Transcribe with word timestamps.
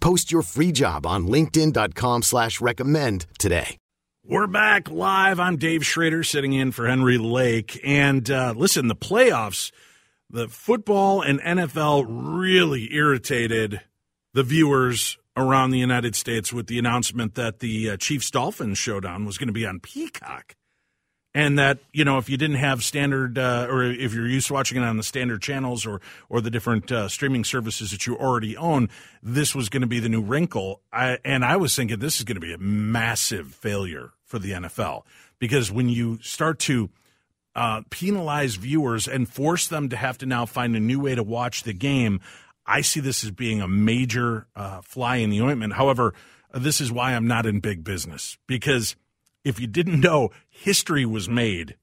Post 0.00 0.32
your 0.32 0.42
free 0.42 0.72
job 0.72 1.06
on 1.06 1.26
linkedin.com 1.26 2.22
slash 2.22 2.60
recommend 2.60 3.26
today. 3.38 3.76
We're 4.24 4.46
back 4.46 4.90
live. 4.90 5.40
I'm 5.40 5.56
Dave 5.56 5.84
Schrader 5.84 6.22
sitting 6.22 6.52
in 6.52 6.72
for 6.72 6.86
Henry 6.86 7.18
Lake. 7.18 7.80
And 7.82 8.30
uh, 8.30 8.54
listen, 8.56 8.86
the 8.86 8.94
playoffs, 8.94 9.72
the 10.28 10.46
football 10.46 11.22
and 11.22 11.40
NFL 11.40 12.06
really 12.08 12.94
irritated 12.94 13.80
the 14.34 14.42
viewers 14.42 15.18
around 15.36 15.70
the 15.70 15.78
United 15.78 16.14
States 16.14 16.52
with 16.52 16.66
the 16.66 16.78
announcement 16.78 17.34
that 17.34 17.60
the 17.60 17.90
uh, 17.90 17.96
Chiefs 17.96 18.30
Dolphins 18.30 18.78
showdown 18.78 19.24
was 19.24 19.38
going 19.38 19.48
to 19.48 19.52
be 19.52 19.66
on 19.66 19.80
Peacock. 19.80 20.54
And 21.32 21.60
that, 21.60 21.78
you 21.92 22.04
know, 22.04 22.18
if 22.18 22.28
you 22.28 22.36
didn't 22.36 22.56
have 22.56 22.82
standard, 22.82 23.38
uh, 23.38 23.68
or 23.70 23.84
if 23.84 24.12
you're 24.12 24.26
used 24.26 24.48
to 24.48 24.52
watching 24.52 24.78
it 24.78 24.84
on 24.84 24.96
the 24.96 25.04
standard 25.04 25.40
channels 25.40 25.86
or, 25.86 26.00
or 26.28 26.40
the 26.40 26.50
different 26.50 26.90
uh, 26.90 27.08
streaming 27.08 27.44
services 27.44 27.92
that 27.92 28.04
you 28.04 28.16
already 28.16 28.56
own, 28.56 28.88
this 29.22 29.54
was 29.54 29.68
going 29.68 29.82
to 29.82 29.86
be 29.86 30.00
the 30.00 30.08
new 30.08 30.22
wrinkle. 30.22 30.80
I, 30.92 31.18
and 31.24 31.44
I 31.44 31.56
was 31.56 31.76
thinking 31.76 32.00
this 32.00 32.18
is 32.18 32.24
going 32.24 32.34
to 32.34 32.40
be 32.40 32.52
a 32.52 32.58
massive 32.58 33.54
failure 33.54 34.10
for 34.24 34.40
the 34.40 34.50
NFL 34.50 35.04
because 35.38 35.70
when 35.70 35.88
you 35.88 36.18
start 36.20 36.58
to 36.60 36.90
uh, 37.54 37.82
penalize 37.90 38.56
viewers 38.56 39.06
and 39.06 39.28
force 39.28 39.68
them 39.68 39.88
to 39.88 39.96
have 39.96 40.18
to 40.18 40.26
now 40.26 40.46
find 40.46 40.74
a 40.74 40.80
new 40.80 41.00
way 41.00 41.14
to 41.14 41.22
watch 41.22 41.62
the 41.62 41.72
game, 41.72 42.20
I 42.66 42.80
see 42.80 43.00
this 43.00 43.24
as 43.24 43.30
being 43.30 43.60
a 43.60 43.68
major 43.68 44.46
uh, 44.54 44.80
fly 44.82 45.16
in 45.16 45.30
the 45.30 45.42
ointment. 45.42 45.72
However, 45.74 46.14
this 46.54 46.80
is 46.80 46.92
why 46.92 47.14
I'm 47.14 47.26
not 47.26 47.46
in 47.46 47.60
big 47.60 47.82
business 47.84 48.38
because 48.46 48.96
if 49.44 49.60
you 49.60 49.66
didn't 49.66 50.00
know, 50.00 50.30
history 50.48 51.04
was 51.04 51.28
made 51.28 51.76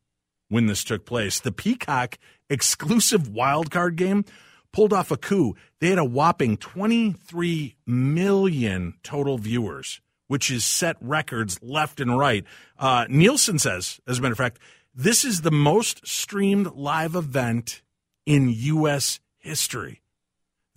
when 0.49 0.67
this 0.67 0.83
took 0.83 1.05
place. 1.05 1.39
The 1.39 1.51
Peacock 1.51 2.17
exclusive 2.49 3.23
wildcard 3.29 3.95
game 3.95 4.25
pulled 4.71 4.93
off 4.93 5.11
a 5.11 5.17
coup. 5.17 5.55
They 5.79 5.89
had 5.89 5.99
a 5.99 6.05
whopping 6.05 6.57
23 6.57 7.75
million 7.85 8.93
total 9.03 9.37
viewers, 9.37 10.01
which 10.27 10.51
is 10.51 10.65
set 10.65 10.97
records 11.01 11.59
left 11.61 11.99
and 11.99 12.17
right. 12.17 12.45
Uh, 12.77 13.05
Nielsen 13.09 13.59
says, 13.59 13.99
as 14.07 14.19
a 14.19 14.21
matter 14.21 14.33
of 14.33 14.37
fact, 14.37 14.59
this 14.93 15.23
is 15.23 15.41
the 15.41 15.51
most 15.51 16.07
streamed 16.07 16.73
live 16.73 17.15
event 17.15 17.81
in 18.25 18.49
U.S. 18.49 19.19
history. 19.37 20.01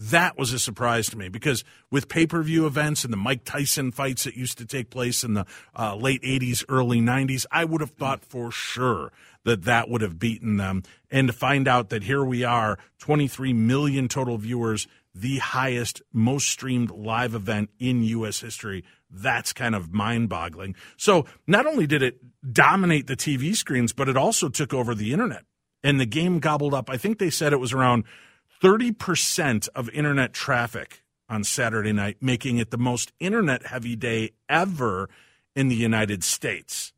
That 0.00 0.38
was 0.38 0.54
a 0.54 0.58
surprise 0.58 1.10
to 1.10 1.18
me 1.18 1.28
because 1.28 1.62
with 1.90 2.08
pay 2.08 2.26
per 2.26 2.42
view 2.42 2.66
events 2.66 3.04
and 3.04 3.12
the 3.12 3.18
Mike 3.18 3.44
Tyson 3.44 3.92
fights 3.92 4.24
that 4.24 4.34
used 4.34 4.56
to 4.56 4.64
take 4.64 4.88
place 4.88 5.22
in 5.22 5.34
the 5.34 5.44
uh, 5.78 5.94
late 5.94 6.22
80s, 6.22 6.64
early 6.70 7.02
90s, 7.02 7.44
I 7.52 7.66
would 7.66 7.82
have 7.82 7.90
thought 7.90 8.24
for 8.24 8.50
sure 8.50 9.12
that 9.44 9.64
that 9.64 9.90
would 9.90 10.00
have 10.00 10.18
beaten 10.18 10.56
them. 10.56 10.84
And 11.10 11.28
to 11.28 11.34
find 11.34 11.68
out 11.68 11.90
that 11.90 12.04
here 12.04 12.24
we 12.24 12.44
are, 12.44 12.78
23 13.00 13.52
million 13.52 14.08
total 14.08 14.38
viewers, 14.38 14.88
the 15.14 15.36
highest, 15.36 16.00
most 16.14 16.48
streamed 16.48 16.90
live 16.90 17.34
event 17.34 17.68
in 17.78 18.02
U.S. 18.02 18.40
history, 18.40 18.84
that's 19.10 19.52
kind 19.52 19.74
of 19.74 19.92
mind 19.92 20.30
boggling. 20.30 20.76
So 20.96 21.26
not 21.46 21.66
only 21.66 21.86
did 21.86 22.02
it 22.02 22.20
dominate 22.50 23.06
the 23.06 23.16
TV 23.16 23.54
screens, 23.54 23.92
but 23.92 24.08
it 24.08 24.16
also 24.16 24.48
took 24.48 24.72
over 24.72 24.94
the 24.94 25.12
internet. 25.12 25.44
And 25.82 26.00
the 26.00 26.06
game 26.06 26.38
gobbled 26.38 26.72
up, 26.72 26.88
I 26.88 26.96
think 26.96 27.18
they 27.18 27.30
said 27.30 27.52
it 27.52 27.60
was 27.60 27.74
around 27.74 28.04
30% 28.62 29.68
of 29.74 29.88
internet 29.90 30.32
traffic 30.32 31.02
on 31.28 31.44
Saturday 31.44 31.92
night, 31.92 32.18
making 32.20 32.58
it 32.58 32.70
the 32.70 32.78
most 32.78 33.12
internet 33.20 33.66
heavy 33.66 33.96
day 33.96 34.32
ever 34.48 35.08
in 35.54 35.68
the 35.68 35.76
United 35.76 36.24
States. 36.24 36.92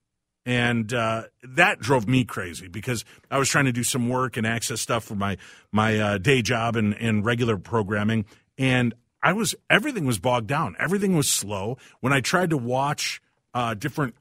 And 0.44 0.92
uh, 0.92 1.24
that 1.44 1.78
drove 1.78 2.08
me 2.08 2.24
crazy 2.24 2.66
because 2.66 3.04
I 3.30 3.38
was 3.38 3.48
trying 3.48 3.66
to 3.66 3.72
do 3.72 3.84
some 3.84 4.08
work 4.08 4.36
and 4.36 4.44
access 4.46 4.80
stuff 4.80 5.04
for 5.04 5.14
my 5.14 5.36
my 5.70 5.98
uh, 5.98 6.18
day 6.18 6.42
job 6.42 6.74
and, 6.74 6.94
and 6.94 7.24
regular 7.24 7.56
programming, 7.56 8.24
and 8.58 8.92
I 9.22 9.34
was 9.34 9.54
everything 9.70 10.04
was 10.04 10.18
bogged 10.18 10.48
down. 10.48 10.74
Everything 10.80 11.16
was 11.16 11.28
slow. 11.28 11.78
When 12.00 12.12
I 12.12 12.20
tried 12.20 12.50
to 12.50 12.56
watch 12.56 13.22
uh, 13.54 13.74
different 13.74 14.16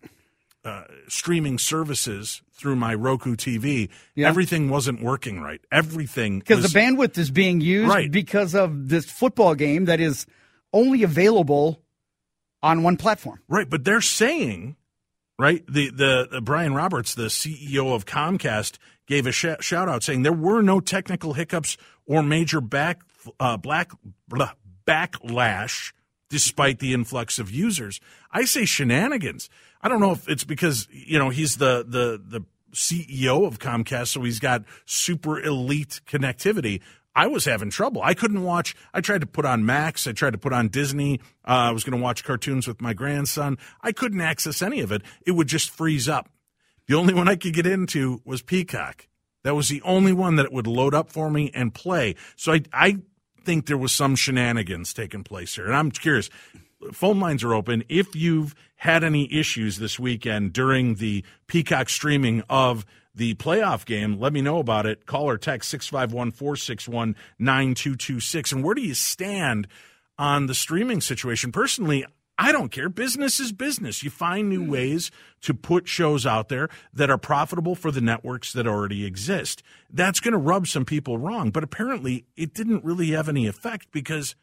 uh, 0.64 0.84
streaming 1.08 1.58
services 1.58 2.42
through 2.52 2.76
my 2.76 2.94
Roku 2.94 3.36
TV, 3.36 3.90
yeah. 4.16 4.28
everything 4.28 4.70
wasn't 4.70 5.02
working 5.02 5.42
right. 5.42 5.62
Everything 5.72 6.40
because 6.40 6.62
the 6.62 6.80
bandwidth 6.80 7.18
is 7.18 7.32
being 7.32 7.62
used 7.62 7.90
right. 7.90 8.12
because 8.12 8.54
of 8.54 8.90
this 8.90 9.06
football 9.06 9.56
game 9.56 9.86
that 9.86 10.00
is 10.00 10.26
only 10.74 11.04
available 11.04 11.82
on 12.62 12.84
one 12.84 12.98
platform. 12.98 13.40
Right, 13.48 13.70
but 13.70 13.84
they're 13.84 14.02
saying, 14.02 14.76
right, 15.40 15.66
the 15.68 15.90
the, 15.90 16.28
the 16.32 16.42
Brian 16.42 16.74
Roberts, 16.74 17.16
the 17.16 17.28
CEO 17.28 17.96
of 17.96 18.06
Comcast, 18.06 18.78
gave 19.08 19.26
a 19.26 19.32
sh- 19.32 19.62
shout 19.62 19.90
out 19.90 20.04
saying 20.04 20.24
there 20.24 20.32
were 20.32 20.62
no 20.62 20.80
technical 20.80 21.34
hiccups 21.34 21.78
or 22.06 22.22
major 22.22 22.62
back 22.62 23.02
uh, 23.40 23.58
black 23.58 23.92
blah, 24.28 24.52
backlash 24.86 25.92
despite 26.30 26.80
the 26.80 26.94
influx 26.94 27.40
of 27.40 27.52
users. 27.52 28.00
I 28.32 28.46
say 28.46 28.66
shenanigans. 28.66 29.50
I 29.84 29.90
don't 29.90 30.00
know 30.00 30.12
if 30.12 30.30
it's 30.30 30.44
because 30.44 30.88
you 30.92 31.20
know 31.20 31.30
he's 31.30 31.58
the 31.58 31.86
the 31.88 32.22
the 32.24 32.46
CEO 32.74 33.46
of 33.46 33.60
Comcast, 33.60 34.08
so 34.08 34.24
he's 34.24 34.40
got 34.40 34.64
super 34.86 35.40
elite 35.40 36.02
connectivity. 36.08 36.82
I 37.14 37.28
was 37.28 37.44
having 37.44 37.70
trouble. 37.70 38.02
I 38.02 38.14
couldn't 38.14 38.44
watch. 38.44 38.76
I 38.94 39.02
tried 39.02 39.22
to 39.22 39.28
put 39.28 39.46
on 39.46 39.66
Max. 39.66 40.08
I 40.08 40.14
tried 40.14 40.32
to 40.32 40.38
put 40.38 40.54
on 40.54 40.70
Disney. 40.70 41.20
Uh, 41.46 41.68
I 41.68 41.72
was 41.72 41.84
going 41.84 41.98
to 41.98 42.02
watch 42.02 42.24
cartoons 42.24 42.68
with 42.68 42.82
my 42.82 42.94
grandson. 42.94 43.58
I 43.82 43.92
couldn't 43.92 44.22
access 44.22 44.62
any 44.62 44.80
of 44.80 44.92
it. 44.94 45.02
It 45.26 45.32
would 45.32 45.48
just 45.48 45.72
freeze 45.72 46.08
up. 46.08 46.30
The 46.88 46.96
only 46.96 47.14
one 47.14 47.28
I 47.28 47.36
could 47.36 47.54
get 47.54 47.68
into 47.68 48.22
was 48.24 48.42
Peacock. 48.42 49.08
That 49.44 49.56
was 49.56 49.70
the 49.70 49.82
only 49.82 50.14
one 50.14 50.36
that 50.38 50.46
it 50.46 50.54
would 50.54 50.68
load 50.68 50.94
up 50.94 51.12
for 51.12 51.30
me 51.30 51.52
and 51.54 51.74
play. 51.74 52.16
So 52.38 52.54
I, 52.54 52.62
I 52.72 52.98
think 53.44 53.66
there 53.66 53.78
was 53.78 53.92
some 53.92 54.16
shenanigans 54.16 54.94
taking 54.94 55.24
place 55.24 55.56
here. 55.56 55.66
And 55.66 55.76
I'm 55.76 55.92
curious. 55.92 56.30
Phone 56.92 57.20
lines 57.20 57.44
are 57.44 57.54
open. 57.54 57.84
If 57.90 58.16
you've 58.16 58.56
had 58.76 59.04
any 59.04 59.32
issues 59.32 59.78
this 59.78 60.00
weekend 60.00 60.54
during 60.54 60.96
the 60.96 61.24
Peacock 61.48 61.90
streaming 61.90 62.44
of 62.50 62.86
the 63.14 63.36
playoff 63.36 63.86
game, 63.86 64.20
let 64.20 64.34
me 64.34 64.42
know 64.42 64.60
about 64.60 64.86
it. 64.86 65.06
Call 65.06 65.30
or 65.30 65.38
text 65.38 65.70
651 65.70 66.32
461 66.32 67.16
9226. 67.40 68.52
And 68.52 68.64
where 68.64 68.76
do 68.76 68.82
you 68.82 68.94
stand 68.94 69.68
on 70.18 70.48
the 70.48 70.56
streaming 70.56 71.02
situation? 71.02 71.52
Personally, 71.52 72.06
I 72.38 72.52
don't 72.52 72.72
care. 72.72 72.90
Business 72.90 73.40
is 73.40 73.52
business. 73.52 74.02
You 74.02 74.10
find 74.10 74.50
new 74.50 74.64
hmm. 74.64 74.72
ways 74.72 75.12
to 75.42 75.54
put 75.54 75.88
shows 75.88 76.26
out 76.26 76.50
there 76.50 76.70
that 76.92 77.12
are 77.12 77.18
profitable 77.20 77.76
for 77.76 77.92
the 77.92 78.02
networks 78.02 78.52
that 78.54 78.66
already 78.66 79.06
exist. 79.06 79.62
That's 79.92 80.20
going 80.20 80.32
to 80.32 80.40
rub 80.40 80.66
some 80.66 80.86
people 80.86 81.20
wrong, 81.20 81.52
but 81.52 81.64
apparently 81.64 82.26
it 82.36 82.56
didn't 82.56 82.84
really 82.84 83.12
have 83.12 83.30
any 83.30 83.46
effect 83.46 83.92
because 83.92 84.36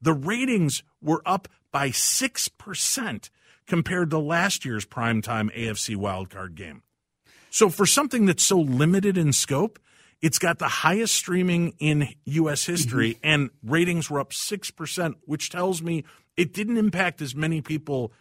the 0.00 0.12
ratings 0.12 0.82
were 1.00 1.22
up 1.24 1.48
by 1.72 1.90
6% 1.90 3.30
compared 3.66 4.10
to 4.10 4.18
last 4.18 4.64
year's 4.64 4.86
primetime 4.86 5.54
AFC 5.56 5.96
wildcard 5.96 6.54
game. 6.54 6.82
So 7.50 7.68
for 7.68 7.86
something 7.86 8.26
that's 8.26 8.44
so 8.44 8.58
limited 8.58 9.16
in 9.16 9.32
scope, 9.32 9.78
it's 10.22 10.38
got 10.38 10.58
the 10.58 10.68
highest 10.68 11.14
streaming 11.14 11.74
in 11.78 12.08
U.S. 12.24 12.64
history, 12.64 13.14
mm-hmm. 13.14 13.26
and 13.26 13.50
ratings 13.62 14.10
were 14.10 14.20
up 14.20 14.30
6%, 14.30 15.14
which 15.24 15.50
tells 15.50 15.82
me 15.82 16.04
it 16.36 16.52
didn't 16.52 16.76
impact 16.76 17.20
as 17.20 17.34
many 17.34 17.60
people 17.60 18.12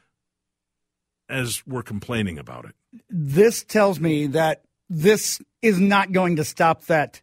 as 1.29 1.65
were 1.65 1.83
complaining 1.83 2.37
about 2.37 2.65
it. 2.65 2.75
This 3.09 3.63
tells 3.63 3.99
me 3.99 4.27
that 4.27 4.63
this 4.89 5.41
is 5.61 5.79
not 5.79 6.11
going 6.11 6.35
to 6.35 6.43
stop 6.43 6.85
that 6.85 7.21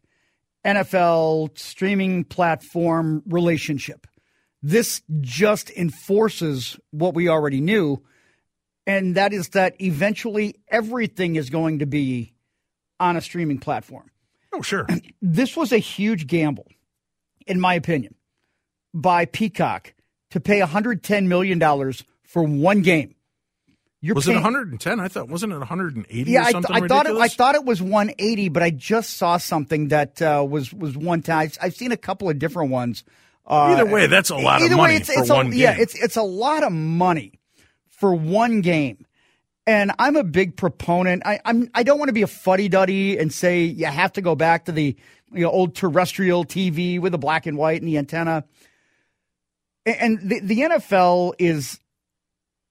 NFL 0.64 1.56
streaming 1.58 2.24
platform 2.24 3.22
relationship. 3.26 4.06
This 4.62 5.02
just 5.20 5.70
enforces 5.70 6.78
what 6.90 7.14
we 7.14 7.28
already 7.28 7.60
knew 7.60 8.02
and 8.86 9.14
that 9.14 9.32
is 9.32 9.50
that 9.50 9.80
eventually 9.80 10.56
everything 10.68 11.36
is 11.36 11.50
going 11.50 11.80
to 11.80 11.86
be 11.86 12.34
on 12.98 13.16
a 13.16 13.20
streaming 13.20 13.58
platform. 13.58 14.10
Oh, 14.52 14.62
sure. 14.62 14.86
This 15.24 15.56
was 15.56 15.72
a 15.72 15.78
huge 15.78 16.26
gamble, 16.26 16.66
in 17.46 17.60
my 17.60 17.74
opinion, 17.74 18.16
by 18.92 19.24
Peacock 19.24 19.94
to 20.30 20.40
pay 20.40 20.60
$110 20.60 21.26
million 21.26 21.60
for 22.24 22.42
one 22.42 22.82
game. 22.82 23.14
You're 24.00 24.16
was 24.16 24.26
paying, 24.26 24.38
it 24.38 24.42
110? 24.42 24.98
I 24.98 25.06
thought 25.06 25.28
wasn't 25.28 25.52
it 25.52 25.58
180 25.58 26.30
yeah, 26.30 26.42
I, 26.42 26.48
I, 26.48 26.88
thought 26.88 27.06
it. 27.06 27.16
I 27.16 27.28
thought 27.28 27.54
it 27.54 27.64
was 27.64 27.80
180, 27.80 28.48
but 28.48 28.64
I 28.64 28.70
just 28.70 29.16
saw 29.16 29.36
something 29.36 29.88
that 29.88 30.20
uh, 30.20 30.44
was 30.46 30.74
was 30.74 30.96
one 30.96 31.22
time. 31.22 31.38
I've, 31.38 31.58
I've 31.62 31.74
seen 31.74 31.92
a 31.92 31.96
couple 31.96 32.28
of 32.28 32.36
different 32.40 32.72
ones. 32.72 33.04
Uh, 33.46 33.74
either 33.74 33.86
way, 33.86 34.06
that's 34.06 34.30
a 34.30 34.36
lot 34.36 34.62
of 34.62 34.70
money 34.70 34.82
way, 34.82 34.96
it's, 34.96 35.12
for 35.12 35.20
it's 35.20 35.30
one 35.30 35.48
a, 35.48 35.50
game. 35.50 35.58
Yeah, 35.58 35.76
it's 35.78 35.94
it's 35.94 36.16
a 36.16 36.22
lot 36.22 36.62
of 36.62 36.72
money 36.72 37.40
for 37.88 38.14
one 38.14 38.60
game. 38.60 39.06
And 39.64 39.92
I'm 39.98 40.16
a 40.16 40.24
big 40.24 40.56
proponent. 40.56 41.22
I, 41.24 41.40
I'm 41.44 41.70
I 41.74 41.82
don't 41.82 41.98
want 41.98 42.08
to 42.08 42.14
be 42.14 42.22
a 42.22 42.28
fuddy 42.28 42.68
duddy 42.68 43.18
and 43.18 43.32
say 43.32 43.64
you 43.64 43.86
have 43.86 44.12
to 44.14 44.20
go 44.20 44.34
back 44.34 44.64
to 44.66 44.72
the 44.72 44.96
you 45.32 45.42
know, 45.42 45.50
old 45.50 45.74
terrestrial 45.74 46.44
TV 46.44 47.00
with 47.00 47.12
the 47.12 47.18
black 47.18 47.46
and 47.46 47.56
white 47.56 47.80
and 47.80 47.88
the 47.88 47.98
antenna. 47.98 48.44
And 49.84 50.20
the, 50.20 50.40
the 50.40 50.60
NFL 50.60 51.34
is 51.38 51.80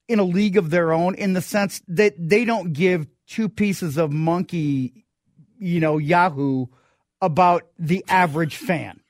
in 0.08 0.20
a 0.20 0.24
league 0.24 0.58
of 0.58 0.70
their 0.70 0.94
own 0.94 1.16
in 1.16 1.34
the 1.34 1.42
sense 1.42 1.82
that 1.88 2.14
they 2.18 2.46
don't 2.46 2.74
give 2.74 3.08
two 3.28 3.50
pieces 3.50 3.98
of 3.98 4.12
monkey, 4.12 5.06
you 5.58 5.80
know, 5.80 5.98
Yahoo 5.98 6.68
about 7.22 7.68
the 7.78 8.04
average 8.08 8.56
fan. 8.56 9.02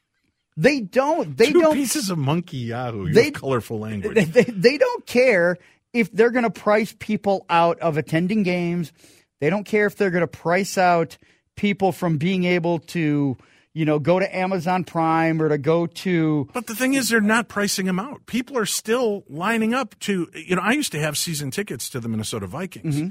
They 0.57 0.81
don't. 0.81 1.35
They 1.35 1.51
two 1.51 1.61
don't. 1.61 1.73
pieces 1.73 2.09
of 2.09 2.17
monkey 2.17 2.57
Yahoo. 2.57 3.11
They 3.11 3.31
colorful 3.31 3.79
language. 3.79 4.15
They, 4.15 4.25
they, 4.25 4.43
they 4.43 4.77
don't 4.77 5.05
care 5.05 5.57
if 5.93 6.11
they're 6.11 6.31
going 6.31 6.43
to 6.43 6.49
price 6.49 6.95
people 6.99 7.45
out 7.49 7.79
of 7.79 7.97
attending 7.97 8.43
games. 8.43 8.91
They 9.39 9.49
don't 9.49 9.65
care 9.65 9.85
if 9.85 9.95
they're 9.95 10.11
going 10.11 10.21
to 10.21 10.27
price 10.27 10.77
out 10.77 11.17
people 11.55 11.91
from 11.91 12.17
being 12.17 12.43
able 12.43 12.79
to 12.79 13.37
you 13.73 13.85
know, 13.85 13.99
go 13.99 14.19
to 14.19 14.35
Amazon 14.35 14.83
Prime 14.83 15.41
or 15.41 15.49
to 15.49 15.57
go 15.57 15.85
to. 15.85 16.49
But 16.53 16.67
the 16.67 16.75
thing 16.75 16.93
is, 16.93 17.09
they're 17.09 17.21
not 17.21 17.47
pricing 17.47 17.85
them 17.85 17.99
out. 17.99 18.25
People 18.25 18.57
are 18.57 18.65
still 18.65 19.23
lining 19.29 19.73
up 19.73 19.97
to, 20.01 20.29
you 20.33 20.55
know, 20.55 20.61
I 20.61 20.73
used 20.73 20.91
to 20.91 20.99
have 20.99 21.17
season 21.17 21.51
tickets 21.51 21.89
to 21.91 21.99
the 21.99 22.09
Minnesota 22.09 22.47
Vikings. 22.47 22.97
Mm-hmm. 22.97 23.09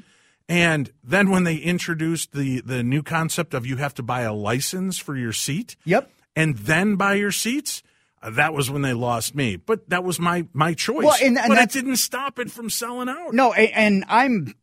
And 0.48 0.92
then 1.04 1.30
when 1.30 1.44
they 1.44 1.56
introduced 1.56 2.32
the, 2.32 2.60
the 2.60 2.82
new 2.82 3.02
concept 3.02 3.54
of 3.54 3.64
you 3.64 3.76
have 3.76 3.94
to 3.94 4.02
buy 4.02 4.22
a 4.22 4.34
license 4.34 4.98
for 4.98 5.16
your 5.16 5.32
seat. 5.32 5.76
Yep. 5.84 6.10
And 6.36 6.56
then 6.56 6.96
buy 6.96 7.14
your 7.14 7.32
seats. 7.32 7.82
Uh, 8.22 8.30
that 8.30 8.52
was 8.52 8.70
when 8.70 8.82
they 8.82 8.92
lost 8.92 9.34
me, 9.34 9.56
but 9.56 9.88
that 9.88 10.04
was 10.04 10.20
my 10.20 10.46
my 10.52 10.74
choice. 10.74 11.04
Well, 11.04 11.16
and, 11.22 11.38
and 11.38 11.48
but 11.48 11.58
it 11.58 11.70
didn't 11.70 11.96
stop 11.96 12.38
it 12.38 12.50
from 12.50 12.68
selling 12.68 13.08
out. 13.08 13.32
No, 13.32 13.52
and, 13.52 13.72
and 13.72 14.04
I'm 14.08 14.54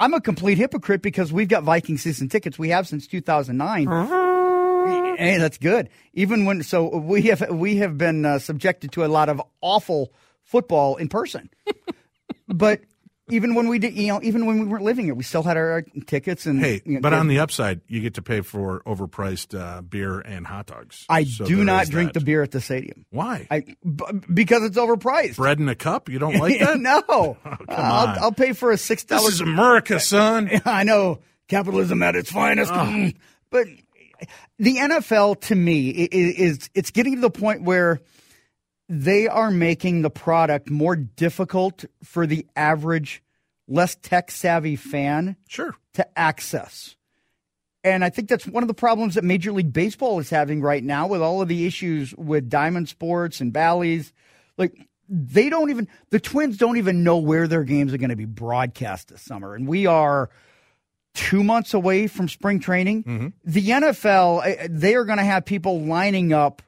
I'm 0.00 0.14
a 0.14 0.20
complete 0.20 0.58
hypocrite 0.58 1.00
because 1.00 1.32
we've 1.32 1.48
got 1.48 1.62
Viking 1.62 1.96
season 1.96 2.28
tickets. 2.28 2.58
We 2.58 2.70
have 2.70 2.88
since 2.88 3.06
2009. 3.06 3.88
Uh-huh 3.88 4.24
Hey, 5.16 5.38
that's 5.38 5.58
good. 5.58 5.88
Even 6.12 6.44
when 6.44 6.62
so 6.62 6.96
we 6.96 7.22
have 7.22 7.48
we 7.50 7.76
have 7.76 7.96
been 7.96 8.24
uh, 8.24 8.38
subjected 8.38 8.92
to 8.92 9.04
a 9.04 9.06
lot 9.06 9.28
of 9.28 9.40
awful 9.60 10.12
football 10.42 10.96
in 10.96 11.08
person, 11.08 11.50
but 12.48 12.80
even 13.30 13.54
when 13.54 13.68
we 13.68 13.78
did, 13.78 13.94
you 13.94 14.08
know, 14.08 14.20
even 14.22 14.44
when 14.44 14.60
we 14.60 14.66
weren't 14.66 14.84
living 14.84 15.08
it, 15.08 15.16
we 15.16 15.22
still 15.22 15.42
had 15.42 15.56
our 15.56 15.82
tickets. 16.06 16.44
And 16.44 16.60
hey, 16.60 16.82
you 16.84 16.94
know, 16.94 17.00
but 17.00 17.14
on 17.14 17.28
the 17.28 17.38
upside, 17.38 17.80
you 17.88 18.00
get 18.00 18.14
to 18.14 18.22
pay 18.22 18.42
for 18.42 18.82
overpriced 18.86 19.58
uh, 19.58 19.80
beer 19.80 20.20
and 20.20 20.46
hot 20.46 20.66
dogs. 20.66 21.06
I 21.08 21.24
so 21.24 21.46
do 21.46 21.64
not 21.64 21.88
drink 21.88 22.12
that. 22.12 22.20
the 22.20 22.24
beer 22.24 22.42
at 22.42 22.50
the 22.50 22.60
stadium. 22.60 23.06
Why? 23.10 23.46
I 23.50 23.60
b- 23.60 24.04
because 24.32 24.62
it's 24.64 24.76
overpriced. 24.76 25.36
Bread 25.36 25.58
in 25.58 25.68
a 25.68 25.74
cup. 25.74 26.10
You 26.10 26.18
don't 26.18 26.36
like 26.36 26.58
that? 26.60 26.78
no. 26.80 27.02
Oh, 27.06 27.36
I'll, 27.68 28.24
I'll, 28.24 28.32
pay 28.32 28.52
for 28.52 28.70
a 28.70 28.76
six 28.76 29.04
dollars. 29.04 29.24
This 29.24 29.34
is 29.34 29.40
America, 29.40 30.00
son. 30.00 30.50
I 30.64 30.84
know 30.84 31.20
capitalism 31.48 32.02
at 32.02 32.16
its 32.16 32.30
finest, 32.30 32.72
oh. 32.74 33.10
but 33.50 33.66
the 34.58 34.76
NFL 34.76 35.40
to 35.42 35.54
me 35.54 35.90
is, 35.90 36.34
is 36.34 36.70
it's 36.74 36.90
getting 36.90 37.16
to 37.16 37.20
the 37.20 37.30
point 37.30 37.62
where 37.62 38.00
they 38.88 39.28
are 39.28 39.50
making 39.50 40.02
the 40.02 40.10
product 40.10 40.70
more 40.70 40.96
difficult 40.96 41.84
for 42.02 42.26
the 42.26 42.46
average, 42.54 43.22
less 43.66 43.96
tech 43.96 44.30
savvy 44.30 44.76
fan 44.76 45.36
sure. 45.48 45.74
to 45.94 46.18
access. 46.18 46.96
And 47.82 48.02
I 48.02 48.08
think 48.08 48.28
that's 48.28 48.46
one 48.46 48.62
of 48.62 48.68
the 48.68 48.74
problems 48.74 49.14
that 49.14 49.24
Major 49.24 49.52
League 49.52 49.72
Baseball 49.72 50.18
is 50.18 50.30
having 50.30 50.62
right 50.62 50.82
now 50.82 51.06
with 51.06 51.20
all 51.20 51.42
of 51.42 51.48
the 51.48 51.66
issues 51.66 52.14
with 52.14 52.48
Diamond 52.48 52.88
Sports 52.88 53.40
and 53.40 53.52
Bally's. 53.52 54.12
Like, 54.56 54.88
they 55.06 55.50
don't 55.50 55.68
even, 55.68 55.88
the 56.08 56.18
Twins 56.18 56.56
don't 56.56 56.78
even 56.78 57.04
know 57.04 57.18
where 57.18 57.46
their 57.46 57.62
games 57.62 57.92
are 57.92 57.98
going 57.98 58.08
to 58.08 58.16
be 58.16 58.24
broadcast 58.24 59.08
this 59.08 59.20
summer. 59.20 59.54
And 59.54 59.68
we 59.68 59.84
are 59.84 60.30
two 61.12 61.44
months 61.44 61.74
away 61.74 62.06
from 62.06 62.28
spring 62.28 62.58
training. 62.58 63.04
Mm-hmm. 63.04 63.28
The 63.44 63.68
NFL, 63.68 64.46
eh, 64.46 64.66
they 64.70 64.94
are 64.94 65.04
going 65.04 65.18
to 65.18 65.24
have 65.24 65.44
people 65.44 65.82
lining 65.82 66.32
up, 66.32 66.62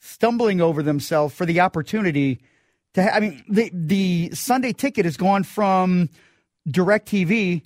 stumbling 0.00 0.60
over 0.60 0.82
themselves 0.82 1.34
for 1.34 1.46
the 1.46 1.60
opportunity 1.60 2.40
to. 2.94 3.02
Ha- 3.02 3.10
I 3.14 3.20
mean, 3.20 3.44
the 3.48 3.70
the 3.72 4.30
Sunday 4.34 4.72
ticket 4.72 5.04
has 5.04 5.16
gone 5.16 5.44
from 5.44 6.08
DirecTV 6.68 7.62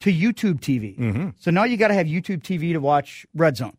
to 0.00 0.12
YouTube 0.12 0.60
TV. 0.60 0.98
Mm-hmm. 0.98 1.28
So 1.38 1.50
now 1.50 1.64
you 1.64 1.76
got 1.76 1.88
to 1.88 1.94
have 1.94 2.06
YouTube 2.06 2.42
TV 2.42 2.72
to 2.72 2.78
watch 2.78 3.26
Red 3.34 3.56
Zone. 3.56 3.76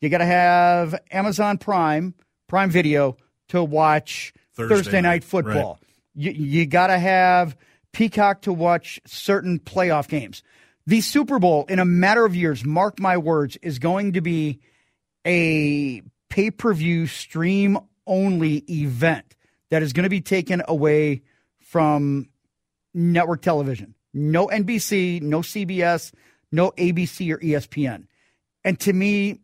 You 0.00 0.08
got 0.08 0.18
to 0.18 0.26
have 0.26 0.94
Amazon 1.10 1.58
Prime, 1.58 2.14
Prime 2.46 2.70
Video 2.70 3.16
to 3.48 3.64
watch 3.64 4.32
Thursday, 4.54 4.74
Thursday 4.74 5.00
night, 5.00 5.02
night, 5.02 5.24
football. 5.24 5.78
Right. 5.80 5.90
You, 6.14 6.30
you 6.30 6.66
got 6.66 6.88
to 6.88 6.98
have 6.98 7.56
Peacock 7.92 8.42
to 8.42 8.52
watch 8.52 9.00
certain 9.06 9.58
playoff 9.58 10.08
games. 10.08 10.42
The 10.86 11.00
Super 11.00 11.38
Bowl, 11.38 11.64
in 11.68 11.78
a 11.78 11.84
matter 11.84 12.24
of 12.24 12.36
years, 12.36 12.64
mark 12.64 13.00
my 13.00 13.16
words, 13.16 13.56
is 13.62 13.78
going 13.78 14.12
to 14.12 14.20
be 14.20 14.60
a 15.26 16.02
pay 16.34 16.50
per 16.50 16.74
view 16.74 17.06
stream 17.06 17.78
only 18.08 18.64
event 18.68 19.36
that 19.70 19.84
is 19.84 19.92
going 19.92 20.02
to 20.02 20.10
be 20.10 20.20
taken 20.20 20.62
away 20.66 21.22
from 21.60 22.28
network 22.92 23.40
television. 23.40 23.94
No 24.12 24.48
NBC, 24.48 25.22
no 25.22 25.40
CBS, 25.40 26.12
no 26.50 26.72
ABC 26.72 27.32
or 27.32 27.38
ESPN. 27.38 28.08
And 28.64 28.80
to 28.80 28.92
me, 28.92 29.42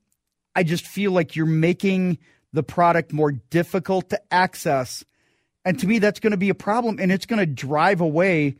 I 0.56 0.64
just 0.64 0.84
feel 0.84 1.12
like 1.12 1.36
you're 1.36 1.46
making 1.46 2.18
the 2.52 2.64
product 2.64 3.12
more 3.12 3.30
difficult 3.30 4.10
to 4.10 4.20
access. 4.32 5.04
And 5.64 5.78
to 5.78 5.86
me, 5.86 6.00
that's 6.00 6.18
going 6.18 6.32
to 6.32 6.36
be 6.36 6.48
a 6.48 6.54
problem. 6.54 6.98
And 6.98 7.12
it's 7.12 7.26
going 7.26 7.38
to 7.38 7.46
drive 7.46 8.00
away 8.00 8.56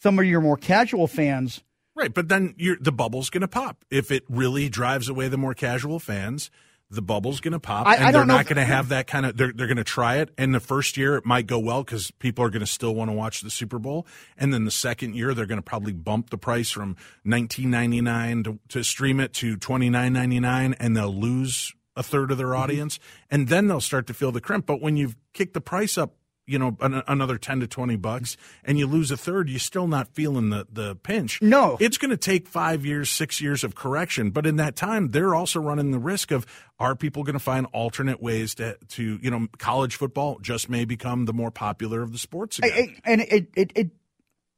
some 0.00 0.18
of 0.18 0.26
your 0.26 0.42
more 0.42 0.58
casual 0.58 1.06
fans 1.06 1.62
Right, 2.00 2.14
but 2.14 2.28
then 2.28 2.54
the 2.80 2.92
bubble's 2.92 3.28
going 3.28 3.42
to 3.42 3.48
pop 3.48 3.84
if 3.90 4.10
it 4.10 4.24
really 4.28 4.70
drives 4.70 5.10
away 5.10 5.28
the 5.28 5.36
more 5.36 5.52
casual 5.52 5.98
fans. 5.98 6.50
The 6.92 7.02
bubble's 7.02 7.40
going 7.40 7.52
to 7.52 7.60
pop, 7.60 7.86
I, 7.86 7.94
and 7.94 8.04
I 8.06 8.12
they're 8.12 8.26
not 8.26 8.46
going 8.46 8.56
to 8.56 8.64
have 8.64 8.88
that 8.88 9.06
kind 9.06 9.24
of. 9.24 9.36
They're 9.36 9.52
they're 9.52 9.68
going 9.68 9.76
to 9.76 9.84
try 9.84 10.16
it, 10.16 10.30
and 10.36 10.52
the 10.52 10.58
first 10.58 10.96
year 10.96 11.16
it 11.16 11.24
might 11.24 11.46
go 11.46 11.58
well 11.58 11.84
because 11.84 12.10
people 12.10 12.44
are 12.44 12.50
going 12.50 12.60
to 12.60 12.66
still 12.66 12.94
want 12.96 13.10
to 13.10 13.12
watch 13.12 13.42
the 13.42 13.50
Super 13.50 13.78
Bowl, 13.78 14.08
and 14.36 14.52
then 14.52 14.64
the 14.64 14.72
second 14.72 15.14
year 15.14 15.32
they're 15.32 15.46
going 15.46 15.58
to 15.58 15.62
probably 15.62 15.92
bump 15.92 16.30
the 16.30 16.38
price 16.38 16.70
from 16.70 16.96
nineteen 17.24 17.70
ninety 17.70 18.00
nine 18.00 18.42
to, 18.42 18.58
to 18.70 18.82
stream 18.82 19.20
it 19.20 19.32
to 19.34 19.56
twenty 19.56 19.88
nine 19.88 20.12
ninety 20.12 20.40
nine, 20.40 20.74
and 20.80 20.96
they'll 20.96 21.14
lose 21.14 21.72
a 21.94 22.02
third 22.02 22.32
of 22.32 22.38
their 22.38 22.48
mm-hmm. 22.48 22.62
audience, 22.62 22.98
mm-hmm. 22.98 23.34
and 23.34 23.48
then 23.48 23.68
they'll 23.68 23.80
start 23.80 24.08
to 24.08 24.14
feel 24.14 24.32
the 24.32 24.40
crimp. 24.40 24.66
But 24.66 24.80
when 24.80 24.96
you've 24.96 25.16
kicked 25.32 25.54
the 25.54 25.60
price 25.60 25.96
up 25.96 26.14
you 26.50 26.58
know 26.58 26.76
an, 26.80 27.02
another 27.06 27.38
10 27.38 27.60
to 27.60 27.66
20 27.66 27.96
bucks 27.96 28.36
and 28.64 28.78
you 28.78 28.86
lose 28.86 29.10
a 29.10 29.16
third 29.16 29.48
you're 29.48 29.58
still 29.58 29.86
not 29.86 30.08
feeling 30.08 30.50
the 30.50 30.66
the 30.70 30.96
pinch 30.96 31.40
no 31.40 31.76
it's 31.80 31.98
going 31.98 32.10
to 32.10 32.16
take 32.16 32.48
5 32.48 32.84
years 32.84 33.08
6 33.10 33.40
years 33.40 33.64
of 33.64 33.74
correction 33.74 34.30
but 34.30 34.46
in 34.46 34.56
that 34.56 34.76
time 34.76 35.08
they're 35.08 35.34
also 35.34 35.60
running 35.60 35.90
the 35.90 35.98
risk 35.98 36.30
of 36.30 36.46
are 36.78 36.96
people 36.96 37.22
going 37.22 37.34
to 37.34 37.38
find 37.38 37.66
alternate 37.72 38.22
ways 38.22 38.54
to 38.56 38.76
to 38.88 39.18
you 39.22 39.30
know 39.30 39.46
college 39.58 39.96
football 39.96 40.38
just 40.40 40.68
may 40.68 40.84
become 40.84 41.26
the 41.26 41.32
more 41.32 41.50
popular 41.50 42.02
of 42.02 42.12
the 42.12 42.18
sports 42.18 42.58
again. 42.58 42.72
I, 42.74 42.80
I, 42.80 43.12
and 43.12 43.20
it, 43.20 43.48
it 43.54 43.72
it 43.74 43.90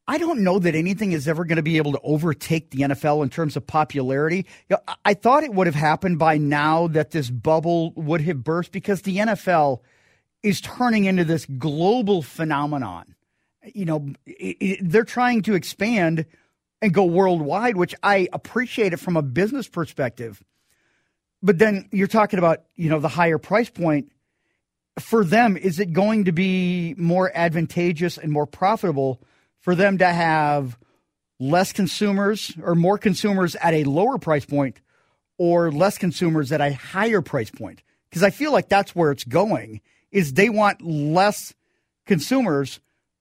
I 0.08 0.18
don't 0.18 0.40
know 0.40 0.58
that 0.58 0.74
anything 0.74 1.12
is 1.12 1.28
ever 1.28 1.44
going 1.44 1.56
to 1.56 1.62
be 1.62 1.76
able 1.76 1.92
to 1.92 2.00
overtake 2.02 2.70
the 2.70 2.78
NFL 2.78 3.22
in 3.22 3.30
terms 3.30 3.56
of 3.56 3.66
popularity. 3.66 4.46
You 4.68 4.76
know, 4.76 4.94
I 5.04 5.14
thought 5.14 5.44
it 5.44 5.54
would 5.54 5.68
have 5.68 5.76
happened 5.76 6.18
by 6.18 6.38
now 6.38 6.88
that 6.88 7.12
this 7.12 7.30
bubble 7.30 7.92
would 7.92 8.20
have 8.22 8.42
burst 8.42 8.72
because 8.72 9.02
the 9.02 9.18
NFL– 9.18 9.80
is 10.42 10.60
turning 10.60 11.04
into 11.04 11.24
this 11.24 11.46
global 11.46 12.22
phenomenon. 12.22 13.14
You 13.74 13.84
know, 13.84 14.08
it, 14.26 14.56
it, 14.60 14.78
they're 14.82 15.04
trying 15.04 15.42
to 15.42 15.54
expand 15.54 16.26
and 16.80 16.92
go 16.92 17.04
worldwide, 17.04 17.76
which 17.76 17.94
I 18.02 18.28
appreciate 18.32 18.92
it 18.92 18.98
from 18.98 19.16
a 19.16 19.22
business 19.22 19.68
perspective. 19.68 20.42
But 21.42 21.58
then 21.58 21.88
you're 21.92 22.08
talking 22.08 22.38
about, 22.38 22.62
you 22.74 22.90
know, 22.90 22.98
the 22.98 23.08
higher 23.08 23.38
price 23.38 23.70
point. 23.70 24.10
For 24.98 25.24
them, 25.24 25.56
is 25.56 25.80
it 25.80 25.92
going 25.92 26.26
to 26.26 26.32
be 26.32 26.94
more 26.98 27.30
advantageous 27.34 28.18
and 28.18 28.30
more 28.30 28.46
profitable 28.46 29.22
for 29.60 29.74
them 29.74 29.98
to 29.98 30.06
have 30.06 30.76
less 31.40 31.72
consumers 31.72 32.52
or 32.62 32.74
more 32.74 32.98
consumers 32.98 33.56
at 33.56 33.74
a 33.74 33.84
lower 33.84 34.18
price 34.18 34.44
point 34.44 34.80
or 35.38 35.72
less 35.72 35.98
consumers 35.98 36.52
at 36.52 36.60
a 36.60 36.74
higher 36.74 37.22
price 37.22 37.50
point? 37.50 37.82
Because 38.10 38.22
I 38.22 38.30
feel 38.30 38.52
like 38.52 38.68
that's 38.68 38.94
where 38.94 39.10
it's 39.10 39.24
going 39.24 39.80
is 40.12 40.34
they 40.34 40.48
want 40.48 40.82
less 40.82 41.54
consumers, 42.06 42.80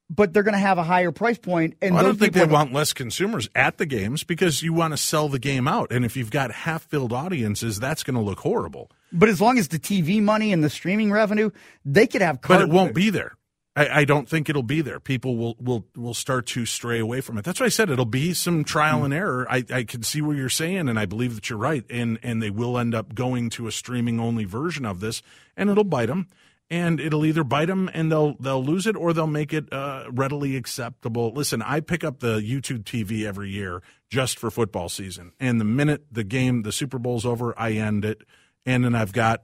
but 0.10 0.34
they're 0.34 0.44
going 0.44 0.54
to 0.54 0.60
have 0.60 0.78
a 0.78 0.84
higher 0.84 1.12
price 1.12 1.38
point. 1.38 1.76
And 1.82 1.96
Well, 1.96 2.04
I 2.04 2.08
don't 2.08 2.20
think 2.20 2.34
they 2.34 2.46
want 2.46 2.74
less 2.74 2.94
consumers 2.94 3.50
at 3.56 3.78
the 3.78 3.86
games 3.86 4.24
because 4.24 4.62
you 4.62 4.74
want 4.74 4.94
to 4.94 4.98
sell 4.98 5.30
the 5.30 5.40
game 5.40 5.68
out. 5.68 5.92
And 5.92 6.06
if 6.06 6.18
you've 6.18 6.32
got 6.32 6.52
half 6.52 6.84
filled 6.84 7.14
audiences, 7.14 7.80
that's 7.80 8.04
going 8.04 8.16
to 8.16 8.22
look 8.22 8.40
horrible. 8.40 8.92
But 9.12 9.30
as 9.30 9.42
long 9.42 9.58
as 9.58 9.70
the 9.70 9.80
TV 9.80 10.22
money 10.22 10.54
and 10.54 10.64
the 10.64 10.70
streaming 10.70 11.12
revenue, 11.12 11.50
they 11.86 12.08
could 12.08 12.22
have. 12.22 12.42
But 12.42 12.62
it 12.62 12.70
won't 12.70 12.94
be 12.94 13.10
there. 13.10 13.36
I, 13.76 14.02
I 14.02 14.06
don't 14.06 14.28
think 14.28 14.50
it'll 14.50 14.64
be 14.64 14.82
there. 14.82 15.00
People 15.00 15.38
will, 15.38 15.56
will 15.60 15.86
will 15.96 16.14
start 16.14 16.46
to 16.48 16.66
stray 16.66 17.00
away 17.00 17.22
from 17.22 17.38
it. 17.38 17.46
That's 17.46 17.60
why 17.60 17.68
I 17.68 17.70
said 17.70 17.90
it'll 17.90 18.06
be 18.06 18.34
some 18.34 18.64
trial 18.64 19.00
hmm. 19.00 19.06
and 19.06 19.14
error. 19.14 19.48
I, 19.50 19.64
I 19.74 19.84
can 19.84 20.04
see 20.04 20.22
what 20.22 20.36
you're 20.36 20.50
saying, 20.50 20.90
and 20.90 21.00
I 21.00 21.06
believe 21.06 21.36
that 21.36 21.50
you're 21.50 21.60
right. 21.60 21.86
And 21.90 22.20
and 22.22 22.42
they 22.42 22.50
will 22.50 22.78
end 22.78 22.94
up 22.94 23.16
going 23.16 23.50
to 23.52 23.68
a 23.68 23.72
streaming 23.72 24.20
only 24.20 24.44
version 24.44 24.86
of 24.86 25.00
this, 25.00 25.22
and 25.56 25.70
it'll 25.70 25.86
bite 25.86 26.08
them. 26.08 26.28
And 26.72 27.02
it'll 27.02 27.26
either 27.26 27.44
bite 27.44 27.66
them 27.66 27.90
and 27.94 28.10
they'll 28.10 28.36
they'll 28.40 28.64
lose 28.64 28.88
it, 28.88 28.96
or 28.96 29.12
they'll 29.12 29.28
make 29.28 29.52
it 29.52 29.72
uh, 29.74 30.06
readily 30.10 30.56
acceptable. 30.56 31.34
Listen, 31.34 31.62
I 31.62 31.82
pick 31.82 32.06
up 32.06 32.22
the 32.22 32.38
YouTube 32.38 32.86
TV 32.86 33.28
every 33.28 33.50
year 33.50 33.84
just 34.10 34.40
for 34.40 34.50
football 34.50 34.88
season, 34.88 35.34
and 35.38 35.60
the 35.60 35.66
minute 35.66 36.06
the 36.10 36.24
game, 36.24 36.64
the 36.64 36.72
Super 36.72 36.98
Bowl's 36.98 37.26
over, 37.26 37.54
I 37.60 37.74
end 37.74 38.06
it, 38.06 38.22
and 38.66 38.86
then 38.86 38.96
I've 38.96 39.12
got 39.12 39.44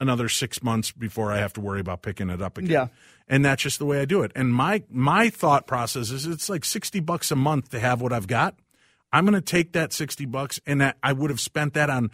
another 0.00 0.28
six 0.28 0.62
months 0.62 0.90
before 0.90 1.32
I 1.32 1.38
have 1.38 1.52
to 1.54 1.60
worry 1.60 1.80
about 1.80 2.02
picking 2.02 2.28
it 2.28 2.42
up 2.42 2.58
again. 2.58 2.70
Yeah. 2.70 2.86
And 3.28 3.44
that's 3.44 3.62
just 3.62 3.78
the 3.78 3.86
way 3.86 4.00
I 4.00 4.04
do 4.04 4.22
it. 4.22 4.32
And 4.34 4.52
my 4.52 4.82
my 4.90 5.30
thought 5.30 5.66
process 5.66 6.10
is 6.10 6.26
it's 6.26 6.48
like 6.48 6.64
sixty 6.64 7.00
bucks 7.00 7.30
a 7.30 7.36
month 7.36 7.70
to 7.70 7.80
have 7.80 8.02
what 8.02 8.12
I've 8.12 8.26
got. 8.26 8.58
I'm 9.12 9.24
going 9.24 9.34
to 9.34 9.40
take 9.40 9.72
that 9.72 9.92
sixty 9.92 10.26
bucks, 10.26 10.60
and 10.66 10.80
that 10.80 10.98
I 11.02 11.12
would 11.12 11.30
have 11.30 11.40
spent 11.40 11.74
that 11.74 11.88
on 11.88 12.10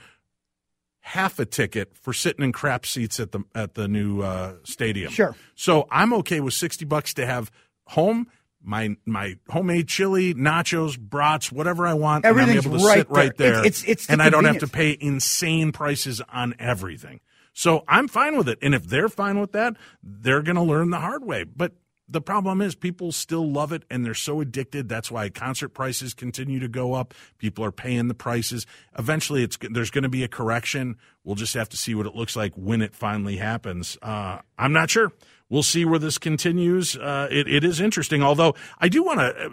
half 1.00 1.38
a 1.38 1.44
ticket 1.46 1.96
for 1.96 2.12
sitting 2.12 2.44
in 2.44 2.52
crap 2.52 2.84
seats 2.86 3.18
at 3.20 3.32
the 3.32 3.40
at 3.54 3.74
the 3.74 3.88
new 3.88 4.20
uh, 4.22 4.54
stadium. 4.64 5.10
Sure. 5.12 5.34
So 5.54 5.86
I'm 5.90 6.12
okay 6.14 6.40
with 6.40 6.54
sixty 6.54 6.84
bucks 6.84 7.14
to 7.14 7.26
have 7.26 7.50
home 7.86 8.26
my 8.62 8.94
my 9.06 9.36
homemade 9.48 9.88
chili, 9.88 10.34
nachos, 10.34 10.98
brats, 10.98 11.50
whatever 11.50 11.86
I 11.86 11.94
want. 11.94 12.24
and 12.26 12.34
I'm 12.34 12.38
Everything's 12.40 12.66
able 12.66 12.78
to 12.78 12.84
right 12.84 12.98
sit 12.98 13.10
right 13.10 13.36
there. 13.36 13.52
there. 13.52 13.60
It's- 13.60 13.82
it's- 13.84 14.06
the 14.06 14.12
and 14.12 14.22
I 14.22 14.28
don't 14.30 14.44
have 14.44 14.58
to 14.58 14.68
pay 14.68 14.96
insane 15.00 15.72
prices 15.72 16.20
on 16.32 16.54
everything. 16.58 17.20
So 17.52 17.82
I'm 17.88 18.06
fine 18.06 18.36
with 18.36 18.48
it. 18.48 18.58
And 18.62 18.74
if 18.74 18.84
they're 18.86 19.08
fine 19.08 19.40
with 19.40 19.52
that, 19.52 19.76
they're 20.02 20.42
going 20.42 20.56
to 20.56 20.62
learn 20.62 20.90
the 20.90 21.00
hard 21.00 21.24
way. 21.24 21.44
But 21.44 21.72
the 22.10 22.20
problem 22.20 22.60
is 22.60 22.74
people 22.74 23.12
still 23.12 23.50
love 23.50 23.72
it 23.72 23.84
and 23.90 24.04
they're 24.04 24.14
so 24.14 24.40
addicted. 24.40 24.88
That's 24.88 25.10
why 25.10 25.28
concert 25.28 25.70
prices 25.70 26.12
continue 26.12 26.58
to 26.58 26.68
go 26.68 26.94
up. 26.94 27.14
People 27.38 27.64
are 27.64 27.72
paying 27.72 28.08
the 28.08 28.14
prices. 28.14 28.66
Eventually, 28.98 29.42
it's 29.42 29.56
there's 29.70 29.90
going 29.90 30.02
to 30.02 30.08
be 30.08 30.24
a 30.24 30.28
correction. 30.28 30.96
We'll 31.24 31.36
just 31.36 31.54
have 31.54 31.68
to 31.70 31.76
see 31.76 31.94
what 31.94 32.06
it 32.06 32.14
looks 32.14 32.34
like 32.34 32.52
when 32.54 32.82
it 32.82 32.94
finally 32.94 33.36
happens. 33.36 33.96
Uh, 34.02 34.40
I'm 34.58 34.72
not 34.72 34.90
sure. 34.90 35.12
We'll 35.48 35.62
see 35.62 35.84
where 35.84 35.98
this 35.98 36.18
continues. 36.18 36.96
Uh, 36.96 37.28
it, 37.30 37.48
it 37.48 37.64
is 37.64 37.80
interesting, 37.80 38.22
although 38.22 38.54
I 38.78 38.88
do 38.88 39.02
want 39.02 39.20
to 39.20 39.52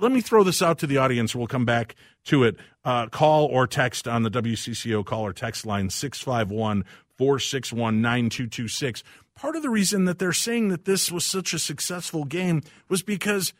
let 0.00 0.12
me 0.12 0.20
throw 0.20 0.42
this 0.42 0.62
out 0.62 0.78
to 0.78 0.86
the 0.86 0.96
audience. 0.98 1.34
We'll 1.34 1.46
come 1.46 1.64
back 1.64 1.94
to 2.24 2.44
it. 2.44 2.56
Uh, 2.84 3.06
call 3.06 3.46
or 3.46 3.66
text 3.66 4.08
on 4.08 4.22
the 4.22 4.30
WCCO 4.30 5.04
call 5.04 5.26
or 5.26 5.32
text 5.32 5.66
line 5.66 5.90
651 5.90 6.84
461 7.16 8.00
9226. 8.00 9.02
Part 9.38 9.54
of 9.54 9.62
the 9.62 9.70
reason 9.70 10.04
that 10.06 10.18
they're 10.18 10.32
saying 10.32 10.68
that 10.70 10.84
this 10.84 11.12
was 11.12 11.24
such 11.24 11.54
a 11.54 11.60
successful 11.60 12.24
game 12.24 12.60
was 12.88 13.02
because 13.02 13.54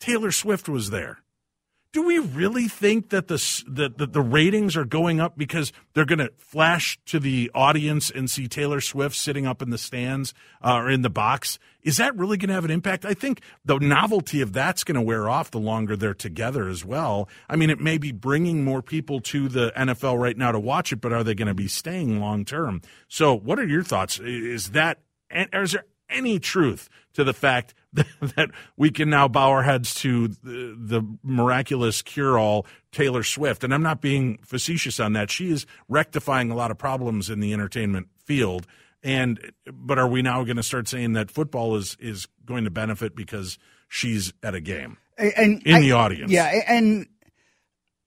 Taylor 0.00 0.32
Swift 0.32 0.66
was 0.66 0.88
there. 0.88 1.21
Do 1.92 2.02
we 2.02 2.18
really 2.18 2.68
think 2.68 3.10
that 3.10 3.28
the 3.28 3.64
that 3.68 3.98
that 3.98 4.14
the 4.14 4.22
ratings 4.22 4.78
are 4.78 4.86
going 4.86 5.20
up 5.20 5.36
because 5.36 5.74
they're 5.92 6.06
going 6.06 6.20
to 6.20 6.32
flash 6.38 6.98
to 7.06 7.20
the 7.20 7.50
audience 7.54 8.10
and 8.10 8.30
see 8.30 8.48
Taylor 8.48 8.80
Swift 8.80 9.14
sitting 9.14 9.46
up 9.46 9.60
in 9.60 9.68
the 9.68 9.76
stands 9.76 10.32
uh, 10.64 10.76
or 10.76 10.90
in 10.90 11.02
the 11.02 11.10
box? 11.10 11.58
Is 11.82 11.98
that 11.98 12.16
really 12.16 12.38
going 12.38 12.48
to 12.48 12.54
have 12.54 12.64
an 12.64 12.70
impact? 12.70 13.04
I 13.04 13.12
think 13.12 13.42
the 13.62 13.78
novelty 13.78 14.40
of 14.40 14.54
that's 14.54 14.84
going 14.84 14.94
to 14.94 15.02
wear 15.02 15.28
off 15.28 15.50
the 15.50 15.58
longer 15.58 15.94
they're 15.94 16.14
together 16.14 16.66
as 16.66 16.82
well. 16.82 17.28
I 17.50 17.56
mean, 17.56 17.68
it 17.68 17.80
may 17.80 17.98
be 17.98 18.10
bringing 18.10 18.64
more 18.64 18.80
people 18.80 19.20
to 19.20 19.48
the 19.48 19.70
NFL 19.76 20.18
right 20.18 20.38
now 20.38 20.50
to 20.50 20.60
watch 20.60 20.92
it, 20.92 21.02
but 21.02 21.12
are 21.12 21.22
they 21.22 21.34
going 21.34 21.48
to 21.48 21.54
be 21.54 21.68
staying 21.68 22.20
long 22.20 22.46
term? 22.46 22.80
So, 23.08 23.34
what 23.34 23.58
are 23.58 23.66
your 23.66 23.82
thoughts? 23.82 24.18
Is 24.18 24.70
that 24.70 25.00
and 25.32 25.48
is 25.52 25.72
there 25.72 25.84
any 26.12 26.38
truth 26.38 26.88
to 27.14 27.24
the 27.24 27.32
fact 27.34 27.74
that, 27.92 28.06
that 28.36 28.50
we 28.76 28.90
can 28.90 29.10
now 29.10 29.28
bow 29.28 29.50
our 29.50 29.62
heads 29.62 29.94
to 29.96 30.28
the, 30.28 30.76
the 30.78 31.06
miraculous 31.22 32.00
cure 32.02 32.38
all 32.38 32.66
Taylor 32.90 33.22
Swift? 33.22 33.64
And 33.64 33.74
I'm 33.74 33.82
not 33.82 34.00
being 34.00 34.38
facetious 34.44 34.98
on 34.98 35.12
that. 35.12 35.30
She 35.30 35.50
is 35.50 35.66
rectifying 35.88 36.50
a 36.50 36.54
lot 36.54 36.70
of 36.70 36.78
problems 36.78 37.28
in 37.28 37.40
the 37.40 37.52
entertainment 37.52 38.08
field. 38.24 38.66
And 39.02 39.52
but 39.72 39.98
are 39.98 40.08
we 40.08 40.22
now 40.22 40.44
going 40.44 40.56
to 40.56 40.62
start 40.62 40.88
saying 40.88 41.14
that 41.14 41.30
football 41.30 41.76
is 41.76 41.96
is 42.00 42.28
going 42.46 42.64
to 42.64 42.70
benefit 42.70 43.16
because 43.16 43.58
she's 43.88 44.32
at 44.42 44.54
a 44.54 44.60
game? 44.60 44.96
and 45.18 45.62
in 45.66 45.74
I- 45.76 45.80
the 45.80 45.92
audience. 45.92 46.30
Yeah, 46.30 46.46
and 46.68 47.06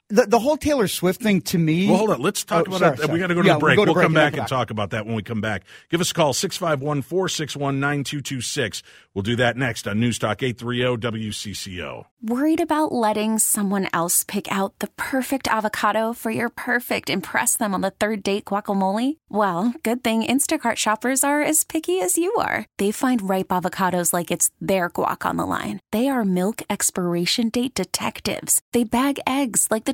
the 0.10 0.26
the 0.28 0.40
whole 0.40 0.58
Taylor 0.58 0.88
Swift 0.88 1.22
thing 1.22 1.42
to 1.42 1.58
me. 1.58 1.88
Well, 1.88 1.98
hold 1.98 2.10
on. 2.12 2.22
Let's 2.22 2.44
talk 2.44 2.66
Oh, 2.68 2.76
about 2.76 2.80
sorry, 2.80 2.94
it. 2.94 3.00
sorry. 3.00 3.14
We 3.14 3.20
got 3.20 3.28
to 3.28 3.36
go 3.36 3.42
to 3.42 3.48
Yeah, 3.48 3.54
the 3.56 3.60
break. 3.60 3.78
we'll 3.78 3.86
go 3.88 3.94
We'll, 3.94 4.02
to 4.02 4.06
come 4.06 4.14
break 4.14 4.24
back 4.24 4.34
and 4.34 4.40
and 4.42 4.50
come 4.50 4.58
talk 4.60 4.70
about 4.70 4.90
that 4.92 5.06
when 5.06 5.16
we 5.16 5.24
come 5.24 5.42
back. 5.42 5.64
Give 5.90 6.00
us 6.02 6.12
a 6.12 6.14
call, 6.14 6.34
651 6.34 7.02
461 7.02 7.80
9226. 7.80 8.84
We'll 9.14 9.24
do 9.24 9.36
that 9.38 9.58
next 9.58 9.88
on 9.88 10.00
News 10.00 10.20
Talk 10.20 10.44
830 10.44 10.98
WCCO. 11.30 12.06
Worried 12.22 12.60
about 12.60 12.92
letting 12.92 13.40
someone 13.40 13.88
else 13.94 14.24
pick 14.24 14.52
out 14.52 14.78
the 14.80 14.88
perfect 14.98 15.48
avocado 15.48 16.12
for 16.14 16.32
your 16.32 16.50
perfect 16.50 17.10
impress 17.10 17.56
them 17.56 17.74
on 17.74 17.82
the 17.82 17.92
third 17.92 18.24
date 18.24 18.46
guacamole? 18.46 19.18
Well, 19.30 19.74
good 19.84 20.04
thing 20.04 20.24
Instacart 20.24 20.76
shoppers 20.78 21.24
are 21.24 21.42
as 21.42 21.64
picky 21.64 22.00
as 22.02 22.18
you 22.18 22.34
are. 22.36 22.66
They 22.78 22.92
find 22.92 23.30
ripe 23.30 23.50
avocados 23.50 24.12
like 24.12 24.32
it's 24.32 24.50
their 24.60 24.90
guac 24.90 25.26
on 25.26 25.38
the 25.38 25.46
line. 25.46 25.80
They 25.92 26.08
are 26.10 26.26
milk 26.26 26.62
expiration 26.70 27.50
date 27.50 27.76
detectives. 27.76 28.60
They 28.74 28.84
bag 28.84 29.20
eggs 29.28 29.68
like 29.72 29.86
the 29.86 29.94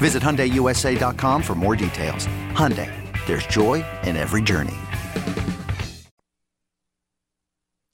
Visit 0.00 0.22
HyundaiUSA.com 0.22 1.42
for 1.42 1.54
more 1.54 1.76
details. 1.76 2.26
Hyundai, 2.52 2.90
there's 3.26 3.46
joy 3.46 3.84
in 4.04 4.16
every 4.16 4.40
journey. 4.40 4.76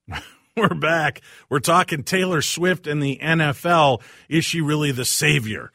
We're 0.57 0.69
back. 0.69 1.21
We're 1.51 1.59
talking 1.59 2.05
Taylor 2.05 2.43
Swift 2.43 2.87
and 2.87 3.03
the 3.03 3.19
NFL. 3.21 4.01
Is 4.29 4.45
she 4.45 4.61
really 4.61 4.93
the 4.93 5.05
savior 5.05 5.73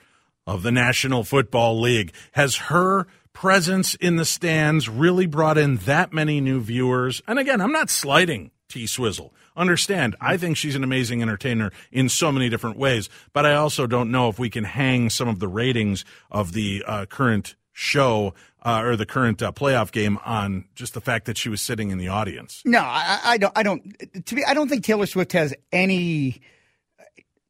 of 0.47 0.63
the 0.63 0.71
National 0.71 1.25
Football 1.25 1.81
League? 1.81 2.13
Has 2.31 2.55
her 2.55 3.07
presence 3.33 3.95
in 3.95 4.15
the 4.15 4.23
stands 4.23 4.87
really 4.87 5.25
brought 5.25 5.57
in 5.57 5.75
that 5.77 6.13
many 6.13 6.39
new 6.39 6.61
viewers? 6.61 7.21
And 7.27 7.39
again, 7.39 7.59
I'm 7.59 7.73
not 7.73 7.89
slighting 7.89 8.51
T 8.69 8.87
Swizzle. 8.87 9.33
Understand, 9.55 10.15
I 10.21 10.37
think 10.37 10.55
she's 10.57 10.75
an 10.75 10.83
amazing 10.83 11.21
entertainer 11.21 11.71
in 11.91 12.07
so 12.07 12.31
many 12.31 12.47
different 12.49 12.77
ways, 12.77 13.09
but 13.33 13.45
I 13.45 13.55
also 13.55 13.85
don't 13.85 14.09
know 14.09 14.29
if 14.29 14.39
we 14.39 14.49
can 14.49 14.63
hang 14.63 15.09
some 15.09 15.27
of 15.27 15.39
the 15.39 15.47
ratings 15.47 16.05
of 16.31 16.53
the 16.53 16.83
uh, 16.87 17.05
current 17.05 17.55
show 17.73 18.33
uh, 18.63 18.81
or 18.83 18.95
the 18.95 19.05
current 19.05 19.41
uh, 19.41 19.51
playoff 19.51 19.91
game 19.91 20.19
on 20.23 20.65
just 20.75 20.93
the 20.93 21.01
fact 21.01 21.25
that 21.25 21.37
she 21.37 21.49
was 21.49 21.61
sitting 21.61 21.89
in 21.89 21.97
the 21.97 22.07
audience. 22.07 22.61
No, 22.65 22.79
I, 22.79 23.19
I 23.23 23.37
don't. 23.37 23.57
I 23.57 23.63
don't. 23.63 24.25
To 24.25 24.35
me, 24.35 24.43
I 24.47 24.53
don't 24.53 24.69
think 24.69 24.83
Taylor 24.83 25.05
Swift 25.05 25.33
has 25.33 25.53
any. 25.71 26.41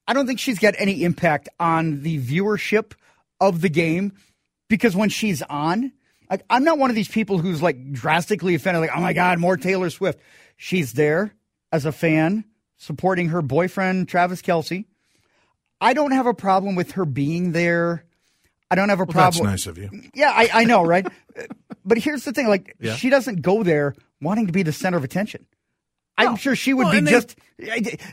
I 0.07 0.13
don't 0.13 0.25
think 0.25 0.39
she's 0.39 0.59
got 0.59 0.73
any 0.77 1.03
impact 1.03 1.49
on 1.59 2.01
the 2.01 2.19
viewership 2.19 2.93
of 3.39 3.61
the 3.61 3.69
game 3.69 4.13
because 4.67 4.95
when 4.95 5.09
she's 5.09 5.41
on, 5.43 5.91
like 6.29 6.43
I'm 6.49 6.63
not 6.63 6.77
one 6.77 6.89
of 6.89 6.95
these 6.95 7.09
people 7.09 7.37
who's 7.37 7.61
like 7.61 7.91
drastically 7.91 8.55
offended. 8.55 8.81
Like, 8.81 8.91
oh 8.95 9.01
my 9.01 9.13
god, 9.13 9.39
more 9.39 9.57
Taylor 9.57 9.89
Swift. 9.89 10.19
She's 10.57 10.93
there 10.93 11.33
as 11.71 11.85
a 11.85 11.91
fan 11.91 12.45
supporting 12.77 13.29
her 13.29 13.41
boyfriend 13.41 14.07
Travis 14.09 14.41
Kelce. 14.41 14.85
I 15.79 15.93
don't 15.93 16.11
have 16.11 16.27
a 16.27 16.33
problem 16.33 16.75
with 16.75 16.91
her 16.91 17.05
being 17.05 17.51
there. 17.53 18.05
I 18.69 18.75
don't 18.75 18.89
have 18.89 18.99
a 18.99 19.03
Well, 19.03 19.13
problem. 19.13 19.45
that's 19.47 19.65
nice 19.65 19.67
of 19.67 19.77
you. 19.77 19.89
Yeah, 20.13 20.31
I, 20.33 20.49
I 20.53 20.63
know, 20.63 20.83
right? 20.83 21.05
but 21.85 21.97
here's 21.97 22.23
the 22.23 22.31
thing: 22.33 22.47
like, 22.47 22.75
Yeah. 22.79 22.95
she 22.95 23.09
doesn't 23.09 23.41
go 23.41 23.63
there 23.63 23.95
wanting 24.21 24.47
to 24.47 24.53
be 24.53 24.63
the 24.63 24.71
center 24.71 24.97
of 24.97 25.03
attention. 25.03 25.45
I'm 26.17 26.35
sure 26.35 26.55
she 26.55 26.73
would 26.73 26.83
Well, 26.83 26.91
be 26.91 26.97
and 26.99 27.07
they- 27.07 27.11
just. 27.11 27.35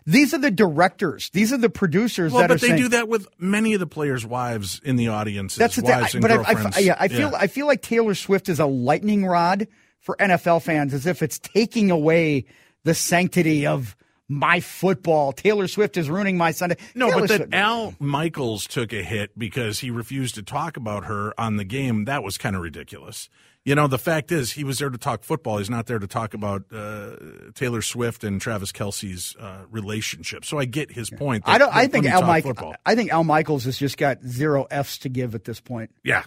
These 0.07 0.33
are 0.35 0.39
the 0.39 0.51
directors. 0.51 1.31
These 1.31 1.53
are 1.53 1.59
the 1.59 1.69
producers 1.71 2.33
Well, 2.33 2.41
that 2.43 2.51
are 2.51 2.55
but 2.55 2.61
they 2.61 2.69
saying, 2.69 2.83
do 2.83 2.89
that 2.91 3.09
with 3.09 3.27
many 3.39 3.75
of 3.75 3.81
the 3.81 3.87
players' 3.87 4.25
wives 4.27 4.81
in 4.85 4.97
the 4.97 5.09
audience. 5.09 5.57
That's 5.57 5.77
the 5.77 5.83
thing. 5.83 5.91
wives 5.91 6.15
I- 6.15 6.19
and 6.19 6.23
But 6.23 6.31
I, 6.33 6.71
I, 6.77 6.79
yeah, 6.81 6.97
I 6.99 7.09
feel 7.09 7.33
I 7.35 7.47
feel 7.49 7.67
like 7.67 7.83
Taylor 7.83 8.15
Swift 8.15 8.49
is 8.49 8.61
a 8.61 8.67
lightning 8.67 9.27
rod 9.27 9.69
for 10.01 10.17
NFL 10.19 10.63
fans, 10.63 10.95
as 10.95 11.07
if 11.07 11.23
it's 11.23 11.39
taking 11.39 11.91
away 11.91 12.47
the 12.85 12.95
sanctity 12.95 13.67
of 13.67 13.97
my 14.29 14.61
football. 14.61 15.33
Taylor 15.33 15.67
Swift 15.69 15.97
is 15.97 16.11
ruining 16.11 16.37
my 16.37 16.51
Sunday. 16.51 16.77
No, 16.95 17.09
Taylor 17.09 17.21
but 17.23 17.29
that 17.31 17.37
Swift- 17.39 17.55
Al 17.55 17.95
Michaels 17.99 18.67
took 18.67 18.93
a 18.93 19.03
hit 19.03 19.39
because 19.39 19.79
he 19.81 19.91
refused 19.91 20.35
to 20.35 20.43
talk 20.43 20.77
about 20.77 21.05
her 21.07 21.33
on 21.41 21.57
the 21.57 21.65
game. 21.65 22.05
That 22.05 22.23
was 22.23 22.37
kind 22.37 22.55
of 22.55 22.63
ridiculous. 22.63 23.29
You 23.65 23.75
know, 23.75 23.87
the 23.87 23.99
fact 23.99 24.33
is, 24.33 24.53
he 24.53 24.65
was 24.65 24.79
there 24.79 24.89
to 24.89 24.97
talk 24.97 25.25
football. 25.25 25.59
He's 25.59 25.69
not 25.69 25.87
there 25.87 25.99
to 25.99 26.07
talk 26.07 26.33
about 26.33 26.65
uh, 26.73 27.17
Taylor 27.55 27.83
Swift 27.83 28.25
and 28.25 28.41
Travis 28.41 28.73
Kelce's 28.73 29.35
uh, 29.39 29.65
relationship. 29.71 30.45
So 30.47 30.59
I 30.59 30.65
get 30.65 30.91
his 30.93 31.11
point. 31.11 31.45
I 31.47 31.59
don't. 31.59 31.75
I 31.75 31.87
think 31.87 32.07
Al 32.07 32.21
talk 32.21 32.29
Michael. 32.29 32.51
football- 32.51 32.77
I 32.87 32.95
think 32.95 33.11
Al 33.13 33.25
Michaels 33.25 33.65
has 33.65 33.77
just 33.77 33.99
got 33.99 34.23
zero 34.25 34.67
Fs 34.71 34.99
to 34.99 35.09
give 35.11 35.35
at 35.35 35.45
this 35.45 35.61
point. 35.61 35.91
Yeah. 36.03 36.23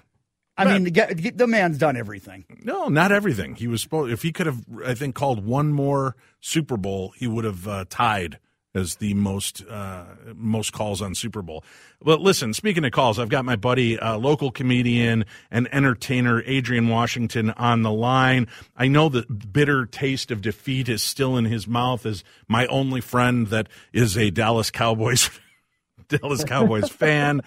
I 0.58 0.65
mean, 0.65 0.84
the, 0.84 1.31
the 1.34 1.48
man's 1.48 1.77
done 1.77 1.98
everything. 1.98 2.46
No, 2.63 2.88
not 2.88 3.12
everything. 3.12 3.55
He 3.55 3.67
was 3.67 3.81
supposed. 3.81 4.12
If 4.12 4.22
he 4.22 4.31
could 4.31 4.46
have, 4.46 4.63
I 4.86 4.93
think, 4.93 5.15
called 5.15 5.46
one 5.46 5.72
more 5.72 6.15
Super 6.39 6.77
Bowl, 6.77 7.13
he 7.17 7.27
would 7.27 7.46
have 7.46 7.67
uh, 7.67 7.86
tied 7.89 8.38
as 8.74 8.96
the 8.96 9.13
most 9.13 9.65
uh, 9.67 10.05
most 10.36 10.72
calls 10.72 11.01
on 11.01 11.15
Super 11.15 11.41
Bowl. 11.41 11.63
But 12.01 12.22
listen, 12.22 12.53
speaking 12.53 12.86
of 12.86 12.91
calls, 12.91 13.20
I've 13.20 13.29
got 13.29 13.43
my 13.43 13.55
buddy, 13.55 14.00
uh, 14.00 14.17
local 14.17 14.51
comedian 14.51 15.25
and 15.50 15.67
entertainer 15.74 16.41
Adrian 16.46 16.88
Washington 16.88 17.51
on 17.51 17.81
the 17.81 17.91
line. 17.91 18.48
I 18.75 18.88
know 18.88 19.10
the 19.10 19.24
bitter 19.24 19.86
taste 19.86 20.31
of 20.31 20.41
defeat 20.41 20.89
is 20.89 21.01
still 21.01 21.38
in 21.38 21.46
his 21.46 21.67
mouth 21.67 22.05
as 22.05 22.24
my 22.48 22.65
only 22.67 23.01
friend 23.01 23.48
that 23.48 23.67
is 23.93 24.17
a 24.17 24.31
Dallas 24.31 24.72
Cowboys 24.72 25.29
Dallas 26.08 26.43
Cowboys 26.43 26.89
fan. 26.89 27.41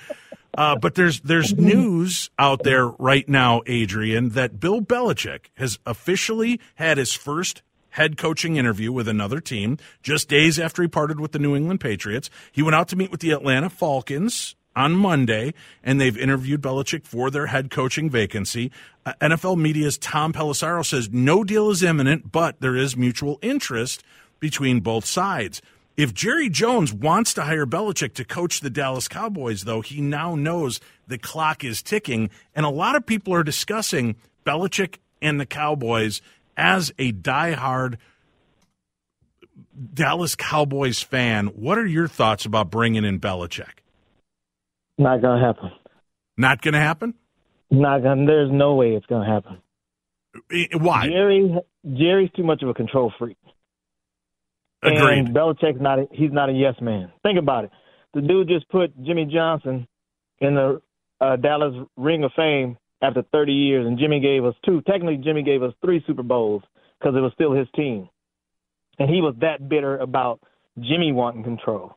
Uh, 0.56 0.76
but 0.76 0.94
there's 0.94 1.20
there's 1.20 1.54
news 1.54 2.30
out 2.38 2.62
there 2.62 2.86
right 2.86 3.28
now, 3.28 3.62
Adrian, 3.66 4.30
that 4.30 4.60
Bill 4.60 4.80
Belichick 4.80 5.46
has 5.54 5.78
officially 5.86 6.60
had 6.76 6.98
his 6.98 7.12
first 7.12 7.62
head 7.90 8.16
coaching 8.16 8.56
interview 8.56 8.90
with 8.92 9.06
another 9.06 9.40
team 9.40 9.78
just 10.02 10.28
days 10.28 10.58
after 10.58 10.82
he 10.82 10.88
parted 10.88 11.20
with 11.20 11.32
the 11.32 11.38
New 11.38 11.54
England 11.54 11.80
Patriots. 11.80 12.28
He 12.50 12.62
went 12.62 12.74
out 12.74 12.88
to 12.88 12.96
meet 12.96 13.10
with 13.10 13.20
the 13.20 13.30
Atlanta 13.30 13.70
Falcons 13.70 14.56
on 14.76 14.92
Monday, 14.92 15.54
and 15.82 16.00
they've 16.00 16.16
interviewed 16.16 16.60
Belichick 16.60 17.06
for 17.06 17.30
their 17.30 17.46
head 17.46 17.70
coaching 17.70 18.10
vacancy. 18.10 18.72
Uh, 19.06 19.12
NFL 19.20 19.58
media's 19.58 19.98
Tom 19.98 20.32
Pelissero 20.32 20.84
says 20.84 21.10
no 21.10 21.44
deal 21.44 21.70
is 21.70 21.82
imminent, 21.82 22.32
but 22.32 22.60
there 22.60 22.76
is 22.76 22.96
mutual 22.96 23.38
interest 23.42 24.02
between 24.40 24.80
both 24.80 25.04
sides. 25.04 25.62
If 25.96 26.12
Jerry 26.12 26.48
Jones 26.48 26.92
wants 26.92 27.34
to 27.34 27.42
hire 27.42 27.66
Belichick 27.66 28.14
to 28.14 28.24
coach 28.24 28.60
the 28.60 28.70
Dallas 28.70 29.06
Cowboys, 29.06 29.62
though, 29.62 29.80
he 29.80 30.00
now 30.00 30.34
knows 30.34 30.80
the 31.06 31.18
clock 31.18 31.62
is 31.62 31.82
ticking. 31.82 32.30
And 32.54 32.66
a 32.66 32.70
lot 32.70 32.96
of 32.96 33.06
people 33.06 33.32
are 33.34 33.44
discussing 33.44 34.16
Belichick 34.44 34.96
and 35.22 35.38
the 35.38 35.46
Cowboys 35.46 36.20
as 36.56 36.92
a 36.98 37.12
diehard 37.12 37.98
Dallas 39.94 40.34
Cowboys 40.34 41.00
fan. 41.00 41.46
What 41.48 41.78
are 41.78 41.86
your 41.86 42.08
thoughts 42.08 42.44
about 42.44 42.70
bringing 42.70 43.04
in 43.04 43.20
Belichick? 43.20 43.82
Not 44.98 45.22
gonna 45.22 45.44
happen. 45.44 45.70
Not 46.36 46.62
going 46.62 46.74
to 46.74 46.80
happen? 46.80 47.14
Not 47.70 48.02
gonna. 48.02 48.26
There's 48.26 48.50
no 48.52 48.74
way 48.74 48.94
it's 48.94 49.06
gonna 49.06 49.26
happen. 49.26 49.58
Eh, 50.52 50.66
Why? 50.76 51.08
Jerry, 51.08 51.56
Jerry's 51.92 52.30
too 52.36 52.42
much 52.42 52.62
of 52.62 52.68
a 52.68 52.74
control 52.74 53.12
freak. 53.18 53.36
Agreed. 54.84 55.18
And 55.18 55.34
Belichick's 55.34 55.80
not. 55.80 55.98
A, 55.98 56.06
he's 56.12 56.32
not 56.32 56.48
a 56.48 56.52
yes 56.52 56.74
man. 56.80 57.10
Think 57.22 57.38
about 57.38 57.64
it. 57.64 57.70
The 58.12 58.20
dude 58.20 58.48
just 58.48 58.68
put 58.68 58.94
Jimmy 59.02 59.24
Johnson 59.24 59.88
in 60.40 60.54
the 60.54 60.80
uh, 61.20 61.36
Dallas 61.36 61.74
Ring 61.96 62.24
of 62.24 62.32
Fame 62.36 62.76
after 63.02 63.22
30 63.32 63.52
years, 63.52 63.86
and 63.86 63.98
Jimmy 63.98 64.20
gave 64.20 64.44
us 64.44 64.54
two. 64.64 64.80
Technically, 64.82 65.16
Jimmy 65.16 65.42
gave 65.42 65.62
us 65.62 65.72
three 65.84 66.02
Super 66.06 66.22
Bowls 66.22 66.62
because 66.98 67.16
it 67.16 67.20
was 67.20 67.32
still 67.34 67.52
his 67.52 67.66
team, 67.74 68.08
and 68.98 69.08
he 69.08 69.20
was 69.20 69.34
that 69.40 69.68
bitter 69.68 69.96
about 69.98 70.40
Jimmy 70.78 71.12
wanting 71.12 71.44
control. 71.44 71.96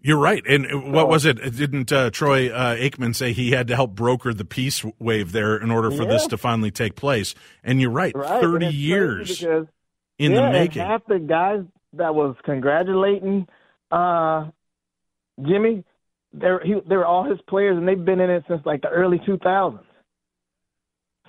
You're 0.00 0.18
right. 0.18 0.44
And 0.48 0.92
what 0.92 1.08
was 1.08 1.24
it? 1.24 1.34
Didn't 1.56 1.90
uh, 1.90 2.10
Troy 2.10 2.50
uh, 2.50 2.76
Aikman 2.76 3.16
say 3.16 3.32
he 3.32 3.50
had 3.50 3.66
to 3.66 3.74
help 3.74 3.96
broker 3.96 4.32
the 4.32 4.44
peace 4.44 4.84
wave 5.00 5.32
there 5.32 5.56
in 5.56 5.72
order 5.72 5.90
for 5.90 6.04
this 6.04 6.28
to 6.28 6.38
finally 6.38 6.70
take 6.70 6.94
place? 6.94 7.34
And 7.64 7.80
you're 7.80 7.90
right. 7.90 8.14
Right? 8.14 8.40
30 8.40 8.44
And 8.44 8.54
it's 8.54 8.70
crazy 8.70 8.76
years 8.76 9.40
because 9.40 9.66
in 10.18 10.32
yeah, 10.32 10.38
the 10.38 10.44
and 10.44 10.52
making. 10.52 10.82
half 10.82 11.02
the 11.06 11.18
guys 11.18 11.64
that 11.94 12.14
was 12.14 12.36
congratulating 12.44 13.46
uh, 13.90 14.50
Jimmy, 15.46 15.84
they're 16.32 16.60
he, 16.62 16.74
they 16.88 16.96
were 16.96 17.06
all 17.06 17.24
his 17.28 17.38
players, 17.48 17.76
and 17.76 17.86
they've 17.86 18.04
been 18.04 18.20
in 18.20 18.30
it 18.30 18.44
since 18.48 18.60
like 18.66 18.82
the 18.82 18.88
early 18.88 19.18
2000s. 19.18 19.80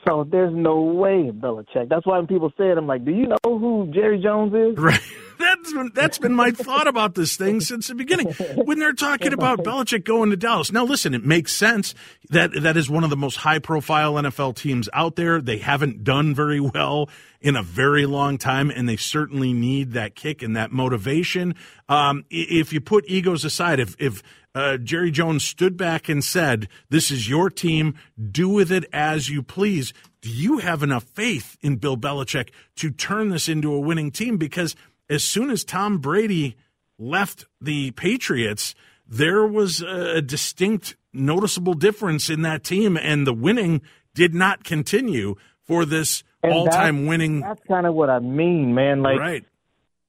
So 0.08 0.26
there's 0.30 0.54
no 0.54 0.82
way 0.82 1.30
Belichick. 1.32 1.90
That's 1.90 2.06
why 2.06 2.18
when 2.18 2.28
people 2.28 2.52
say 2.58 2.70
it, 2.70 2.78
I'm 2.78 2.88
like, 2.88 3.04
do 3.04 3.12
you 3.12 3.28
know 3.28 3.38
who 3.44 3.92
Jerry 3.94 4.22
Jones 4.22 4.54
is? 4.54 4.78
Right. 4.84 5.02
That's 5.50 5.74
been, 5.74 5.92
that's 5.96 6.18
been 6.20 6.36
my 6.36 6.52
thought 6.52 6.88
about 6.88 7.16
this 7.16 7.36
thing 7.36 7.60
since 7.60 7.88
the 7.88 7.96
beginning. 7.96 8.28
When 8.56 8.78
they're 8.78 8.94
talking 8.94 9.34
about 9.34 9.60
Belichick 9.60 10.04
going 10.04 10.30
to 10.30 10.38
Dallas. 10.38 10.72
Now 10.72 10.84
listen, 10.84 11.14
it 11.16 11.26
makes 11.26 11.54
sense 11.54 11.96
that 12.30 12.52
that 12.62 12.78
is 12.78 12.90
one 12.90 13.04
of 13.04 13.10
the 13.10 13.18
most 13.18 13.38
high 13.38 13.60
profile 13.60 14.14
NFL 14.14 14.56
teams 14.56 14.90
out 14.94 15.16
there. 15.16 15.42
They 15.42 15.58
haven't 15.58 16.04
done 16.04 16.36
very 16.36 16.60
well 16.60 17.10
in 17.42 17.56
a 17.56 17.64
very 17.64 18.06
long 18.06 18.38
time 18.38 18.70
and 18.70 18.88
they 18.88 18.98
certainly 18.98 19.54
need 19.54 19.94
that 19.94 20.16
kick 20.16 20.44
and 20.44 20.56
that 20.56 20.72
motivation. 20.72 21.56
Um, 21.88 22.26
if 22.30 22.72
you 22.72 22.82
put 22.82 23.06
egos 23.08 23.44
aside, 23.44 23.80
if, 23.80 23.96
if, 23.98 24.22
uh, 24.56 24.78
Jerry 24.78 25.12
Jones 25.12 25.44
stood 25.44 25.78
back 25.78 26.10
and 26.10 26.24
said, 26.24 26.68
This 26.90 27.12
is 27.12 27.30
your 27.30 27.50
team, 27.50 27.96
do 28.32 28.50
with 28.50 28.72
it 28.72 28.86
as 28.92 29.30
you 29.30 29.44
please. 29.44 29.94
Do 30.22 30.30
you 30.30 30.58
have 30.58 30.84
enough 30.84 31.04
faith 31.04 31.56
in 31.62 31.78
Bill 31.78 31.96
Belichick 31.96 32.50
to 32.78 32.92
turn 32.92 33.30
this 33.30 33.48
into 33.48 33.74
a 33.74 33.80
winning 33.80 34.12
team? 34.12 34.38
Because 34.38 34.76
as 35.10 35.24
soon 35.24 35.50
as 35.50 35.64
Tom 35.64 35.98
Brady 36.00 36.56
left 36.98 37.46
the 37.62 37.92
Patriots, 37.92 38.76
there 39.08 39.46
was 39.46 39.82
a 39.82 40.22
distinct, 40.22 40.96
noticeable 41.14 41.74
difference 41.74 42.30
in 42.30 42.42
that 42.44 42.64
team, 42.64 42.98
and 42.98 43.26
the 43.26 43.34
winning 43.34 43.82
did 44.14 44.34
not 44.36 44.64
continue 44.64 45.36
for 45.64 45.86
this 45.86 46.24
And 46.44 46.54
all 46.54 46.68
time 46.68 46.96
that's- 46.98 47.10
winning. 47.10 47.40
That's 47.42 47.62
kind 47.68 47.86
of 47.88 47.94
what 47.96 48.10
I 48.10 48.20
mean, 48.20 48.74
man. 48.76 49.02
Like 49.02 49.20
right. 49.20 49.44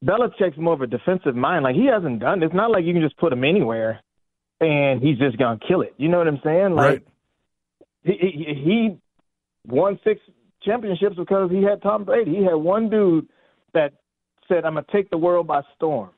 Belichick's 0.05 0.57
more 0.57 0.73
of 0.75 0.81
a 0.81 0.87
defensive 0.87 1.37
mind. 1.37 1.63
Like 1.65 1.75
he 1.77 1.87
hasn't 1.87 2.21
done. 2.21 2.43
It's 2.43 2.55
not 2.55 2.71
like 2.71 2.85
you 2.85 2.93
can 2.95 3.03
just 3.03 3.17
put 3.19 3.33
him 3.33 3.45
anywhere, 3.45 4.01
and 4.61 5.03
he's 5.03 5.19
just 5.19 5.37
gonna 5.39 5.59
kill 5.67 5.83
it. 5.83 5.95
You 5.99 6.09
know 6.09 6.19
what 6.19 6.27
I'm 6.29 6.41
saying? 6.43 6.75
Like 6.75 6.89
Right. 6.89 7.03
he, 8.05 8.13
he 8.13 8.55
he 8.55 8.97
won 9.67 9.99
six 10.05 10.21
championships 10.63 11.17
because 11.17 11.51
he 11.51 11.63
had 11.63 11.83
Tom 11.83 12.05
Brady. 12.05 12.35
He 12.37 12.45
had 12.45 12.55
one 12.55 12.89
dude 12.89 13.29
that 13.75 13.93
said, 14.51 14.65
"I'm 14.67 14.75
gonna 14.75 14.85
take 14.93 15.09
the 15.11 15.19
world 15.19 15.47
by 15.47 15.63
storm." 15.77 16.11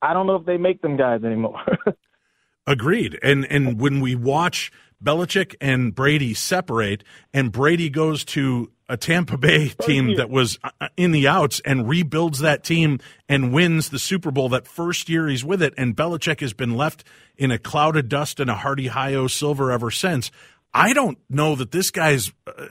I 0.00 0.12
don't 0.12 0.26
know 0.26 0.36
if 0.36 0.46
they 0.46 0.56
make 0.56 0.80
them 0.82 0.96
guys 0.96 1.24
anymore. 1.24 1.60
Agreed. 2.66 3.18
And 3.22 3.46
and 3.50 3.80
when 3.80 4.00
we 4.00 4.14
watch 4.14 4.70
Belichick 5.02 5.54
and 5.60 5.94
Brady 5.94 6.34
separate, 6.34 7.02
and 7.32 7.50
Brady 7.50 7.88
goes 7.88 8.24
to 8.26 8.70
a 8.88 8.96
Tampa 8.96 9.36
Bay 9.36 9.68
team 9.82 10.16
that 10.16 10.30
was 10.30 10.58
uh, 10.62 10.88
in 10.96 11.12
the 11.12 11.28
outs 11.28 11.60
and 11.64 11.88
rebuilds 11.88 12.40
that 12.40 12.64
team 12.64 12.98
and 13.28 13.52
wins 13.52 13.90
the 13.90 13.98
Super 13.98 14.30
Bowl 14.30 14.48
that 14.50 14.66
first 14.66 15.08
year 15.08 15.28
he's 15.28 15.44
with 15.44 15.62
it, 15.62 15.74
and 15.76 15.96
Belichick 15.96 16.40
has 16.40 16.52
been 16.52 16.76
left 16.76 17.04
in 17.36 17.50
a 17.50 17.58
cloud 17.58 17.96
of 17.96 18.08
dust 18.08 18.40
and 18.40 18.50
a 18.50 18.54
Hardy 18.54 18.88
Hi-O 18.88 19.28
silver 19.28 19.70
ever 19.70 19.90
since. 19.90 20.30
I 20.74 20.92
don't 20.92 21.18
know 21.30 21.54
that 21.54 21.70
this 21.70 21.90
guy's 21.90 22.32
uh, 22.46 22.66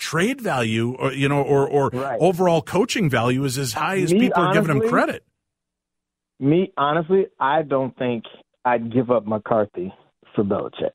trade 0.00 0.40
value, 0.40 0.96
or 0.98 1.12
you 1.12 1.28
know, 1.28 1.42
or 1.42 1.68
or 1.68 1.90
Right. 1.92 2.18
overall 2.20 2.62
coaching 2.62 3.08
value 3.08 3.44
is 3.44 3.56
as 3.58 3.74
high 3.74 3.98
as 3.98 4.12
Me, 4.12 4.20
people 4.20 4.42
are 4.42 4.52
giving 4.52 4.74
him 4.76 4.88
credit. 4.88 5.22
Me, 6.40 6.72
honestly, 6.76 7.26
I 7.38 7.62
don't 7.62 7.96
think 7.96 8.24
I'd 8.64 8.92
give 8.92 9.10
up 9.10 9.26
McCarthy 9.26 9.92
for 10.34 10.42
Belichick. 10.42 10.90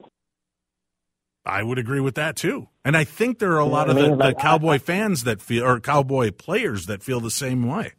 I 1.46 1.62
would 1.62 1.78
agree 1.78 2.00
with 2.00 2.16
that 2.16 2.36
too. 2.36 2.68
And 2.84 2.98
I 2.98 3.04
think 3.04 3.38
there 3.38 3.52
are 3.54 3.60
a 3.60 3.66
You 3.66 3.72
lot 3.72 3.90
of 3.90 3.96
I 3.98 4.02
the, 4.02 4.08
mean? 4.10 4.18
the 4.18 4.24
Like, 4.26 4.38
I- 4.40 4.42
Cowboy 4.42 4.80
fans 4.80 5.24
that 5.26 5.42
feel, 5.42 5.64
or 5.64 5.80
Cowboy 5.80 6.32
players 6.32 6.88
that 6.88 7.04
feel 7.04 7.20
the 7.20 7.30
same 7.30 7.68
way. 7.68 7.94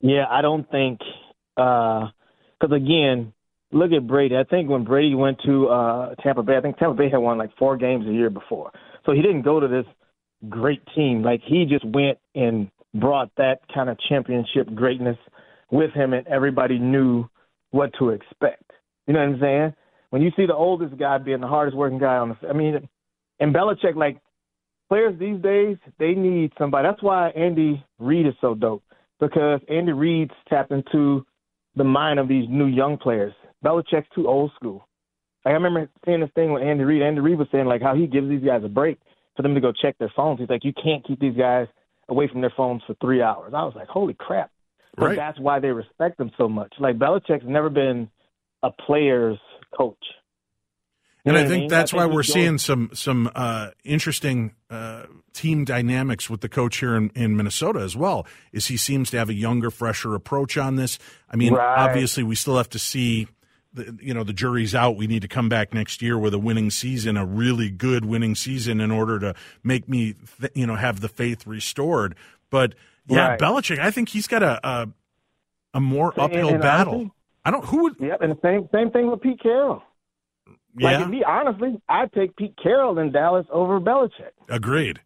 Yeah, 0.00 0.26
I 0.28 0.42
don't 0.42 0.70
think 0.70 1.00
because 1.56 2.12
again, 2.72 3.32
look 3.72 3.92
at 3.92 4.06
Brady. 4.06 4.36
I 4.36 4.44
think 4.44 4.68
when 4.68 4.84
Brady 4.84 5.14
went 5.14 5.40
to 5.46 5.68
uh, 5.68 6.14
Tampa 6.16 6.42
Bay, 6.42 6.58
I 6.58 6.60
think 6.60 6.76
Tampa 6.76 6.94
Bay 6.94 7.08
had 7.08 7.16
won 7.16 7.38
like 7.38 7.56
four 7.58 7.78
games 7.78 8.06
a 8.06 8.12
year 8.12 8.28
before, 8.28 8.72
so 9.06 9.12
he 9.12 9.22
didn't 9.22 9.40
go 9.42 9.58
to 9.58 9.66
this 9.68 9.86
great 10.48 10.82
team. 10.94 11.22
Like 11.22 11.40
he 11.44 11.64
just 11.64 11.84
went 11.84 12.18
and 12.34 12.70
brought 12.94 13.30
that 13.36 13.60
kind 13.72 13.90
of 13.90 13.98
championship 14.08 14.74
greatness 14.74 15.18
with 15.70 15.92
him, 15.92 16.12
and 16.12 16.26
everybody 16.28 16.78
knew 16.78 17.26
what 17.70 17.90
to 17.98 18.10
expect. 18.10 18.70
You 19.06 19.14
know 19.14 19.20
what 19.20 19.34
I'm 19.34 19.40
saying? 19.40 19.74
when 20.10 20.22
you 20.22 20.30
see 20.36 20.46
the 20.46 20.54
oldest 20.54 20.96
guy 20.96 21.18
being 21.18 21.40
the 21.40 21.46
hardest 21.46 21.76
working 21.76 21.98
guy 21.98 22.16
on 22.16 22.30
the, 22.30 22.48
I 22.48 22.52
mean, 22.52 22.88
and 23.40 23.54
Belichick, 23.54 23.96
like 23.96 24.18
players 24.88 25.18
these 25.18 25.40
days, 25.42 25.76
they 25.98 26.14
need 26.14 26.52
somebody. 26.58 26.88
That's 26.88 27.02
why 27.02 27.30
Andy 27.30 27.84
Reid 27.98 28.26
is 28.26 28.34
so 28.40 28.54
dope 28.54 28.82
because 29.20 29.60
Andy 29.68 29.92
Reid's 29.92 30.32
tapped 30.48 30.72
into 30.72 31.26
the 31.74 31.84
mind 31.84 32.18
of 32.18 32.28
these 32.28 32.46
new 32.48 32.66
young 32.66 32.96
players. 32.96 33.34
Belichick's 33.64 34.08
too 34.14 34.28
old 34.28 34.52
school. 34.56 34.86
Like, 35.44 35.52
I 35.52 35.54
remember 35.56 35.88
seeing 36.04 36.20
this 36.20 36.30
thing 36.34 36.52
with 36.52 36.62
Andy 36.62 36.84
Reid. 36.84 37.02
Andy 37.02 37.20
Reid 37.20 37.38
was 37.38 37.48
saying 37.52 37.66
like 37.66 37.82
how 37.82 37.94
he 37.94 38.06
gives 38.06 38.28
these 38.28 38.42
guys 38.44 38.62
a 38.64 38.68
break 38.68 38.98
for 39.36 39.42
them 39.42 39.54
to 39.54 39.60
go 39.60 39.72
check 39.72 39.96
their 39.98 40.12
phones. 40.16 40.40
He's 40.40 40.48
like, 40.48 40.64
you 40.64 40.72
can't 40.72 41.06
keep 41.06 41.20
these 41.20 41.36
guys 41.36 41.66
away 42.08 42.28
from 42.28 42.40
their 42.40 42.52
phones 42.56 42.82
for 42.86 42.94
three 43.00 43.22
hours. 43.22 43.52
I 43.54 43.64
was 43.64 43.74
like, 43.76 43.88
holy 43.88 44.14
crap. 44.14 44.50
But 44.96 45.06
Right. 45.06 45.16
that's 45.16 45.38
why 45.38 45.60
they 45.60 45.68
respect 45.68 46.18
him 46.18 46.30
so 46.38 46.48
much. 46.48 46.72
Like 46.78 46.98
Belichick's 46.98 47.44
never 47.46 47.68
been 47.68 48.08
a 48.62 48.70
player's 48.70 49.38
coach. 49.76 49.98
You 51.24 51.30
And 51.30 51.38
I 51.38 51.46
think 51.48 51.62
mean? 51.62 51.68
that's 51.68 51.92
I 51.92 51.96
why 51.98 52.06
we're 52.06 52.22
seeing 52.22 52.56
some 52.58 52.90
some 52.94 53.28
uh, 53.34 53.70
interesting 53.84 54.54
uh, 54.70 55.06
team 55.32 55.64
dynamics 55.64 56.30
with 56.30 56.40
the 56.40 56.48
coach 56.48 56.78
here 56.78 56.94
in, 56.94 57.10
in 57.16 57.36
Minnesota 57.36 57.80
as 57.80 57.96
well. 57.96 58.26
Is 58.52 58.68
he 58.68 58.76
seems 58.76 59.10
to 59.10 59.18
have 59.18 59.28
a 59.28 59.34
younger, 59.34 59.70
fresher 59.72 60.14
approach 60.14 60.56
on 60.56 60.76
this. 60.76 60.98
I 61.28 61.34
mean, 61.36 61.52
Right. 61.52 61.78
obviously, 61.78 62.22
we 62.22 62.36
still 62.36 62.56
have 62.56 62.68
to 62.70 62.78
see. 62.78 63.26
You 64.00 64.14
know 64.14 64.24
the 64.24 64.32
jury's 64.32 64.74
out. 64.74 64.96
We 64.96 65.06
need 65.06 65.22
to 65.22 65.28
come 65.28 65.48
back 65.48 65.74
next 65.74 66.00
year 66.02 66.18
with 66.18 66.32
a 66.34 66.38
winning 66.38 66.70
season, 66.70 67.16
a 67.16 67.24
really 67.26 67.70
good 67.70 68.04
winning 68.04 68.34
season, 68.34 68.80
in 68.80 68.90
order 68.90 69.18
to 69.18 69.34
make 69.62 69.88
me, 69.88 70.14
th- 70.40 70.52
you 70.54 70.66
know, 70.66 70.76
have 70.76 71.00
the 71.00 71.08
faith 71.08 71.46
restored. 71.46 72.14
But 72.50 72.74
yeah, 73.06 73.28
Right. 73.30 73.38
Belichick, 73.40 73.78
I 73.78 73.90
think 73.90 74.08
he's 74.08 74.26
got 74.26 74.42
a 74.42 74.66
a, 74.66 74.88
a 75.74 75.80
more 75.80 76.12
uphill 76.18 76.48
and 76.50 76.60
battle. 76.62 76.94
honestly- 76.94 77.12
I 77.44 77.50
don't 77.50 77.64
who 77.64 77.82
would 77.84 77.96
Yep, 78.00 78.20
and 78.22 78.32
the 78.32 78.38
same 78.42 78.68
same 78.72 78.90
thing 78.90 79.10
with 79.10 79.20
Pete 79.20 79.40
Carroll. 79.42 79.82
Like 80.78 80.98
yeah 80.98 81.02
if 81.04 81.08
me, 81.08 81.22
honestly, 81.24 81.80
I'd 81.88 82.12
take 82.12 82.36
Pete 82.36 82.54
Carroll 82.62 82.98
in 82.98 83.12
Dallas 83.12 83.46
over 83.50 83.80
Belichick. 83.80 84.32
agreed. 84.48 85.00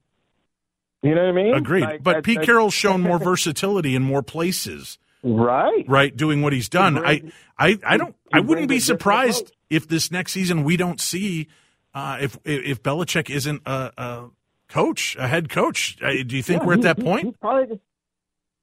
You 1.03 1.15
know 1.15 1.23
what 1.23 1.31
I 1.31 1.33
mean? 1.33 1.55
Agreed. 1.55 1.83
Like, 1.85 2.03
but 2.03 2.13
that- 2.17 2.25
Pete 2.25 2.39
that- 2.41 2.47
Carroll's 2.47 2.75
shown 2.75 3.01
more 3.01 3.19
versatility 3.31 3.95
in 3.95 4.03
more 4.03 4.23
places, 4.23 4.99
right? 5.23 5.85
right? 5.89 6.17
Doing 6.17 6.43
what 6.43 6.53
he's 6.53 6.69
done. 6.69 6.99
I, 6.99 7.23
I, 7.59 7.79
I 7.87 7.97
don't. 7.97 8.15
I 8.33 8.41
wouldn't 8.41 8.69
be 8.69 8.81
surprised 8.81 9.53
if 9.69 9.89
this 9.89 10.11
next 10.11 10.33
season 10.33 10.65
we 10.65 10.77
don't 10.77 11.01
see 11.01 11.49
uh, 11.95 12.19
if 12.21 12.39
if 12.45 12.83
Belichick 12.83 13.29
isn't 13.31 13.63
a, 13.67 13.93
a 13.97 14.31
coach, 14.69 15.17
a 15.19 15.27
head 15.29 15.49
coach. 15.49 15.99
Uh, 16.03 16.11
Do 16.27 16.37
you 16.37 16.43
think 16.43 16.63
Yeah, 16.63 16.67
we're 16.67 16.73
at 16.75 16.79
he- 16.79 16.83
that 16.85 16.97
he- 16.99 17.03
point? 17.03 17.41
probably, 17.41 17.81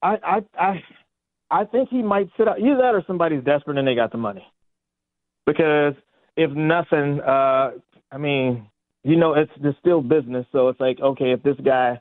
I, 0.01 0.15
I, 0.23 0.39
I, 0.59 0.83
I 1.49 1.65
think 1.65 1.89
he 1.89 2.01
might 2.01 2.29
sit 2.37 2.47
out. 2.47 2.59
Either 2.59 2.77
that 2.77 2.95
or 2.95 3.03
somebody's 3.07 3.43
desperate 3.43 3.77
and 3.77 3.87
they 3.87 3.95
got 3.95 4.11
the 4.11 4.17
money. 4.17 4.45
Because 5.45 5.93
if 6.35 6.51
nothing, 6.51 7.19
uh, 7.21 7.71
I 8.11 8.17
mean, 8.17 8.69
you 9.03 9.15
know, 9.15 9.33
it's, 9.33 9.51
it's 9.61 9.77
still 9.79 10.01
business. 10.01 10.45
So 10.51 10.67
it's 10.69 10.79
like, 10.79 10.99
okay, 10.99 11.31
if 11.31 11.41
this 11.43 11.55
guy, 11.63 11.99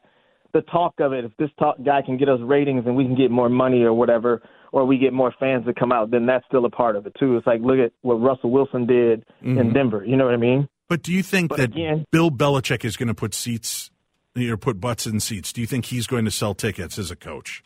the 0.53 0.63
talk 0.63 0.95
of 1.01 1.13
it, 1.13 1.25
if 1.25 1.33
this 1.39 1.51
talk 1.59 1.77
guy 1.85 2.03
can 2.03 2.17
get 2.17 2.29
us 2.29 2.41
ratings 2.43 2.85
and 2.87 2.97
we 2.97 3.05
can 3.05 3.17
get 3.17 3.31
more 3.31 3.49
money 3.49 3.83
or 3.83 3.93
whatever, 3.93 4.43
or 4.73 4.85
we 4.85 4.99
get 4.99 5.13
more 5.13 5.33
fans 5.39 5.65
to 5.67 5.75
come 5.75 5.93
out, 5.93 6.11
then 6.11 6.27
that's 6.27 6.45
still 6.47 6.65
a 6.65 6.71
part 6.71 6.97
of 6.97 7.07
it 7.07 7.15
too. 7.19 7.37
It's 7.37 7.47
like 7.47 7.61
look 7.61 7.79
at 7.79 7.93
what 8.03 8.17
Russell 8.17 8.51
Wilson 8.51 8.87
did 8.87 9.25
in 9.43 9.57
mm-hmm. 9.57 9.73
Denver. 9.73 10.05
You 10.05 10.17
know 10.17 10.25
what 10.25 10.35
I 10.35 10.39
mean? 10.39 10.69
But 10.89 11.03
do 11.03 11.13
you 11.13 11.23
think 11.23 11.51
But 11.51 11.59
that 11.59 11.73
again- 11.73 12.05
Bill 12.13 12.31
Belichick 12.31 12.85
is 12.85 12.97
going 12.97 13.09
to 13.09 13.15
put 13.15 13.35
seats, 13.35 13.91
know, 14.35 14.57
put 14.57 14.81
butts 14.81 15.07
in 15.07 15.21
seats? 15.21 15.53
Do 15.53 15.61
you 15.61 15.67
think 15.67 15.87
he's 15.87 16.07
going 16.07 16.25
to 16.25 16.31
sell 16.31 16.55
tickets 16.55 16.99
as 16.99 17.11
a 17.11 17.17
coach? 17.17 17.63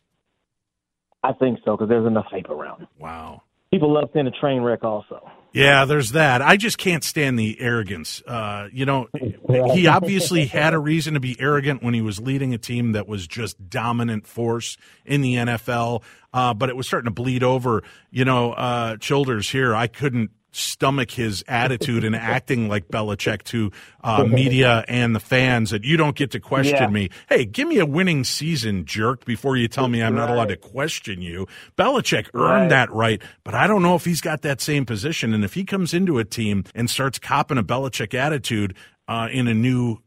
I 1.23 1.33
think 1.35 1.59
so 1.64 1.77
because 1.77 1.88
there's 1.88 2.07
enough 2.07 2.27
hype 2.31 2.49
around. 2.49 2.87
Wow. 2.99 3.43
People 3.71 3.93
love 3.93 4.09
seeing 4.12 4.27
a 4.27 4.31
train 4.31 4.62
wreck 4.62 4.85
also. 4.85 5.31
Yeah, 5.53 5.85
there's 5.85 6.13
that. 6.13 6.43
I 6.43 6.57
just 6.57 6.79
can't 6.79 7.03
stand 7.03 7.39
the 7.39 7.61
arrogance. 7.61 8.23
Uh, 8.27 8.69
you 8.73 8.87
know, 8.87 9.09
he 9.75 9.87
obviously 9.87 10.47
had 10.47 10.75
a 10.75 10.79
reason 10.79 11.15
to 11.15 11.21
be 11.21 11.37
arrogant 11.41 11.83
when 11.83 11.93
he 11.93 12.01
was 12.01 12.21
leading 12.21 12.55
a 12.55 12.59
team 12.59 12.93
that 12.93 13.09
was 13.09 13.27
just 13.27 13.69
dominant 13.69 14.27
force 14.27 14.77
in 15.05 15.23
the 15.23 15.35
NFL. 15.35 16.03
Uh, 16.33 16.55
but 16.55 16.69
it 16.69 16.77
was 16.77 16.87
starting 16.87 17.07
to 17.07 17.11
bleed 17.15 17.43
over. 17.43 17.83
You 18.11 18.25
know, 18.25 18.53
uh, 18.53 18.97
Childers 18.99 19.51
here, 19.51 19.75
I 19.75 19.89
couldn't 19.89 20.31
stomach 20.53 21.11
his 21.13 21.45
attitude 21.49 22.05
and 22.05 22.15
acting 22.37 22.69
like 22.69 22.89
Belichick 22.89 23.43
to 23.45 23.71
uh, 24.03 24.25
media 24.29 24.85
and 24.89 25.15
the 25.15 25.21
fans 25.21 25.71
that 25.71 25.85
you 25.85 25.97
don't 25.97 26.17
get 26.17 26.31
to 26.33 26.41
question 26.41 26.75
Yeah. 26.77 26.89
me. 26.89 27.11
Hey, 27.29 27.45
give 27.45 27.69
me 27.69 27.79
a 27.79 27.87
winning 27.87 28.25
season, 28.25 28.85
jerk, 28.85 29.25
before 29.25 29.57
you 29.57 29.69
tell 29.69 29.89
me 29.89 30.03
I'm 30.03 30.15
not 30.15 30.29
allowed 30.31 30.49
to 30.49 30.57
question 30.57 31.23
you. 31.23 31.47
Belichick 31.79 32.27
earned 32.35 32.63
Right. 32.63 32.69
that 32.71 32.91
right, 32.93 33.23
but 33.45 33.55
I 33.55 33.67
don't 33.67 33.83
know 33.83 33.95
if 33.95 34.05
he's 34.05 34.21
got 34.21 34.43
that 34.43 34.61
same 34.61 34.85
position. 34.87 35.33
And 35.35 35.45
if 35.45 35.55
he 35.55 35.65
comes 35.65 35.95
into 35.95 36.19
a 36.19 36.25
team 36.25 36.65
and 36.75 36.91
starts 36.91 37.19
copping 37.19 37.59
a 37.59 37.63
Belichick 37.65 38.15
attitude 38.15 38.75
uh, 39.09 39.29
in 39.31 39.49
a 39.49 39.55
new 39.55 39.99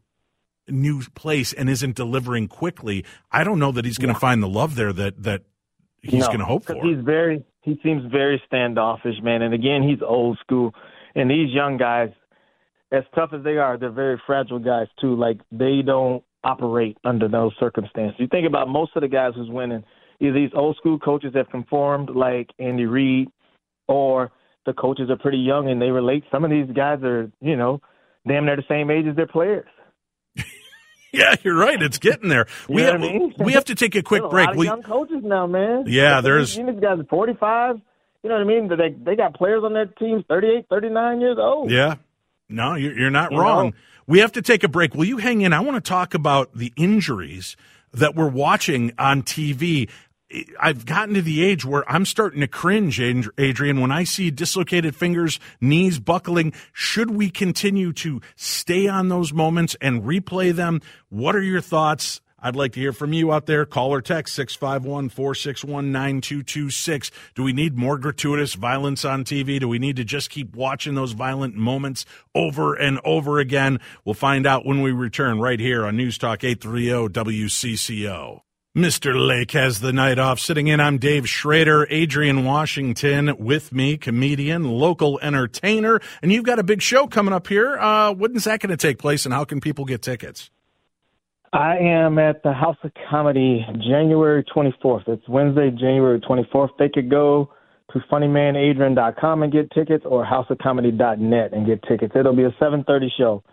new 0.66 1.02
place 1.14 1.52
and 1.52 1.68
isn't 1.68 1.94
delivering 1.94 2.48
quickly, 2.48 3.04
I 3.30 3.44
don't 3.44 3.58
know 3.58 3.70
that 3.72 3.84
he's 3.84 3.98
going 3.98 4.12
to 4.14 4.18
find 4.18 4.42
the 4.42 4.48
love 4.48 4.76
there 4.76 4.92
that 4.94 5.22
that 5.22 5.42
he's 6.00 6.20
No, 6.22 6.26
going 6.28 6.38
to 6.38 6.44
hope 6.46 6.64
for. 6.64 6.82
He's 6.82 7.00
very 7.04 7.42
he 7.64 7.80
seems 7.82 8.04
very 8.12 8.40
standoffish, 8.46 9.16
man. 9.22 9.42
And 9.42 9.54
again, 9.54 9.82
he's 9.82 10.02
old 10.06 10.38
school. 10.40 10.74
And 11.14 11.30
these 11.30 11.50
young 11.50 11.78
guys, 11.78 12.10
as 12.92 13.04
tough 13.14 13.30
as 13.32 13.42
they 13.42 13.56
are, 13.56 13.78
they're 13.78 13.90
very 13.90 14.20
fragile 14.26 14.58
guys 14.58 14.86
too. 15.00 15.16
Like 15.16 15.40
they 15.50 15.80
don't 15.84 16.22
operate 16.44 16.98
under 17.04 17.26
those 17.26 17.52
circumstances. 17.58 18.16
You 18.18 18.28
think 18.28 18.46
about 18.46 18.68
most 18.68 18.92
of 18.96 19.00
the 19.00 19.08
guys 19.08 19.32
who's 19.34 19.48
winning, 19.48 19.82
either 20.20 20.34
these 20.34 20.50
old 20.54 20.76
school 20.76 20.98
coaches 20.98 21.32
have 21.34 21.48
conformed 21.48 22.10
like 22.10 22.50
Andy 22.58 22.84
Reid, 22.84 23.28
or 23.88 24.30
the 24.66 24.74
coaches 24.74 25.08
are 25.10 25.16
pretty 25.16 25.38
young 25.38 25.70
and 25.70 25.80
they 25.80 25.90
relate. 25.90 26.24
Some 26.30 26.44
of 26.44 26.50
these 26.50 26.68
guys 26.74 27.02
are, 27.02 27.30
you 27.40 27.56
know, 27.56 27.80
damn 28.28 28.44
near 28.44 28.56
the 28.56 28.62
same 28.68 28.90
age 28.90 29.06
as 29.08 29.16
their 29.16 29.26
players. 29.26 29.66
yeah, 31.18 31.34
you're 31.42 31.56
right. 31.56 31.80
It's 31.80 31.98
getting 31.98 32.28
there. 32.28 32.46
You 32.68 32.74
we 32.74 32.82
have, 32.82 32.94
I 32.94 32.98
mean? 32.98 33.34
we 33.38 33.52
have 33.52 33.64
to 33.66 33.74
take 33.74 33.94
a 33.94 34.02
quick 34.02 34.22
a 34.22 34.28
break. 34.28 34.50
We- 34.54 34.66
young 34.66 34.82
coaches 34.82 35.22
now, 35.22 35.46
man. 35.46 35.84
Yeah, 35.86 36.20
there's- 36.20 36.54
these, 36.56 36.66
these 36.66 36.80
guys 36.80 36.98
are 36.98 37.04
45. 37.04 37.80
You 38.22 38.30
know 38.30 38.36
what 38.36 38.40
I 38.40 38.44
mean? 38.44 38.68
They 38.68 38.96
they 39.04 39.16
got 39.16 39.34
players 39.34 39.62
on 39.64 39.74
their 39.74 39.84
teams 39.86 40.24
38, 40.28 40.66
39 40.70 41.20
years 41.20 41.36
old. 41.38 41.70
Yeah. 41.70 41.96
No, 42.48 42.74
you're, 42.74 42.98
you're 42.98 43.10
not 43.10 43.32
You 43.32 43.38
wrong. 43.40 43.66
know? 43.66 43.72
We 44.06 44.20
have 44.20 44.32
to 44.32 44.42
take 44.42 44.64
a 44.64 44.68
break. 44.68 44.94
Will 44.94 45.04
you 45.06 45.18
hang 45.18 45.42
in? 45.42 45.52
I 45.52 45.60
want 45.60 45.82
to 45.82 45.86
talk 45.86 46.14
about 46.14 46.54
the 46.54 46.72
injuries 46.76 47.56
that 47.92 48.14
we're 48.14 48.28
watching 48.28 48.92
on 48.98 49.22
TV. 49.22 49.88
I've 50.60 50.86
gotten 50.86 51.14
to 51.14 51.22
the 51.22 51.44
age 51.44 51.64
where 51.64 51.90
I'm 51.90 52.04
starting 52.04 52.40
to 52.40 52.48
cringe, 52.48 53.00
Adrian, 53.00 53.80
when 53.80 53.92
I 53.92 54.04
see 54.04 54.30
dislocated 54.30 54.94
fingers, 54.96 55.38
knees 55.60 55.98
buckling. 55.98 56.52
Should 56.72 57.10
we 57.10 57.30
continue 57.30 57.92
to 57.94 58.20
stay 58.36 58.86
on 58.88 59.08
those 59.08 59.32
moments 59.32 59.76
and 59.80 60.02
replay 60.02 60.52
them? 60.52 60.80
What 61.08 61.36
are 61.36 61.42
your 61.42 61.60
thoughts? 61.60 62.20
I'd 62.44 62.56
like 62.56 62.72
to 62.72 62.80
hear 62.80 62.92
from 62.92 63.14
you 63.14 63.32
out 63.32 63.46
there. 63.46 63.64
Call 63.64 63.94
or 63.94 64.02
text 64.02 64.34
651 64.34 65.08
461 65.08 65.90
9226. 65.90 67.10
Do 67.34 67.42
we 67.42 67.54
need 67.54 67.78
more 67.78 67.96
gratuitous 67.96 68.52
violence 68.52 69.02
on 69.02 69.24
TV? 69.24 69.58
Do 69.58 69.66
we 69.66 69.78
need 69.78 69.96
to 69.96 70.04
just 70.04 70.28
keep 70.28 70.54
watching 70.54 70.94
those 70.94 71.12
violent 71.12 71.54
moments 71.54 72.04
over 72.34 72.74
and 72.74 73.00
over 73.02 73.38
again? 73.38 73.80
We'll 74.04 74.14
find 74.14 74.46
out 74.46 74.66
when 74.66 74.82
we 74.82 74.92
return 74.92 75.40
right 75.40 75.58
here 75.58 75.86
on 75.86 75.96
News 75.96 76.18
Talk 76.18 76.44
830 76.44 77.08
WCCO. 77.08 78.42
Mr. 78.76 79.14
Lake 79.14 79.52
has 79.52 79.78
the 79.78 79.92
night 79.92 80.18
off. 80.18 80.40
Sitting 80.40 80.66
in, 80.66 80.80
I'm 80.80 80.98
Dave 80.98 81.28
Schrader, 81.28 81.86
Adrian 81.90 82.44
Washington 82.44 83.36
with 83.38 83.72
me, 83.72 83.96
comedian, 83.96 84.64
local 84.64 85.20
entertainer. 85.20 86.00
And 86.22 86.32
you've 86.32 86.42
got 86.42 86.58
a 86.58 86.64
big 86.64 86.82
show 86.82 87.06
coming 87.06 87.32
up 87.32 87.46
here. 87.46 87.78
Uh, 87.78 88.12
when's 88.12 88.42
that 88.44 88.58
going 88.58 88.70
to 88.70 88.76
take 88.76 88.98
place 88.98 89.26
and 89.26 89.32
how 89.32 89.44
can 89.44 89.60
people 89.60 89.84
get 89.84 90.02
tickets? 90.02 90.50
I 91.52 91.76
am 91.76 92.18
at 92.18 92.42
the 92.42 92.52
House 92.52 92.76
of 92.82 92.90
Comedy 93.08 93.64
January 93.74 94.42
24th. 94.52 95.06
It's 95.06 95.28
Wednesday, 95.28 95.70
January 95.70 96.18
24th. 96.18 96.70
They 96.76 96.88
could 96.88 97.08
go 97.08 97.52
to 97.92 98.00
funnymanadrian.com 98.10 99.44
and 99.44 99.52
get 99.52 99.70
tickets 99.70 100.04
or 100.04 100.26
houseofcomedy.net 100.26 101.52
and 101.52 101.64
get 101.64 101.80
tickets. 101.84 102.12
It'll 102.16 102.34
be 102.34 102.42
a 102.42 102.50
7:30 102.60 103.08
show. 103.16 103.44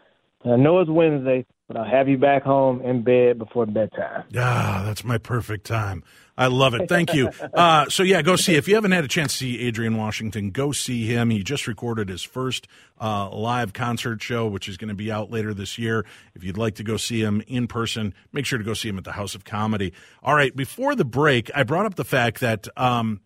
I 0.46 0.56
know 0.56 0.80
it's 0.80 0.90
Wednesday, 0.90 1.46
but 1.68 1.78
I'll 1.78 1.90
have 1.90 2.10
you 2.10 2.18
back 2.18 2.44
home 2.44 2.82
in 2.82 3.04
bed 3.04 3.38
before 3.38 3.66
bedtime. 3.66 4.24
Ah, 4.36 4.84
that's 4.86 5.04
my 5.04 5.18
perfect 5.18 5.66
time. 5.66 6.04
I 6.38 6.48
love 6.48 6.74
it. 6.74 6.90
Thank 6.90 7.14
you. 7.14 7.30
Uh, 7.54 7.88
so 7.90 8.02
yeah, 8.02 8.24
go 8.24 8.36
see. 8.36 8.56
If 8.56 8.68
you 8.68 8.74
haven't 8.74 8.94
had 8.94 9.04
a 9.04 9.08
chance 9.08 9.34
to 9.34 9.38
see 9.40 9.60
Adrian 9.60 9.98
Washington, 9.98 10.50
go 10.50 10.72
see 10.72 11.06
him. 11.06 11.30
He 11.30 11.44
just 11.44 11.68
recorded 11.68 12.10
his 12.10 12.24
first 12.24 12.68
uh, 13.00 13.30
live 13.30 13.74
concert 13.74 14.24
show, 14.24 14.48
which 14.48 14.68
is 14.68 14.78
going 14.78 14.90
to 14.90 14.96
be 14.96 15.12
out 15.12 15.30
later 15.30 15.54
this 15.54 15.78
year. 15.78 16.06
If 16.34 16.44
you'd 16.44 16.58
like 16.58 16.76
to 16.76 16.84
go 16.84 16.98
see 16.98 17.22
him 17.22 17.44
in 17.48 17.68
person, 17.68 18.16
make 18.32 18.46
sure 18.48 18.58
to 18.58 18.66
go 18.66 18.74
see 18.74 18.90
him 18.90 18.98
at 18.98 19.04
the 19.04 19.12
House 19.12 19.36
of 19.36 19.44
Comedy. 19.44 19.94
All 20.24 20.34
right. 20.34 20.56
Before 20.56 20.96
the 20.96 21.06
break, 21.06 21.52
I 21.54 21.62
brought 21.64 21.86
up 21.86 21.96
the 21.96 22.06
fact 22.06 22.40
that. 22.40 22.68
Um, 22.76 23.22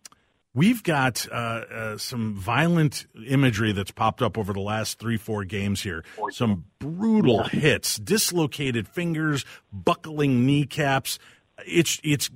We've 0.56 0.82
got 0.82 1.28
uh, 1.30 1.36
uh, 1.36 1.98
some 1.98 2.34
violent 2.34 3.08
imagery 3.28 3.74
that's 3.74 3.92
popped 3.92 4.22
up 4.22 4.38
over 4.38 4.54
the 4.54 4.62
last 4.62 5.00
three, 5.00 5.18
four 5.18 5.44
games 5.44 5.84
here. 5.84 6.06
Some 6.32 6.64
brutal 6.80 7.44
hits, 7.44 7.98
dislocated 7.98 8.88
fingers, 8.88 9.44
buckling 9.74 10.46
kneecaps. 10.46 11.20
it's 11.68 12.00
it's 12.06 12.30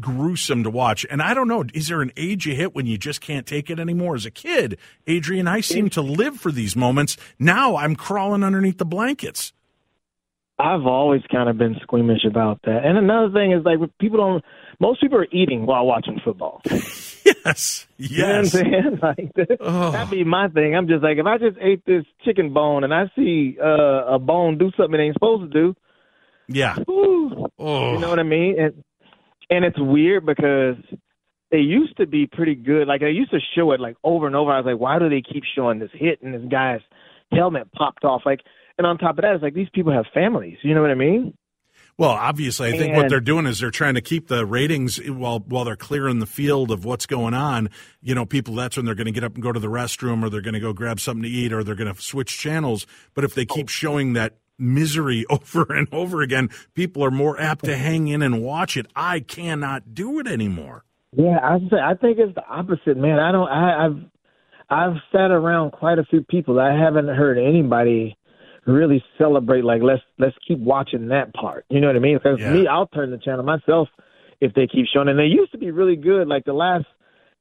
gruesome 0.00 0.62
to 0.64 0.70
watch. 0.70 1.04
And 1.10 1.20
I 1.20 1.34
don't 1.34 1.48
know, 1.48 1.64
is 1.74 1.88
there 1.88 2.00
an 2.00 2.12
age 2.16 2.46
you 2.46 2.54
hit 2.54 2.74
when 2.74 2.86
you 2.86 2.96
just 2.96 3.20
can't 3.20 3.46
take 3.46 3.68
it 3.68 3.78
anymore? 3.78 4.14
As 4.14 4.24
a 4.24 4.30
kid, 4.30 4.78
Adrian, 5.06 5.46
I 5.46 5.60
seem 5.60 5.90
to 5.90 6.00
live 6.00 6.38
for 6.38 6.50
these 6.50 6.76
moments. 6.76 7.18
Now 7.38 7.76
I'm 7.76 7.94
crawling 7.94 8.42
underneath 8.42 8.78
the 8.78 8.86
blankets. 8.86 9.52
I've 10.58 10.86
always 10.86 11.20
kind 11.30 11.50
of 11.50 11.58
been 11.58 11.76
squeamish 11.82 12.24
about 12.24 12.60
that. 12.62 12.84
And 12.86 12.96
another 12.96 13.30
thing 13.30 13.52
is 13.52 13.64
like 13.64 13.78
people 13.98 14.18
don't. 14.18 14.44
Most 14.80 15.02
people 15.02 15.18
are 15.18 15.26
eating 15.30 15.66
while 15.66 15.84
watching 15.84 16.18
football. 16.24 16.62
yes, 17.44 17.86
yes. 17.98 18.10
You 18.10 18.18
know 18.22 18.26
what 18.28 18.36
I'm 18.36 18.46
saying? 18.46 18.98
Like 19.02 19.58
Oh. 19.60 19.90
that'd 19.92 20.10
be 20.10 20.24
my 20.24 20.48
thing. 20.48 20.74
I'm 20.76 20.88
just 20.88 21.02
like 21.02 21.18
if 21.18 21.26
I 21.26 21.38
just 21.38 21.56
ate 21.60 21.84
this 21.86 22.04
chicken 22.24 22.52
bone 22.52 22.84
and 22.84 22.94
I 22.94 23.10
see 23.16 23.56
uh, 23.62 24.14
a 24.14 24.18
bone 24.18 24.58
do 24.58 24.70
something 24.76 24.98
it 24.98 25.02
ain't 25.02 25.14
supposed 25.14 25.50
to 25.52 25.58
do, 25.60 25.74
Yeah. 26.48 26.76
whew, 26.86 27.46
Oh. 27.58 27.92
you 27.92 27.98
know 27.98 28.08
what 28.08 28.18
I 28.18 28.24
mean? 28.24 28.56
And 28.60 28.84
and 29.50 29.64
it's 29.64 29.78
weird 29.78 30.26
because 30.26 30.76
they 31.50 31.58
used 31.58 31.96
to 31.98 32.06
be 32.06 32.26
pretty 32.26 32.54
good. 32.56 32.88
Like 32.88 33.00
they 33.02 33.10
used 33.10 33.30
to 33.30 33.38
show 33.54 33.72
it 33.72 33.80
like 33.80 33.96
over 34.02 34.26
and 34.26 34.34
over. 34.34 34.50
I 34.50 34.58
was 34.58 34.66
like, 34.66 34.80
why 34.80 34.98
do 34.98 35.08
they 35.08 35.22
keep 35.22 35.44
showing 35.54 35.78
this 35.78 35.90
hit 35.94 36.20
and 36.22 36.34
this 36.34 36.42
guy's 36.50 36.80
helmet 37.32 37.70
popped 37.72 38.04
off? 38.04 38.22
Like, 38.26 38.40
and 38.78 38.86
on 38.86 38.98
top 38.98 39.18
of 39.18 39.22
that, 39.22 39.34
it's 39.34 39.42
like 39.42 39.54
these 39.54 39.68
people 39.72 39.92
have 39.92 40.06
families. 40.12 40.58
You 40.62 40.74
know 40.74 40.80
what 40.82 40.90
I 40.90 40.94
mean? 40.96 41.34
Well, 41.98 42.10
obviously, 42.10 42.74
I 42.74 42.76
think 42.76 42.94
what 42.94 43.08
they're 43.08 43.20
doing 43.20 43.46
is 43.46 43.60
they're 43.60 43.70
trying 43.70 43.94
to 43.94 44.02
keep 44.02 44.28
the 44.28 44.44
ratings 44.44 44.98
while 45.08 45.40
while 45.40 45.64
they're 45.64 45.76
clearing 45.76 46.18
the 46.18 46.26
field 46.26 46.70
of 46.70 46.84
what's 46.84 47.06
going 47.06 47.32
on. 47.32 47.70
You 48.02 48.14
know, 48.14 48.26
people 48.26 48.54
that's 48.54 48.76
when 48.76 48.84
they're 48.84 48.94
going 48.94 49.06
to 49.06 49.12
get 49.12 49.24
up 49.24 49.34
and 49.34 49.42
go 49.42 49.50
to 49.50 49.58
the 49.58 49.68
restroom, 49.68 50.22
or 50.22 50.28
they're 50.28 50.42
going 50.42 50.54
to 50.54 50.60
go 50.60 50.74
grab 50.74 51.00
something 51.00 51.22
to 51.22 51.28
eat, 51.28 51.54
or 51.54 51.64
they're 51.64 51.74
going 51.74 51.92
to 51.92 52.00
switch 52.00 52.36
channels. 52.36 52.86
But 53.14 53.24
if 53.24 53.34
they 53.34 53.46
oh. 53.48 53.54
keep 53.54 53.70
showing 53.70 54.12
that 54.12 54.36
misery 54.58 55.24
over 55.30 55.72
and 55.72 55.88
over 55.90 56.20
again, 56.20 56.50
people 56.74 57.02
are 57.02 57.10
more 57.10 57.40
apt 57.40 57.64
to 57.64 57.76
hang 57.76 58.08
in 58.08 58.20
and 58.20 58.42
watch 58.42 58.76
it. 58.76 58.86
I 58.94 59.20
cannot 59.20 59.94
do 59.94 60.18
it 60.18 60.26
anymore. 60.26 60.84
Yeah, 61.12 61.38
I 61.42 61.58
say 61.70 61.78
I 61.82 61.94
think 61.94 62.18
it's 62.18 62.34
the 62.34 62.46
opposite, 62.46 62.98
man. 62.98 63.18
I 63.18 63.32
don't. 63.32 63.48
I, 63.48 63.86
I've 63.86 64.04
I've 64.68 64.96
sat 65.12 65.30
around 65.30 65.70
quite 65.70 65.98
a 65.98 66.04
few 66.04 66.22
people. 66.22 66.60
I 66.60 66.78
haven't 66.78 67.08
heard 67.08 67.38
anybody 67.38 68.18
really 68.66 69.02
celebrate 69.18 69.64
like 69.64 69.82
let's 69.82 70.02
let's 70.18 70.36
keep 70.46 70.58
watching 70.58 71.08
that 71.08 71.32
part. 71.34 71.64
You 71.70 71.80
know 71.80 71.86
what 71.86 71.96
I 71.96 72.00
mean? 72.00 72.18
Because 72.22 72.40
Yeah. 72.40 72.52
me, 72.52 72.66
I'll 72.66 72.88
turn 72.88 73.10
the 73.10 73.18
channel 73.18 73.44
myself 73.44 73.88
if 74.40 74.52
they 74.54 74.66
keep 74.66 74.86
showing. 74.92 75.08
And 75.08 75.18
they 75.18 75.24
used 75.26 75.52
to 75.52 75.58
be 75.58 75.70
really 75.70 75.96
good. 75.96 76.28
Like 76.28 76.44
the 76.44 76.52
last 76.52 76.86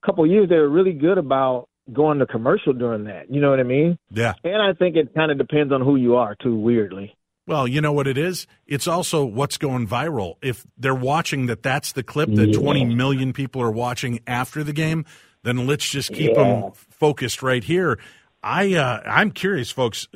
couple 0.05 0.23
of 0.23 0.29
years, 0.29 0.49
they 0.49 0.55
were 0.57 0.69
really 0.69 0.93
good 0.93 1.17
about 1.17 1.67
going 1.91 2.19
to 2.19 2.25
commercial 2.25 2.73
during 2.73 3.05
that. 3.05 3.31
You 3.31 3.41
know 3.41 3.49
what 3.49 3.59
I 3.59 3.63
mean? 3.63 3.97
Yeah. 4.11 4.33
And 4.43 4.61
I 4.61 4.73
think 4.73 4.95
it 4.95 5.13
kind 5.13 5.31
of 5.31 5.37
depends 5.37 5.71
on 5.73 5.81
who 5.81 5.95
you 5.95 6.15
are 6.15 6.35
too. 6.35 6.55
Weirdly. 6.55 7.15
Well, 7.47 7.67
you 7.67 7.79
know 7.79 7.93
what 7.93 8.07
it 8.07 8.17
is? 8.17 8.47
It's 8.65 8.87
also 8.87 9.23
what's 9.23 9.57
going 9.59 9.87
viral. 9.87 10.37
If 10.41 10.65
they're 10.79 10.95
watching 10.95 11.45
that 11.45 11.61
that's 11.61 11.91
the 11.91 12.01
clip 12.01 12.33
that 12.35 12.53
20 12.53 12.85
million 12.85 13.33
people 13.33 13.61
are 13.61 13.69
watching 13.71 14.19
after 14.25 14.63
the 14.63 14.73
game, 14.73 15.05
then 15.43 15.67
let's 15.67 15.87
just 15.87 16.11
keep 16.11 16.33
them 16.33 16.71
focused 16.73 17.43
right 17.43 17.63
here. 17.63 17.99
I 18.41 18.73
uh, 18.73 19.01
I'm 19.05 19.29
curious 19.29 19.69
folks, 19.69 20.07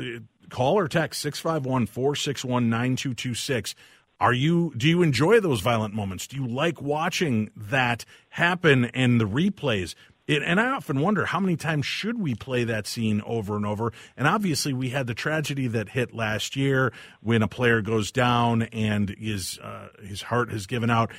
call 0.50 0.78
or 0.78 0.88
text 0.88 1.26
651-461-9226. 1.26 3.76
Are 4.22 4.34
you 4.34 4.74
do 4.76 4.86
you 4.88 5.02
enjoy 5.02 5.40
those 5.40 5.62
violent 5.62 5.94
moments? 5.94 6.28
Do 6.28 6.36
you 6.36 6.46
like 6.46 6.82
watching 6.82 7.52
that 7.56 8.04
happen 8.30 8.86
and 8.86 9.20
the 9.20 9.26
replays? 9.26 9.96
It, 10.30 10.44
and 10.44 10.60
I 10.60 10.68
often 10.68 11.00
wonder 11.00 11.26
how 11.26 11.40
many 11.40 11.56
times 11.56 11.88
should 11.88 12.20
we 12.20 12.36
play 12.36 12.64
that 12.66 12.86
scene 12.86 13.24
over 13.26 13.56
and 13.56 13.66
over? 13.66 13.92
And 14.16 14.28
obviously, 14.28 14.74
we 14.74 14.90
had 14.90 15.08
the 15.08 15.16
tragedy 15.16 15.66
that 15.70 15.90
hit 15.90 16.14
last 16.14 16.56
year 16.56 16.94
when 17.22 17.42
a 17.42 17.48
player 17.48 17.82
goes 17.82 18.12
down 18.12 18.64
and 18.64 19.10
his 19.10 19.58
uh, 19.58 19.88
his 20.04 20.22
heart 20.22 20.52
has 20.52 20.68
given 20.68 20.92
out. 20.92 21.12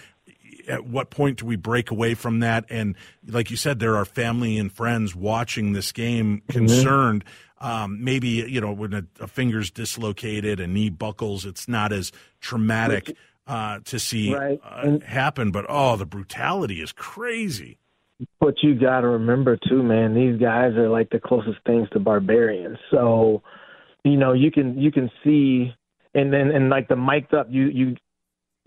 At 0.69 0.85
what 0.85 1.11
point 1.11 1.39
do 1.39 1.47
we 1.47 1.57
break 1.57 1.91
away 1.91 2.15
from 2.15 2.39
that? 2.41 2.67
And 2.69 2.95
like 3.27 3.51
you 3.51 3.57
said, 3.57 3.81
there 3.81 3.97
are 3.97 4.05
family 4.05 4.59
and 4.59 4.71
friends 4.71 5.17
watching 5.17 5.73
this 5.73 5.91
game, 5.91 6.43
concerned. 6.49 7.25
Um, 7.61 8.03
maybe 8.03 8.29
you 8.29 8.61
know 8.61 8.73
when 8.73 8.95
a, 8.95 9.03
a 9.21 9.27
finger's 9.27 9.71
dislocated, 9.71 10.61
a 10.61 10.67
knee 10.67 10.89
buckles, 10.91 11.45
it's 11.45 11.69
not 11.69 11.93
as 11.93 12.11
traumatic 12.41 13.15
uh, 13.47 13.81
to 13.85 13.99
see 13.99 14.35
Right. 14.35 14.61
uh, 14.65 14.99
happen. 15.01 15.51
But 15.51 15.67
oh, 15.69 15.97
the 15.97 16.07
brutality 16.07 16.81
is 16.81 16.93
crazy. 16.93 17.79
But 18.39 18.55
you 18.63 18.75
got 18.79 19.01
to 19.01 19.09
remember 19.09 19.59
too, 19.69 19.83
man. 19.83 20.15
These 20.15 20.41
guys 20.41 20.73
are 20.75 20.89
like 20.89 21.11
the 21.11 21.21
closest 21.21 21.59
things 21.67 21.89
to 21.91 21.99
barbarians. 21.99 22.79
So, 22.91 23.43
you 24.05 24.17
know, 24.17 24.33
you 24.35 24.51
can 24.51 24.79
you 24.79 24.93
can 24.93 25.11
see, 25.25 25.73
and 26.15 26.33
then 26.33 26.51
and 26.51 26.69
like 26.71 26.89
the 26.89 26.97
mic'd 26.97 27.35
up, 27.35 27.47
you 27.51 27.67
you 27.69 27.97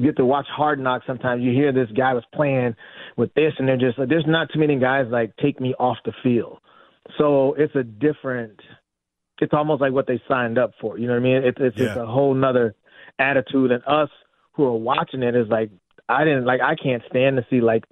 get 0.01 0.17
to 0.17 0.25
watch 0.25 0.47
Hard 0.55 0.79
Knocks. 0.79 1.05
Sometimes 1.05 1.43
you 1.43 1.51
hear 1.51 1.71
this 1.71 1.89
guy 1.95 2.13
was 2.13 2.23
playing 2.33 2.75
with 3.15 3.33
this, 3.35 3.53
and 3.59 3.67
they're 3.67 3.77
just 3.77 3.97
like, 3.99 4.09
there's 4.09 4.25
not 4.27 4.49
too 4.51 4.59
many 4.59 4.77
guys 4.79 5.05
like 5.09 5.35
take 5.37 5.61
me 5.61 5.73
off 5.79 5.97
the 6.05 6.13
field. 6.23 6.59
So 7.17 7.53
it's 7.57 7.75
a 7.75 7.83
different. 7.83 8.59
It's 9.39 9.53
almost 9.53 9.81
like 9.81 9.91
what 9.93 10.07
they 10.07 10.21
signed 10.27 10.57
up 10.57 10.71
for. 10.79 10.97
You 10.97 11.07
know 11.07 11.13
what 11.13 11.19
I 11.19 11.23
mean? 11.23 11.35
It's 11.43 11.57
it's, 11.59 11.75
it's 11.77 11.95
Yeah. 11.95 12.03
a 12.03 12.05
whole 12.05 12.33
nother 12.33 12.75
attitude, 13.19 13.71
and 13.71 13.83
us 13.87 14.09
who 14.53 14.63
are 14.65 14.75
watching 14.77 15.23
it 15.23 15.35
is 15.35 15.47
like 15.49 15.69
I 16.07 16.23
didn't 16.23 16.45
like 16.45 16.61
I 16.61 16.75
can't 16.75 17.03
stand 17.09 17.37
to 17.37 17.45
see 17.49 17.59
like 17.61 17.83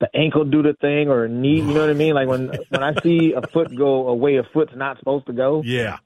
the 0.00 0.08
ankle 0.14 0.44
do 0.44 0.62
the 0.62 0.74
thing 0.80 1.08
or 1.08 1.24
a 1.24 1.28
knee. 1.28 1.56
You 1.56 1.74
know 1.74 1.80
what 1.80 1.90
I 1.90 1.94
mean? 1.94 2.14
Like 2.14 2.28
when 2.28 2.48
when 2.70 2.82
I 2.82 2.94
see 3.02 3.32
a 3.36 3.46
foot 3.46 3.76
go 3.76 4.08
a 4.08 4.14
way 4.14 4.36
a 4.36 4.42
foot's 4.52 4.72
not 4.74 4.98
supposed 4.98 5.26
to 5.26 5.32
go. 5.32 5.62
Yeah. 5.64 5.98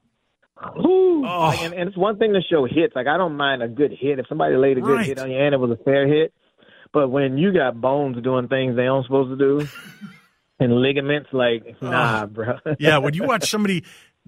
Whew. 0.75 1.25
Oh. 1.25 1.47
Like, 1.47 1.61
and, 1.63 1.73
and 1.73 1.87
it's 1.89 1.97
one 1.97 2.17
thing 2.17 2.33
to 2.33 2.41
show 2.41 2.65
hits. 2.65 2.95
Like 2.95 3.07
I 3.07 3.17
don't 3.17 3.35
mind 3.37 3.63
a 3.63 3.67
good 3.67 3.91
hit 3.97 4.19
if 4.19 4.27
somebody 4.27 4.55
laid 4.55 4.77
a 4.77 4.81
good 4.81 4.97
Right. 4.97 5.05
hit 5.05 5.19
on 5.19 5.31
you 5.31 5.37
and 5.37 5.53
it 5.55 5.57
was 5.59 5.71
a 5.71 5.83
fair 5.83 6.07
hit. 6.07 6.33
But 6.93 7.09
when 7.09 7.37
you 7.37 7.53
got 7.53 7.79
bones 7.79 8.21
doing 8.21 8.47
things 8.49 8.75
they 8.75 8.87
aren't 8.87 9.05
supposed 9.05 9.29
to 9.31 9.37
do, 9.37 9.67
and 10.59 10.73
ligaments, 10.75 11.29
like 11.31 11.63
ah. 11.81 11.89
nah, 11.89 12.25
bro. 12.27 12.57
Yeah, 12.79 12.97
when 12.99 13.13
you 13.13 13.23
watch 13.23 13.49
somebody 13.49 13.83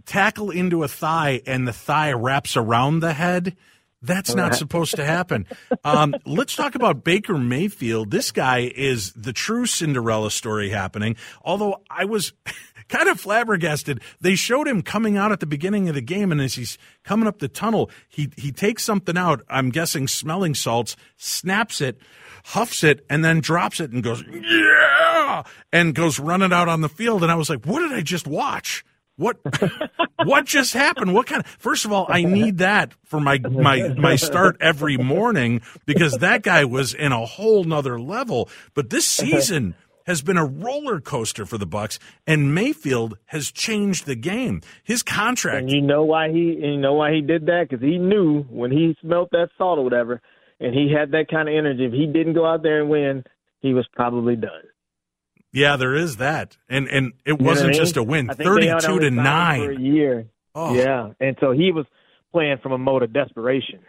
tackle 0.05 0.49
into 0.49 0.83
a 0.83 0.87
thigh 0.87 1.41
and 1.45 1.67
the 1.67 1.73
thigh 1.73 2.11
wraps 2.11 2.57
around 2.57 2.99
the 2.99 3.13
head, 3.13 3.55
that's 4.01 4.35
not 4.35 4.55
supposed 4.55 4.97
to 4.97 5.05
happen. 5.05 5.47
Um, 5.85 6.13
let's 6.25 6.55
talk 6.55 6.75
about 6.75 7.05
Baker 7.05 7.37
Mayfield. 7.37 8.11
This 8.11 8.31
guy 8.31 8.71
is 8.75 9.13
the 9.13 9.31
true 9.31 9.65
Cinderella 9.65 10.29
story 10.29 10.69
happening. 10.69 11.15
Although 11.41 11.81
I 11.89 12.03
was 12.03 12.33
kind 12.89 13.07
of 13.09 13.19
flabbergasted. 13.19 14.01
They 14.21 14.35
showed 14.35 14.67
him 14.67 14.81
coming 14.81 15.17
out 15.17 15.31
at 15.31 15.39
the 15.39 15.45
beginning 15.45 15.89
of 15.89 15.95
the 15.95 16.01
game, 16.01 16.31
and 16.31 16.41
as 16.41 16.55
he's 16.55 16.77
coming 17.03 17.27
up 17.27 17.39
the 17.39 17.47
tunnel, 17.47 17.89
he 18.09 18.29
he 18.37 18.51
takes 18.51 18.83
something 18.83 19.17
out. 19.17 19.41
I'm 19.49 19.69
guessing 19.69 20.07
smelling 20.07 20.53
salts, 20.53 20.95
snaps 21.17 21.81
it, 21.81 21.97
huffs 22.45 22.83
it, 22.83 23.05
and 23.09 23.23
then 23.23 23.39
drops 23.39 23.79
it 23.79 23.91
and 23.91 24.03
goes 24.03 24.23
yeah, 24.23 25.43
and 25.71 25.95
goes 25.95 26.19
running 26.19 26.53
out 26.53 26.67
on 26.67 26.81
the 26.81 26.89
field. 26.89 27.23
And 27.23 27.31
I 27.31 27.35
was 27.35 27.49
like, 27.49 27.65
what 27.65 27.79
did 27.79 27.93
I 27.93 28.01
just 28.01 28.27
watch? 28.27 28.85
What 29.15 29.37
what 30.23 30.45
just 30.45 30.73
happened? 30.73 31.13
What 31.13 31.27
kind 31.27 31.43
of 31.43 31.47
First 31.47 31.85
of 31.85 31.91
all, 31.91 32.07
I 32.09 32.23
need 32.23 32.57
that 32.59 32.93
for 33.03 33.19
my 33.19 33.37
my 33.39 33.89
my 33.89 34.15
start 34.15 34.57
every 34.59 34.97
morning 34.97 35.61
because 35.85 36.17
that 36.17 36.41
guy 36.41 36.65
was 36.65 36.93
in 36.93 37.11
a 37.11 37.25
whole 37.25 37.63
nother 37.63 37.99
level. 37.99 38.49
But 38.73 38.89
this 38.89 39.05
season 39.07 39.75
has 40.05 40.21
been 40.21 40.37
a 40.37 40.45
roller 40.45 40.99
coaster 40.99 41.45
for 41.45 41.57
the 41.57 41.67
Bucs 41.67 41.97
and 42.27 42.53
Mayfield 42.53 43.17
has 43.27 43.51
changed 43.51 44.05
the 44.05 44.15
game. 44.15 44.61
His 44.83 45.03
contract 45.03 45.61
And 45.61 45.71
you 45.71 45.81
know 45.81 46.03
why 46.03 46.29
he 46.29 46.53
and 46.53 46.73
you 46.73 46.79
know 46.79 46.93
why 46.93 47.13
he 47.13 47.21
did 47.21 47.45
that? 47.45 47.67
Because 47.69 47.83
he 47.83 47.97
knew 47.97 48.43
when 48.43 48.71
he 48.71 48.97
smelt 49.01 49.29
that 49.31 49.49
salt 49.57 49.79
or 49.79 49.83
whatever, 49.83 50.21
and 50.59 50.73
he 50.73 50.91
had 50.91 51.11
that 51.11 51.27
kind 51.29 51.47
of 51.47 51.55
energy. 51.55 51.85
If 51.85 51.93
he 51.93 52.07
didn't 52.07 52.33
go 52.33 52.45
out 52.45 52.63
there 52.63 52.81
and 52.81 52.89
win, 52.89 53.23
he 53.59 53.73
was 53.73 53.87
probably 53.93 54.35
done. 54.35 54.63
Yeah, 55.53 55.77
there 55.77 55.95
is 55.95 56.17
that. 56.17 56.57
And 56.67 56.87
and 56.89 57.13
it 57.25 57.31
You 57.31 57.37
know 57.37 57.45
wasn't 57.45 57.67
I 57.69 57.71
mean? 57.71 57.79
just 57.79 57.95
a 57.97 58.03
win. 58.03 58.29
I 58.29 58.33
think 58.33 58.59
they 58.59 58.67
had 58.67 58.81
32 58.81 58.99
to 58.99 59.05
signed 59.15 59.63
for 59.63 59.71
a 59.71 59.75
9. 59.75 59.85
year. 59.85 60.25
Oh. 60.55 60.73
Yeah, 60.75 61.13
and 61.19 61.37
so 61.39 61.51
he 61.51 61.71
was 61.71 61.85
playing 62.31 62.57
from 62.61 62.71
a 62.73 62.77
mode 62.77 63.03
of 63.03 63.13
desperation. 63.13 63.79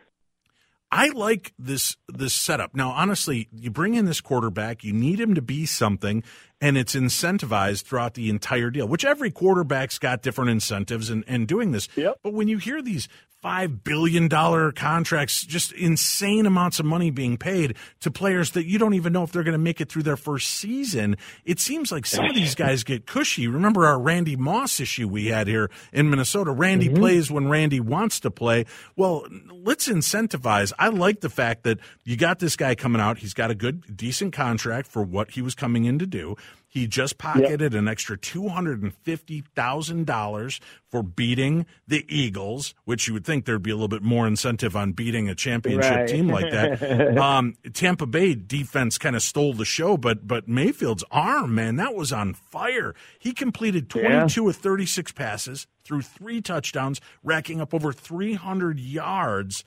I 0.91 1.09
like 1.09 1.53
this 1.59 1.97
this 2.09 2.33
setup. 2.33 2.75
Now, 2.77 2.91
honestly, 2.91 3.49
you 3.53 3.71
bring 3.71 3.95
in 3.95 4.05
this 4.05 4.21
quarterback, 4.21 4.85
you 4.85 4.93
need 4.93 5.19
him 5.19 5.35
to 5.35 5.43
be 5.43 5.67
something, 5.67 6.23
and 6.65 6.79
it's 6.79 6.95
incentivized 6.95 7.83
throughout 7.83 8.15
the 8.15 8.31
entire 8.31 8.71
deal. 8.71 8.89
Which 8.89 9.05
every 9.05 9.31
quarterback's 9.31 9.99
got 9.99 10.23
different 10.23 10.51
incentives 10.51 11.11
in, 11.11 11.23
in 11.25 11.45
doing 11.45 11.73
this. 11.73 11.89
Yep. 11.95 12.21
But 12.23 12.33
when 12.33 12.49
you 12.49 12.57
hear 12.57 12.81
these 12.81 13.07
five 13.45 13.85
billion 13.85 14.27
dollar 14.27 14.73
contracts, 14.73 15.45
just 15.45 15.71
insane 15.73 16.47
amounts 16.47 16.81
of 16.81 16.87
money 16.87 17.11
being 17.11 17.37
paid 17.37 17.77
to 18.01 18.11
players 18.11 18.53
that 18.53 18.65
you 18.65 18.79
don't 18.79 18.95
even 18.95 19.13
know 19.13 19.23
if 19.23 19.33
they're 19.33 19.43
going 19.43 19.53
to 19.53 19.59
make 19.59 19.83
it 19.83 19.91
through 19.91 20.03
their 20.03 20.17
first 20.17 20.49
season, 20.49 21.15
it 21.45 21.61
seems 21.61 21.93
like 21.93 22.07
some 22.07 22.25
of 22.25 22.35
these 22.35 22.55
guys 22.55 22.85
get 22.85 23.05
cushy. 23.05 23.47
Remember 23.47 23.85
our 23.85 24.01
Randy 24.01 24.35
Moss 24.35 24.81
issue 24.81 25.07
we 25.07 25.27
had 25.27 25.47
here 25.47 25.71
in 25.93 26.09
Minnesota? 26.09 26.53
Randy 26.53 26.87
mm-hmm. 26.87 26.97
plays 26.97 27.31
when 27.31 27.49
Randy 27.51 27.81
wants 27.81 28.19
to 28.21 28.31
play. 28.31 28.65
Well, 28.97 29.27
let's 29.53 29.89
incentivize. 29.89 30.73
I 30.79 30.89
like 30.89 31.21
the 31.21 31.29
fact 31.29 31.65
that 31.65 31.81
you 32.05 32.17
got 32.17 32.39
this 32.39 32.57
guy 32.57 32.75
coming 32.75 33.03
out. 33.03 33.19
He's 33.19 33.35
got 33.35 33.51
a 33.51 33.55
good, 33.55 33.95
decent 33.95 34.33
contract 34.33 34.89
for 34.89 35.03
what 35.03 35.33
he 35.33 35.43
was 35.43 35.55
coming 35.55 35.85
in 35.85 35.99
to 35.99 36.07
do. 36.07 36.35
He 36.75 36.89
just 36.89 37.19
pocketed 37.19 37.73
yep. 37.73 37.79
an 37.79 37.87
extra 37.87 38.19
two 38.19 38.49
hundred 38.49 38.83
and 38.83 38.93
fifty 38.93 39.45
thousand 39.55 40.07
dollars 40.07 40.61
for 40.91 41.05
beating 41.05 41.67
the 41.87 42.05
Eagles, 42.09 42.75
which 42.85 43.07
you 43.07 43.15
would 43.15 43.25
think 43.25 43.45
there'd 43.45 43.63
be 43.63 43.71
a 43.71 43.77
little 43.77 43.87
bit 43.87 44.03
more 44.03 44.27
incentive 44.27 44.75
on 44.75 44.91
beating 44.91 45.29
a 45.29 45.37
championship 45.37 45.91
right. 45.93 46.09
team 46.09 46.27
like 46.27 46.51
that. 46.51 47.17
um, 47.19 47.55
Tampa 47.73 48.07
Bay 48.07 48.35
defense 48.35 48.99
kind 48.99 49.15
of 49.15 49.23
stole 49.23 49.55
the 49.55 49.65
show, 49.65 49.97
but 49.97 50.27
but 50.27 50.49
Mayfield's 50.49 51.05
arm, 51.13 51.55
man, 51.55 51.77
that 51.77 51.95
was 51.95 52.13
on 52.13 52.35
fire. 52.35 52.93
He 53.21 53.33
completed 53.33 53.89
twenty 53.89 54.29
two 54.29 54.43
yeah. 54.43 54.51
of 54.51 54.57
thirty 54.57 54.87
six 54.87 55.13
passes, 55.13 55.69
threw 55.85 56.03
three 56.03 56.41
touchdowns, 56.41 57.01
racking 57.23 57.61
up 57.61 57.73
over 57.73 57.93
three 57.93 58.35
hundred 58.35 58.81
yards, 58.81 59.63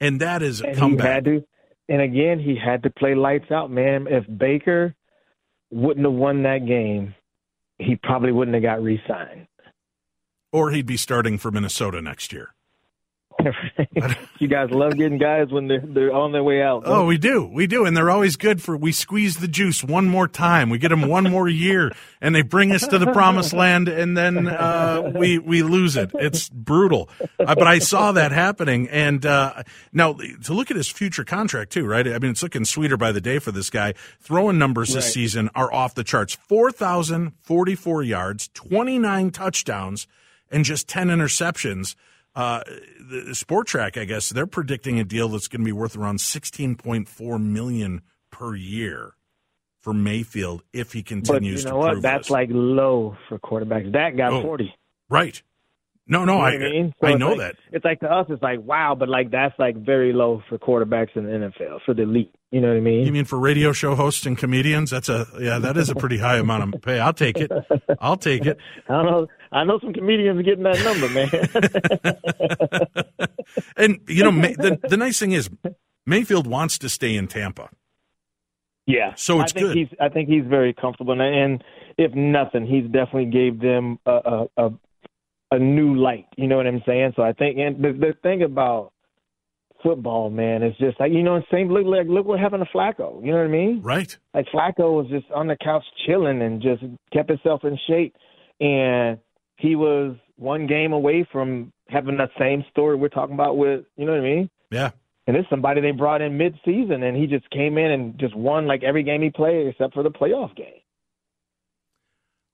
and 0.00 0.20
that 0.20 0.42
is 0.42 0.60
a 0.60 0.74
comeback. 0.74 1.24
and 1.24 2.02
again, 2.02 2.40
he 2.40 2.56
had 2.56 2.82
to 2.82 2.90
play 2.90 3.14
lights 3.14 3.52
out, 3.52 3.70
man. 3.70 4.08
If 4.08 4.24
Baker 4.38 4.96
wouldn't 5.70 6.06
have 6.06 6.14
won 6.14 6.42
that 6.42 6.66
game, 6.66 7.14
he 7.78 7.96
probably 7.96 8.32
wouldn't 8.32 8.54
have 8.54 8.62
got 8.62 8.82
re-signed. 8.82 9.46
Or 10.52 10.70
he'd 10.70 10.86
be 10.86 10.96
starting 10.96 11.38
for 11.38 11.50
Minnesota 11.50 12.00
next 12.00 12.32
year. 12.32 12.54
you 14.38 14.48
guys 14.48 14.70
love 14.70 14.96
getting 14.96 15.18
guys 15.18 15.48
when 15.50 15.68
they're 15.68 15.82
they're 15.84 16.12
on 16.12 16.32
their 16.32 16.42
way 16.42 16.60
out. 16.60 16.82
Oh, 16.86 17.06
we 17.06 17.18
do, 17.18 17.46
we 17.46 17.66
do, 17.66 17.84
and 17.84 17.96
they're 17.96 18.10
always 18.10 18.36
good 18.36 18.60
for. 18.60 18.76
We 18.76 18.90
squeeze 18.90 19.36
the 19.36 19.46
juice 19.46 19.84
one 19.84 20.06
more 20.06 20.26
time. 20.26 20.70
We 20.70 20.78
get 20.78 20.88
them 20.88 21.08
one 21.08 21.24
more 21.24 21.48
year, 21.48 21.92
and 22.20 22.34
they 22.34 22.42
bring 22.42 22.72
us 22.72 22.86
to 22.88 22.98
the 22.98 23.12
promised 23.12 23.52
land, 23.52 23.88
and 23.88 24.16
then 24.16 24.48
uh, 24.48 25.12
we 25.14 25.38
we 25.38 25.62
lose 25.62 25.96
it. 25.96 26.10
It's 26.14 26.48
brutal. 26.48 27.08
Uh, 27.38 27.54
but 27.54 27.66
I 27.66 27.78
saw 27.78 28.12
that 28.12 28.32
happening, 28.32 28.88
and 28.88 29.24
uh, 29.24 29.62
now 29.92 30.14
to 30.14 30.52
look 30.52 30.70
at 30.70 30.76
his 30.76 30.88
future 30.88 31.24
contract 31.24 31.72
too, 31.72 31.86
right? 31.86 32.06
I 32.08 32.18
mean, 32.18 32.32
it's 32.32 32.42
looking 32.42 32.64
sweeter 32.64 32.96
by 32.96 33.12
the 33.12 33.20
day 33.20 33.38
for 33.38 33.52
this 33.52 33.70
guy. 33.70 33.94
Throwing 34.20 34.58
numbers 34.58 34.94
this 34.94 35.04
right. 35.04 35.12
season 35.12 35.50
are 35.54 35.72
off 35.72 35.94
the 35.94 36.04
charts: 36.04 36.34
four 36.34 36.72
thousand 36.72 37.34
forty-four 37.42 38.02
yards, 38.02 38.48
twenty-nine 38.54 39.30
touchdowns, 39.30 40.08
and 40.50 40.64
just 40.64 40.88
ten 40.88 41.06
interceptions. 41.06 41.94
Uh, 42.38 42.62
the 43.00 43.32
Spotrac, 43.32 44.00
I 44.00 44.04
guess, 44.04 44.28
they're 44.28 44.46
predicting 44.46 45.00
a 45.00 45.04
deal 45.04 45.28
that's 45.28 45.48
going 45.48 45.62
to 45.62 45.64
be 45.64 45.72
worth 45.72 45.96
around 45.96 46.20
sixteen 46.20 46.76
point 46.76 47.08
four 47.08 47.36
million 47.36 48.00
per 48.30 48.54
year 48.54 49.14
for 49.80 49.92
Mayfield 49.92 50.62
if 50.72 50.92
he 50.92 51.02
continues 51.02 51.64
but 51.64 51.70
you 51.70 51.74
know 51.74 51.82
to 51.82 51.94
what? 51.94 52.02
That's 52.02 52.28
this. 52.28 52.30
like 52.30 52.48
low 52.52 53.16
for 53.28 53.40
quarterbacks. 53.40 53.92
That 53.92 54.16
got 54.16 54.32
oh, 54.34 54.42
forty. 54.42 54.72
Right. 55.10 55.42
No, 56.10 56.24
no, 56.24 56.32
you 56.32 56.38
know 56.38 56.44
I 56.44 56.66
I, 56.66 56.70
mean? 56.70 56.94
so 57.00 57.06
I 57.06 57.14
know 57.14 57.28
like, 57.30 57.38
that. 57.38 57.56
It's 57.70 57.84
like 57.84 58.00
to 58.00 58.10
us, 58.10 58.26
it's 58.30 58.42
like 58.42 58.60
wow, 58.62 58.96
but 58.98 59.10
like 59.10 59.30
that's 59.30 59.54
like 59.58 59.76
very 59.76 60.14
low 60.14 60.42
for 60.48 60.58
quarterbacks 60.58 61.14
in 61.14 61.24
the 61.24 61.30
NFL 61.30 61.80
for 61.84 61.92
the 61.92 62.02
elite. 62.02 62.34
You 62.50 62.62
know 62.62 62.68
what 62.68 62.78
I 62.78 62.80
mean? 62.80 63.04
You 63.04 63.12
mean 63.12 63.26
for 63.26 63.38
radio 63.38 63.72
show 63.72 63.94
hosts 63.94 64.24
and 64.24 64.36
comedians? 64.38 64.90
That's 64.90 65.10
a 65.10 65.26
yeah, 65.38 65.58
that 65.58 65.76
is 65.76 65.90
a 65.90 65.94
pretty 65.94 66.16
high 66.16 66.38
amount 66.38 66.74
of 66.74 66.80
pay. 66.80 66.98
I'll 66.98 67.12
take 67.12 67.36
it. 67.36 67.52
I'll 68.00 68.16
take 68.16 68.46
it. 68.46 68.56
I 68.88 68.92
don't 68.92 69.04
know. 69.04 69.26
I 69.52 69.64
know 69.64 69.78
some 69.80 69.92
comedians 69.92 70.42
getting 70.42 70.64
that 70.64 70.82
number, 70.82 71.08
man. 71.10 71.28
and 73.76 74.00
you 74.08 74.24
know, 74.24 74.30
the 74.30 74.78
the 74.88 74.96
nice 74.96 75.18
thing 75.18 75.32
is 75.32 75.50
Mayfield 76.06 76.46
wants 76.46 76.78
to 76.78 76.88
stay 76.88 77.16
in 77.16 77.28
Tampa. 77.28 77.68
Yeah, 78.86 79.12
so 79.16 79.42
it's 79.42 79.52
I 79.52 79.54
think 79.54 79.66
good. 79.66 79.76
He's, 79.76 79.88
I 80.00 80.08
think 80.08 80.30
he's 80.30 80.46
very 80.46 80.72
comfortable, 80.72 81.20
and 81.20 81.62
if 81.98 82.14
nothing, 82.14 82.66
he's 82.66 82.84
definitely 82.84 83.26
gave 83.26 83.60
them 83.60 83.98
a, 84.06 84.46
a, 84.56 84.66
a 84.66 84.70
a 85.50 85.58
new 85.58 85.94
light. 85.94 86.26
You 86.36 86.46
know 86.46 86.56
what 86.56 86.66
I'm 86.66 86.82
saying? 86.86 87.12
So 87.16 87.22
I 87.22 87.32
think, 87.32 87.58
and 87.58 87.82
the, 87.82 87.92
the 87.92 88.14
thing 88.22 88.42
about 88.42 88.92
football, 89.82 90.30
man, 90.30 90.62
is 90.62 90.76
just 90.78 90.98
like 91.00 91.12
you 91.12 91.22
know, 91.22 91.42
same 91.50 91.68
look 91.68 91.86
like 91.86 92.06
look 92.06 92.26
what 92.26 92.40
happened 92.40 92.64
to 92.64 92.76
Flacco. 92.76 93.24
You 93.24 93.32
know 93.32 93.38
what 93.38 93.44
I 93.44 93.48
mean? 93.48 93.80
Right. 93.82 94.16
Like 94.34 94.46
Flacco 94.52 94.96
was 94.96 95.06
just 95.08 95.30
on 95.32 95.46
the 95.46 95.56
couch 95.62 95.84
chilling 96.06 96.42
and 96.42 96.60
just 96.60 96.82
kept 97.12 97.28
himself 97.28 97.64
in 97.64 97.78
shape, 97.86 98.14
and 98.60 99.18
he 99.56 99.76
was 99.76 100.16
one 100.36 100.66
game 100.66 100.92
away 100.92 101.26
from 101.30 101.72
having 101.88 102.16
that 102.18 102.30
same 102.38 102.64
story 102.70 102.96
we're 102.96 103.08
talking 103.08 103.34
about 103.34 103.56
with. 103.56 103.84
You 103.96 104.06
know 104.06 104.12
what 104.12 104.20
I 104.20 104.24
mean? 104.24 104.50
Yeah. 104.70 104.90
And 105.26 105.36
it's 105.36 105.48
somebody 105.50 105.82
they 105.82 105.90
brought 105.90 106.22
in 106.22 106.38
mid-season, 106.38 107.02
and 107.02 107.14
he 107.14 107.26
just 107.26 107.50
came 107.50 107.76
in 107.76 107.90
and 107.90 108.18
just 108.18 108.34
won 108.34 108.66
like 108.66 108.82
every 108.82 109.02
game 109.02 109.20
he 109.20 109.28
played 109.28 109.66
except 109.66 109.92
for 109.92 110.02
the 110.02 110.10
playoff 110.10 110.56
game. 110.56 110.80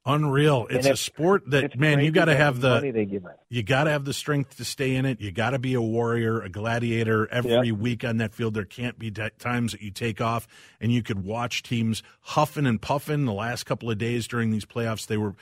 Unreal. 0.07 0.67
It's 0.69 0.87
a 0.87 0.97
sport 0.97 1.49
that 1.51 1.79
man, 1.79 2.01
you 2.01 2.11
got 2.11 2.27
to 2.27 2.37
have 2.37 2.61
the 2.61 2.83
you 3.49 3.63
got 3.63 3.85
to 3.85 3.91
have 3.91 4.05
the 4.05 4.13
strength 4.13 4.59
to 4.59 4.65
stay 4.65 4.97
in 4.97 5.07
it. 5.07 5.21
You 5.21 5.33
got 5.33 5.51
to 5.51 5.59
be 5.59 5.73
a 5.73 5.81
warrior, 5.81 6.43
a 6.43 6.51
gladiator 6.51 7.27
every 7.31 7.69
yep. 7.69 7.79
week 7.79 8.05
on 8.05 8.19
that 8.19 8.35
field. 8.35 8.53
There 8.53 8.67
can't 8.67 8.99
be 8.99 9.11
t- 9.11 9.31
times 9.39 9.73
that 9.73 9.81
you 9.81 9.91
take 9.91 10.21
off 10.21 10.47
and 10.79 10.93
you 10.93 11.03
could 11.03 11.25
watch 11.25 11.63
teams 11.63 12.03
huffing 12.21 12.67
and 12.67 12.83
puffing 12.83 13.25
the 13.25 13.33
last 13.33 13.65
couple 13.65 13.91
of 13.91 13.97
days 13.97 14.29
during 14.29 14.51
these 14.51 14.67
playoffs. 14.67 15.07
They 15.07 15.17
were 15.17 15.37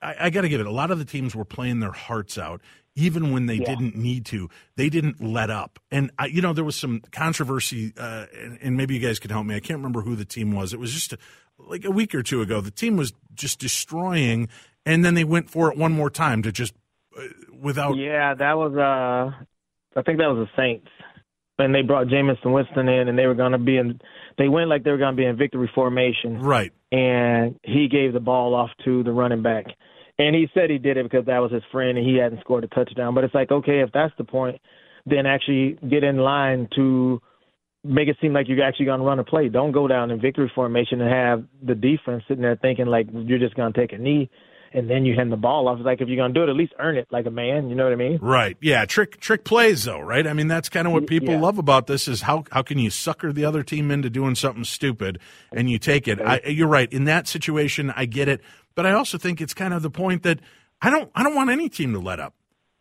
I, 0.00 0.16
I 0.20 0.30
got 0.30 0.42
to 0.42 0.48
give 0.48 0.60
it. 0.60 0.66
A 0.66 0.72
lot 0.72 0.90
of 0.90 0.98
the 0.98 1.04
teams 1.04 1.34
were 1.34 1.44
playing 1.44 1.80
their 1.80 1.92
hearts 1.92 2.38
out, 2.38 2.60
even 2.94 3.32
when 3.32 3.46
they 3.46 3.56
yeah. 3.56 3.66
didn't 3.66 3.96
need 3.96 4.26
to. 4.26 4.48
They 4.76 4.88
didn't 4.88 5.22
let 5.22 5.50
up. 5.50 5.78
And 5.90 6.10
I, 6.18 6.26
you 6.26 6.42
know, 6.42 6.52
there 6.52 6.64
was 6.64 6.76
some 6.76 7.02
controversy, 7.12 7.92
uh, 7.98 8.26
and, 8.34 8.58
and, 8.62 8.76
maybe 8.76 8.94
you 8.94 9.00
guys 9.00 9.18
could 9.18 9.30
help 9.30 9.46
me. 9.46 9.54
I 9.54 9.60
can't 9.60 9.78
remember 9.78 10.02
who 10.02 10.16
the 10.16 10.24
team 10.24 10.52
was. 10.52 10.72
It 10.72 10.80
was 10.80 10.92
just 10.92 11.12
a, 11.12 11.18
like 11.58 11.84
a 11.84 11.90
week 11.90 12.14
or 12.14 12.22
two 12.22 12.42
ago. 12.42 12.60
The 12.60 12.70
team 12.70 12.96
was 12.96 13.12
just 13.34 13.58
destroying, 13.58 14.48
and 14.84 15.04
then 15.04 15.14
they 15.14 15.24
went 15.24 15.50
for 15.50 15.70
it 15.70 15.78
one 15.78 15.92
more 15.92 16.10
time 16.10 16.42
to 16.42 16.52
just 16.52 16.74
uh, 17.18 17.22
without. 17.60 17.96
Yeah, 17.96 18.34
that 18.34 18.56
was. 18.56 18.74
uh 18.76 19.44
I 19.96 20.02
think 20.02 20.18
that 20.18 20.26
was 20.26 20.46
the 20.46 20.62
Saints, 20.62 20.88
and 21.58 21.74
they 21.74 21.80
brought 21.80 22.08
Jameis 22.08 22.36
Winston 22.44 22.88
in, 22.88 23.08
and 23.08 23.18
they 23.18 23.26
were 23.26 23.34
going 23.34 23.52
to 23.52 23.58
be 23.58 23.78
in. 23.78 23.98
They 24.36 24.48
went 24.48 24.68
like 24.68 24.84
they 24.84 24.90
were 24.90 24.98
going 24.98 25.16
to 25.16 25.20
be 25.20 25.24
in 25.24 25.36
victory 25.36 25.70
formation, 25.74 26.40
right? 26.40 26.72
And 26.92 27.58
he 27.62 27.88
gave 27.88 28.12
the 28.12 28.20
ball 28.20 28.54
off 28.54 28.70
to 28.84 29.02
the 29.02 29.12
running 29.12 29.42
back, 29.42 29.64
and 30.18 30.36
he 30.36 30.48
said 30.52 30.68
he 30.68 30.78
did 30.78 30.98
it 30.98 31.04
because 31.04 31.26
that 31.26 31.38
was 31.38 31.50
his 31.50 31.62
friend, 31.72 31.96
and 31.96 32.06
he 32.06 32.16
hadn't 32.16 32.40
scored 32.40 32.64
a 32.64 32.68
touchdown. 32.68 33.14
But 33.14 33.24
it's 33.24 33.34
like, 33.34 33.50
okay, 33.50 33.80
if 33.80 33.90
that's 33.92 34.12
the 34.18 34.24
point, 34.24 34.60
then 35.06 35.24
actually 35.24 35.78
get 35.88 36.04
in 36.04 36.18
line 36.18 36.68
to 36.76 37.22
make 37.86 38.08
it 38.08 38.16
seem 38.20 38.32
like 38.32 38.48
you're 38.48 38.62
actually 38.62 38.86
going 38.86 39.00
to 39.00 39.06
run 39.06 39.18
a 39.18 39.24
play. 39.24 39.48
Don't 39.48 39.72
go 39.72 39.86
down 39.88 40.10
in 40.10 40.20
victory 40.20 40.50
formation 40.54 41.00
and 41.00 41.10
have 41.10 41.44
the 41.62 41.74
defense 41.74 42.24
sitting 42.28 42.42
there 42.42 42.56
thinking 42.56 42.86
like 42.86 43.06
you're 43.12 43.38
just 43.38 43.54
going 43.54 43.72
to 43.72 43.78
take 43.78 43.92
a 43.92 43.98
knee 43.98 44.30
and 44.72 44.90
then 44.90 45.04
you 45.04 45.14
hand 45.14 45.32
the 45.32 45.36
ball 45.36 45.68
off. 45.68 45.78
It's 45.78 45.86
like 45.86 46.00
if 46.00 46.08
you're 46.08 46.16
going 46.16 46.34
to 46.34 46.38
do 46.38 46.44
it, 46.44 46.50
at 46.50 46.56
least 46.56 46.74
earn 46.78 46.96
it 46.96 47.06
like 47.10 47.26
a 47.26 47.30
man. 47.30 47.68
You 47.68 47.74
know 47.74 47.84
what 47.84 47.92
I 47.92 47.96
mean? 47.96 48.18
Right. 48.20 48.56
Yeah. 48.60 48.84
Trick 48.84 49.20
trick 49.20 49.44
plays 49.44 49.84
though, 49.84 50.00
right? 50.00 50.26
I 50.26 50.32
mean, 50.32 50.48
that's 50.48 50.68
kind 50.68 50.86
of 50.86 50.92
what 50.92 51.06
people 51.06 51.30
yeah. 51.30 51.40
love 51.40 51.58
about 51.58 51.86
this 51.86 52.08
is 52.08 52.22
how 52.22 52.44
how 52.50 52.62
can 52.62 52.78
you 52.78 52.90
sucker 52.90 53.32
the 53.32 53.44
other 53.44 53.62
team 53.62 53.90
into 53.90 54.10
doing 54.10 54.34
something 54.34 54.64
stupid 54.64 55.18
and 55.52 55.70
you 55.70 55.78
take 55.78 56.06
it. 56.08 56.20
I, 56.20 56.40
you're 56.46 56.68
right. 56.68 56.92
In 56.92 57.04
that 57.04 57.26
situation, 57.26 57.92
I 57.96 58.04
get 58.06 58.28
it, 58.28 58.42
but 58.74 58.86
I 58.86 58.92
also 58.92 59.18
think 59.18 59.40
it's 59.40 59.54
kind 59.54 59.72
of 59.72 59.82
the 59.82 59.90
point 59.90 60.22
that 60.24 60.40
I 60.82 60.90
don't 60.90 61.10
I 61.14 61.22
don't 61.22 61.34
want 61.34 61.50
any 61.50 61.68
team 61.68 61.92
to 61.92 61.98
let 61.98 62.20
up. 62.20 62.34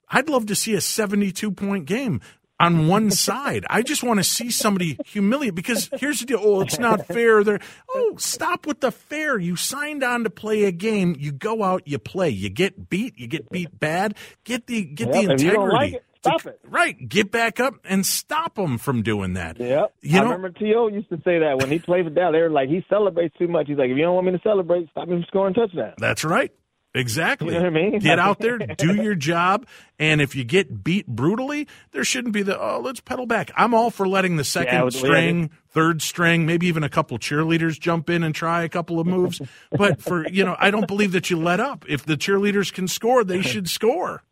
I'd 0.09 0.29
love 0.29 0.45
to 0.47 0.55
see 0.55 0.73
a 0.73 0.81
72 0.81 1.51
point 1.51 1.85
game 1.85 2.21
on 2.59 2.87
one 2.87 3.11
side. 3.11 3.65
I 3.69 3.81
just 3.81 4.03
want 4.03 4.19
to 4.19 4.23
see 4.23 4.49
somebody 4.49 4.97
humiliate 5.05 5.55
because 5.55 5.89
here's 5.97 6.19
the 6.19 6.25
deal. 6.25 6.39
Oh, 6.41 6.61
it's 6.61 6.79
not 6.79 7.05
fair. 7.05 7.43
There. 7.43 7.59
Oh, 7.93 8.15
stop 8.17 8.65
with 8.65 8.81
the 8.81 8.91
fair. 8.91 9.37
You 9.37 9.55
signed 9.55 10.03
on 10.03 10.23
to 10.23 10.29
play 10.29 10.63
a 10.63 10.71
game. 10.71 11.15
You 11.17 11.31
go 11.31 11.63
out, 11.63 11.87
you 11.87 11.99
play. 11.99 12.29
You 12.29 12.49
get 12.49 12.89
beat. 12.89 13.17
You 13.17 13.27
get 13.27 13.49
beat 13.49 13.79
bad. 13.79 14.15
Get 14.43 14.67
the 14.67 14.83
get 14.83 15.11
the 15.11 15.31
integrity. 15.31 15.99
Stop 16.19 16.45
it. 16.47 16.59
Right. 16.67 17.07
Get 17.07 17.29
back 17.29 17.59
up 17.59 17.75
and 17.85 18.03
stop 18.03 18.55
them 18.55 18.79
from 18.79 19.03
doing 19.03 19.33
that. 19.33 19.59
Yep. 19.59 19.93
You 20.01 20.13
know, 20.13 20.19
I 20.21 20.23
remember 20.23 20.49
T.O. 20.49 20.87
used 20.87 21.09
to 21.09 21.17
say 21.17 21.37
that 21.37 21.59
when 21.59 21.69
he 21.69 21.77
played 21.77 22.05
for 22.05 22.09
Dallas. 22.09 22.33
They 22.33 22.41
were 22.41 22.49
like, 22.49 22.67
he 22.67 22.83
celebrates 22.89 23.37
too 23.37 23.47
much. 23.47 23.67
He's 23.67 23.77
like, 23.77 23.91
if 23.91 23.97
you 23.97 24.01
don't 24.01 24.15
want 24.15 24.25
me 24.25 24.33
to 24.33 24.41
celebrate, 24.41 24.89
stop 24.89 25.07
me 25.07 25.17
from 25.17 25.25
scoring 25.27 25.53
touchdowns. 25.53 25.93
That's 25.99 26.23
right. 26.23 26.51
Exactly. 26.95 27.53
You 27.53 27.59
know 27.59 27.67
I 27.67 27.69
mean? 27.69 27.99
get 27.99 28.19
out 28.19 28.39
there, 28.39 28.57
do 28.77 28.95
your 28.95 29.15
job, 29.15 29.67
and 29.99 30.21
if 30.21 30.35
you 30.35 30.45
get 30.45 30.83
beat 30.83 31.05
brutally, 31.07 31.67
there 31.91 32.05
shouldn't 32.05 32.33
be 32.33 32.41
the 32.41 32.59
oh, 32.59 32.79
let's 32.79 33.01
pedal 33.01 33.25
back. 33.25 33.51
I'm 33.55 33.73
all 33.73 33.91
for 33.91 34.07
letting 34.07 34.37
the 34.37 34.45
second 34.45 34.73
yeah, 34.73 34.89
string, 34.89 35.51
third 35.69 36.01
string, 36.01 36.45
maybe 36.45 36.67
even 36.67 36.83
a 36.83 36.89
couple 36.89 37.19
cheerleaders 37.19 37.77
jump 37.77 38.09
in 38.09 38.23
and 38.23 38.33
try 38.33 38.63
a 38.63 38.69
couple 38.69 38.99
of 38.99 39.05
moves. 39.05 39.41
but 39.71 40.01
for 40.01 40.27
you 40.29 40.45
know, 40.45 40.55
I 40.57 40.71
don't 40.71 40.87
believe 40.87 41.11
that 41.11 41.29
you 41.29 41.37
let 41.37 41.59
up. 41.59 41.85
If 41.87 42.05
the 42.05 42.15
cheerleaders 42.15 42.71
can 42.71 42.87
score, 42.87 43.23
they 43.23 43.41
should 43.43 43.69
score. 43.69 44.23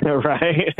right. 0.24 0.74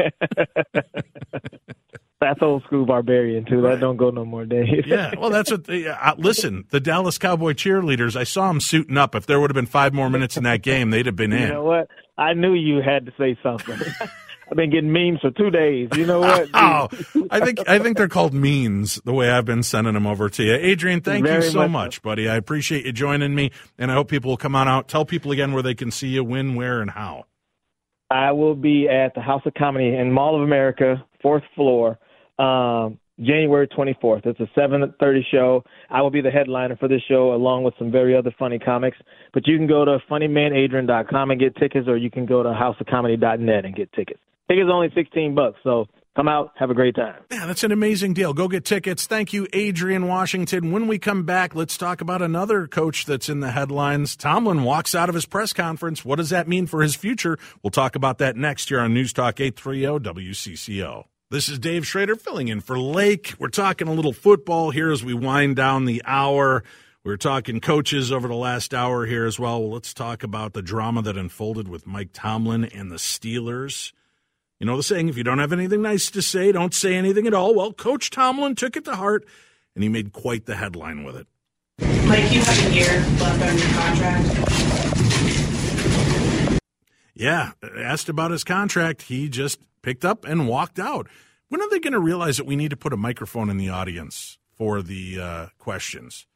that's 2.21 2.43
old 2.43 2.65
school 2.65 2.87
barbarian 2.87 3.45
too. 3.45 3.61
That 3.63 3.69
right. 3.69 3.81
don't 3.81 3.97
go 3.97 4.11
no 4.11 4.25
more 4.25 4.45
days. 4.45 4.85
yeah, 4.87 5.13
well, 5.19 5.31
that's 5.31 5.51
what. 5.51 5.65
They, 5.65 5.87
uh, 5.87 6.15
listen, 6.17 6.65
the 6.71 6.81
Dallas 6.81 7.19
Cowboy 7.19 7.53
cheerleaders. 7.53 8.17
I 8.17 8.25
saw 8.25 8.49
them 8.49 8.61
suiting 8.61 8.97
up. 8.97 9.15
If 9.15 9.27
there 9.27 9.41
would 9.41 9.51
have 9.51 9.55
been 9.55 9.67
five 9.67 9.93
more 9.93 10.11
minutes 10.11 10.37
in 10.37 10.45
that 10.45 10.63
game, 10.63 10.91
they'd 10.91 11.07
have 11.07 11.17
been 11.17 11.33
in. 11.33 11.43
You 11.43 11.55
know 11.55 11.65
what? 11.65 11.89
I 12.17 12.33
knew 12.35 12.55
you 12.55 12.81
had 12.81 13.07
to 13.07 13.13
say 13.19 13.37
something. 13.43 13.79
I've 14.51 14.57
been 14.57 14.71
getting 14.71 14.93
memes 14.93 15.21
for 15.21 15.31
two 15.31 15.51
days. 15.51 15.89
You 15.97 16.07
know 16.07 16.21
what? 16.21 16.49
oh, 16.55 16.89
I 17.31 17.41
think 17.41 17.69
I 17.69 17.79
think 17.79 17.97
they're 17.97 18.09
called 18.09 18.35
memes. 18.35 19.01
The 19.05 19.13
way 19.13 19.31
I've 19.31 19.47
been 19.47 19.63
sending 19.63 19.95
them 19.95 20.07
over 20.07 20.29
to 20.29 20.43
you, 20.43 20.55
Adrian. 20.55 21.01
Thank 21.01 21.25
Very 21.25 21.45
you 21.45 21.51
so 21.51 21.61
much, 21.61 21.71
much, 21.71 22.03
buddy. 22.03 22.29
I 22.29 22.37
appreciate 22.37 22.85
you 22.85 22.93
joining 22.93 23.35
me, 23.35 23.53
and 23.79 23.91
I 23.91 23.95
hope 23.95 24.09
people 24.09 24.31
will 24.31 24.37
come 24.37 24.55
on 24.55 24.69
out. 24.69 24.89
Tell 24.89 25.05
people 25.05 25.33
again 25.33 25.53
where 25.53 25.63
they 25.63 25.75
can 25.75 25.91
see 25.91 26.09
you, 26.09 26.23
when, 26.23 26.55
where, 26.55 26.81
and 26.81 26.91
how. 26.91 27.25
I 28.11 28.33
will 28.33 28.55
be 28.55 28.89
at 28.89 29.15
the 29.15 29.21
House 29.21 29.43
of 29.47 29.55
Comedy 29.55 29.97
in 29.97 30.13
Mall 30.13 30.37
of 30.37 30.43
America, 30.43 31.05
fourth 31.23 31.45
floor. 31.55 31.99
Um, 32.39 32.99
January 33.21 33.69
24th. 33.69 34.27
It's 34.27 34.41
a 34.41 34.49
7:30 34.59 35.23
show. 35.31 35.63
I 35.89 36.03
will 36.03 36.11
be 36.11 36.21
the 36.21 36.31
headliner 36.31 36.77
for 36.77 36.89
this 36.89 37.03
show 37.03 37.33
along 37.33 37.63
with 37.63 37.75
some 37.79 37.91
very 37.91 38.17
other 38.17 38.33
funny 38.39 38.59
comics. 38.59 38.99
But 39.33 39.47
you 39.47 39.57
can 39.57 39.67
go 39.67 39.85
to 39.85 39.99
funnymanadrian.com 40.11 41.31
and 41.31 41.41
get 41.41 41.55
tickets, 41.57 41.87
or 41.87 41.97
you 41.97 42.11
can 42.11 42.27
go 42.27 42.43
to 42.43 42.49
houseofcomedy.net 42.49 43.65
and 43.65 43.75
get 43.75 43.93
tickets. 43.93 44.21
Tickets 44.49 44.69
only 44.71 44.91
16 44.95 45.35
bucks, 45.35 45.59
so 45.63 45.87
come 46.15 46.29
out, 46.29 46.53
have 46.57 46.71
a 46.71 46.75
great 46.75 46.95
time. 46.95 47.23
Yeah, 47.31 47.47
that's 47.47 47.65
an 47.65 47.73
amazing 47.73 48.15
deal. 48.15 48.33
Go 48.33 48.49
get 48.49 48.65
tickets. 48.65 49.07
Thank 49.07 49.33
you, 49.33 49.47
Adrian 49.53 50.07
Washington. 50.07 50.73
When 50.73 50.87
we 50.87 50.99
come 50.99 51.25
back, 51.25 51.55
let's 51.55 51.77
talk 51.77 52.01
about 52.01 52.23
another 52.23 52.67
coach 52.67 53.07
that's 53.07 53.29
in 53.29 53.41
the 53.41 53.51
headlines. 53.51 54.17
Tomlin 54.17 54.63
walks 54.63 54.95
out 54.95 55.09
of 55.09 55.15
his 55.15 55.27
press 55.27 55.53
conference. 55.53 56.05
What 56.05 56.17
does 56.17 56.31
that 56.31 56.49
mean 56.49 56.67
for 56.67 56.83
his 56.83 56.95
future? 56.95 57.39
We'll 57.63 57.71
talk 57.71 57.97
about 57.97 58.19
that 58.19 58.37
next 58.37 58.71
year 58.71 58.81
on 58.81 58.95
News 58.95 59.13
Talk 59.13 59.41
830 59.41 60.11
WCCO. 60.11 61.05
This 61.31 61.49
is 61.49 61.59
Dave 61.59 61.87
Schrader 61.87 62.17
filling 62.17 62.49
in 62.49 62.61
for 62.61 62.79
Lake. 62.79 63.35
We're 63.39 63.49
talking 63.49 63.89
a 63.89 63.93
little 63.93 64.13
football 64.13 64.71
here 64.71 64.93
as 64.93 65.03
we 65.03 65.15
wind 65.15 65.57
down 65.57 65.85
the 65.85 66.03
hour. 66.05 66.63
We're 67.03 67.17
talking 67.17 67.61
coaches 67.61 68.13
over 68.13 68.29
the 68.29 68.35
last 68.35 68.73
hour 68.73 69.05
here 69.05 69.27
as 69.27 69.39
well. 69.39 69.61
well. 69.61 69.73
Let's 69.73 69.93
talk 69.93 70.23
about 70.23 70.53
the 70.53 70.63
drama 70.63 71.03
that 71.03 71.17
unfolded 71.17 71.67
with 71.67 71.87
Mike 71.87 72.11
Tomlin 72.13 72.65
and 72.65 72.91
the 72.91 72.97
Steelers. 72.97 73.93
You 74.61 74.67
know 74.67 74.77
the 74.77 74.83
saying, 74.83 75.09
if 75.09 75.17
you 75.17 75.25
don't 75.25 75.41
have 75.41 75.53
anything 75.53 75.83
nice 75.83 76.11
to 76.11 76.23
say, 76.23 76.53
don't 76.53 76.73
say 76.73 76.95
anything 76.95 77.27
at 77.27 77.35
all. 77.35 77.55
Well, 77.55 77.73
Coach 77.73 78.11
Tomlin 78.11 78.55
took 78.55 78.77
it 78.77 78.85
to 78.85 78.97
heart, 78.97 79.27
and 79.75 79.83
he 79.83 79.89
made 79.89 80.13
quite 80.13 80.47
the 80.47 80.55
headline 80.55 81.03
with 81.05 81.17
it. 81.17 81.27
Mike, 82.07 82.33
you 82.33 82.41
have 82.41 82.67
a 82.67 82.75
year 82.75 83.01
left 83.19 83.43
on 83.43 83.59
your 83.59 83.69
contract. 83.71 84.61
Yeah, 87.15 87.53
asked 87.79 88.09
about 88.09 88.31
his 88.31 88.45
contract. 88.45 89.03
He 89.03 89.29
just 89.29 89.61
picked 89.83 90.05
up 90.05 90.25
and 90.25 90.49
walked 90.49 90.79
out. 90.79 91.09
When 91.49 91.61
are 91.61 91.71
they 91.71 91.79
going 91.79 91.93
to 91.93 92.01
realize 92.01 92.37
that 92.37 92.47
we 92.47 92.57
need 92.57 92.71
to 92.71 92.77
put 92.77 92.93
a 92.93 92.97
microphone 92.97 93.51
in 93.51 93.57
the 93.57 93.69
audience 93.69 94.39
for 94.57 94.83
the 94.83 95.21
uh, 95.21 95.47
questions? 95.59 96.27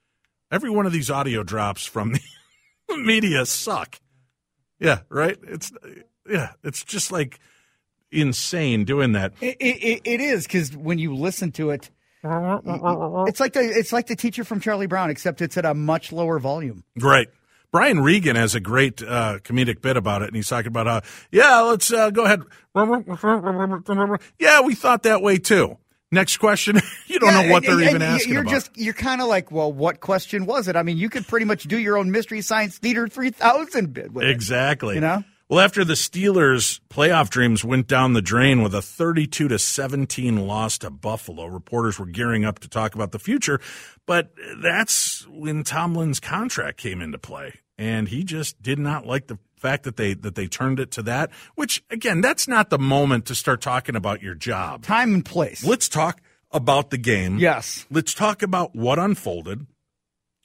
Every 0.51 0.71
one 0.71 0.87
of 0.87 0.93
these 0.93 1.11
audio 1.11 1.43
drops 1.43 1.85
from 1.87 2.12
the 2.89 2.97
media 2.97 3.47
suck. 3.47 4.01
Yeah, 4.79 5.01
right. 5.09 5.39
It's 5.43 5.73
yeah, 6.29 6.53
it's 6.62 6.85
just 6.85 7.11
like 7.11 7.41
insane 8.11 8.85
doing 8.85 9.13
that. 9.13 9.33
It, 9.41 9.57
it, 9.61 10.01
it 10.05 10.21
is 10.21 10.45
because 10.47 10.77
when 10.77 10.99
you 10.99 11.15
listen 11.15 11.53
to 11.53 11.71
it, 11.71 11.91
it's 12.25 13.41
like 13.41 13.53
the 13.53 13.61
it's 13.61 13.93
like 13.93 14.07
the 14.09 14.17
teacher 14.17 14.45
from 14.45 14.61
Charlie 14.61 14.87
Brown, 14.87 15.11
except 15.11 15.41
it's 15.41 15.57
at 15.57 15.65
a 15.65 15.75
much 15.75 16.13
lower 16.13 16.39
volume. 16.39 16.85
Right. 16.99 17.29
Brian 17.71 18.01
Regan 18.01 18.35
has 18.35 18.55
a 18.55 18.61
great 18.61 19.03
uh, 19.03 19.41
comedic 19.45 19.83
bit 19.83 19.97
about 19.99 20.23
it, 20.23 20.29
and 20.29 20.37
he's 20.37 20.49
talking 20.49 20.69
about 20.69 20.87
how, 20.87 21.03
yeah, 21.31 21.61
let's 21.61 21.93
uh, 21.93 22.09
go 22.09 22.25
ahead. 22.25 22.43
Yeah, 24.39 24.61
we 24.63 24.75
thought 24.75 25.03
that 25.03 25.21
way 25.23 25.37
too. 25.39 25.77
Next 26.11 26.39
question. 26.39 26.77
you 27.07 27.19
don't 27.19 27.35
Yeah, 27.35 27.43
know 27.43 27.53
what 27.53 27.63
they're 27.65 27.73
and- 27.73 27.83
even 27.83 27.95
and 27.97 28.05
asking 28.05 28.33
You're 28.33 28.43
about. 28.43 28.51
just 28.53 28.71
you're 28.77 28.95
kind 28.95 29.21
of 29.21 29.29
like, 29.29 29.53
well, 29.53 29.71
what 29.71 30.01
question 30.01 30.47
was 30.47 30.67
it? 30.69 30.77
I 30.77 30.83
mean, 30.83 30.97
you 30.97 31.11
could 31.11 31.27
pretty 31.29 31.45
much 31.45 31.65
do 31.65 31.79
your 31.79 31.99
own 31.99 32.11
Mystery 32.11 32.41
Science 32.41 32.79
Theater 32.79 33.07
3000 33.07 33.93
bit 33.93 34.13
with 34.13 34.25
it. 34.25 34.31
Exactly. 34.31 34.95
You 34.95 35.03
know? 35.03 35.25
Well, 35.49 35.61
after 35.61 35.83
the 35.83 35.95
Steelers' 35.95 36.79
playoff 36.91 37.31
dreams 37.31 37.65
went 37.65 37.87
down 37.87 38.13
the 38.13 38.21
drain 38.21 38.63
with 38.63 38.75
a 38.75 38.83
32 38.83 39.49
to 39.49 39.59
17 39.59 40.47
loss 40.47 40.77
to 40.79 40.91
Buffalo, 40.91 41.47
reporters 41.47 41.99
were 41.99 42.05
gearing 42.05 42.45
up 42.45 42.59
to 42.59 42.69
talk 42.69 42.95
about 42.95 43.13
the 43.13 43.19
future, 43.19 43.59
but 44.05 44.31
that's 44.63 45.27
when 45.29 45.65
Tomlin's 45.65 46.21
contract 46.21 46.77
came 46.79 47.01
into 47.01 47.17
play, 47.17 47.61
and 47.79 48.09
he 48.09 48.25
just 48.25 48.61
did 48.61 48.79
not 48.79 49.07
like 49.07 49.29
the 49.29 49.39
fact 49.57 49.85
that 49.85 49.97
they 49.97 50.13
that 50.13 50.35
they 50.35 50.47
turned 50.47 50.79
it 50.79 50.91
to 50.93 51.03
that. 51.05 51.31
Which 51.55 51.83
again, 51.89 52.21
that's 52.21 52.47
not 52.47 52.69
the 52.69 52.79
moment 52.79 53.25
to 53.27 53.35
start 53.35 53.63
talking 53.63 53.97
about 53.97 54.23
your 54.23 54.35
job. 54.35 54.83
Time 54.83 55.15
and 55.15 55.25
place. 55.25 55.65
Let's 55.65 55.89
talk 55.89 56.21
about 56.51 56.91
the 56.91 56.99
game. 56.99 57.39
Yes. 57.39 57.87
Let's 57.91 58.13
talk 58.13 58.43
about 58.43 58.77
what 58.77 58.99
unfolded. 58.99 59.67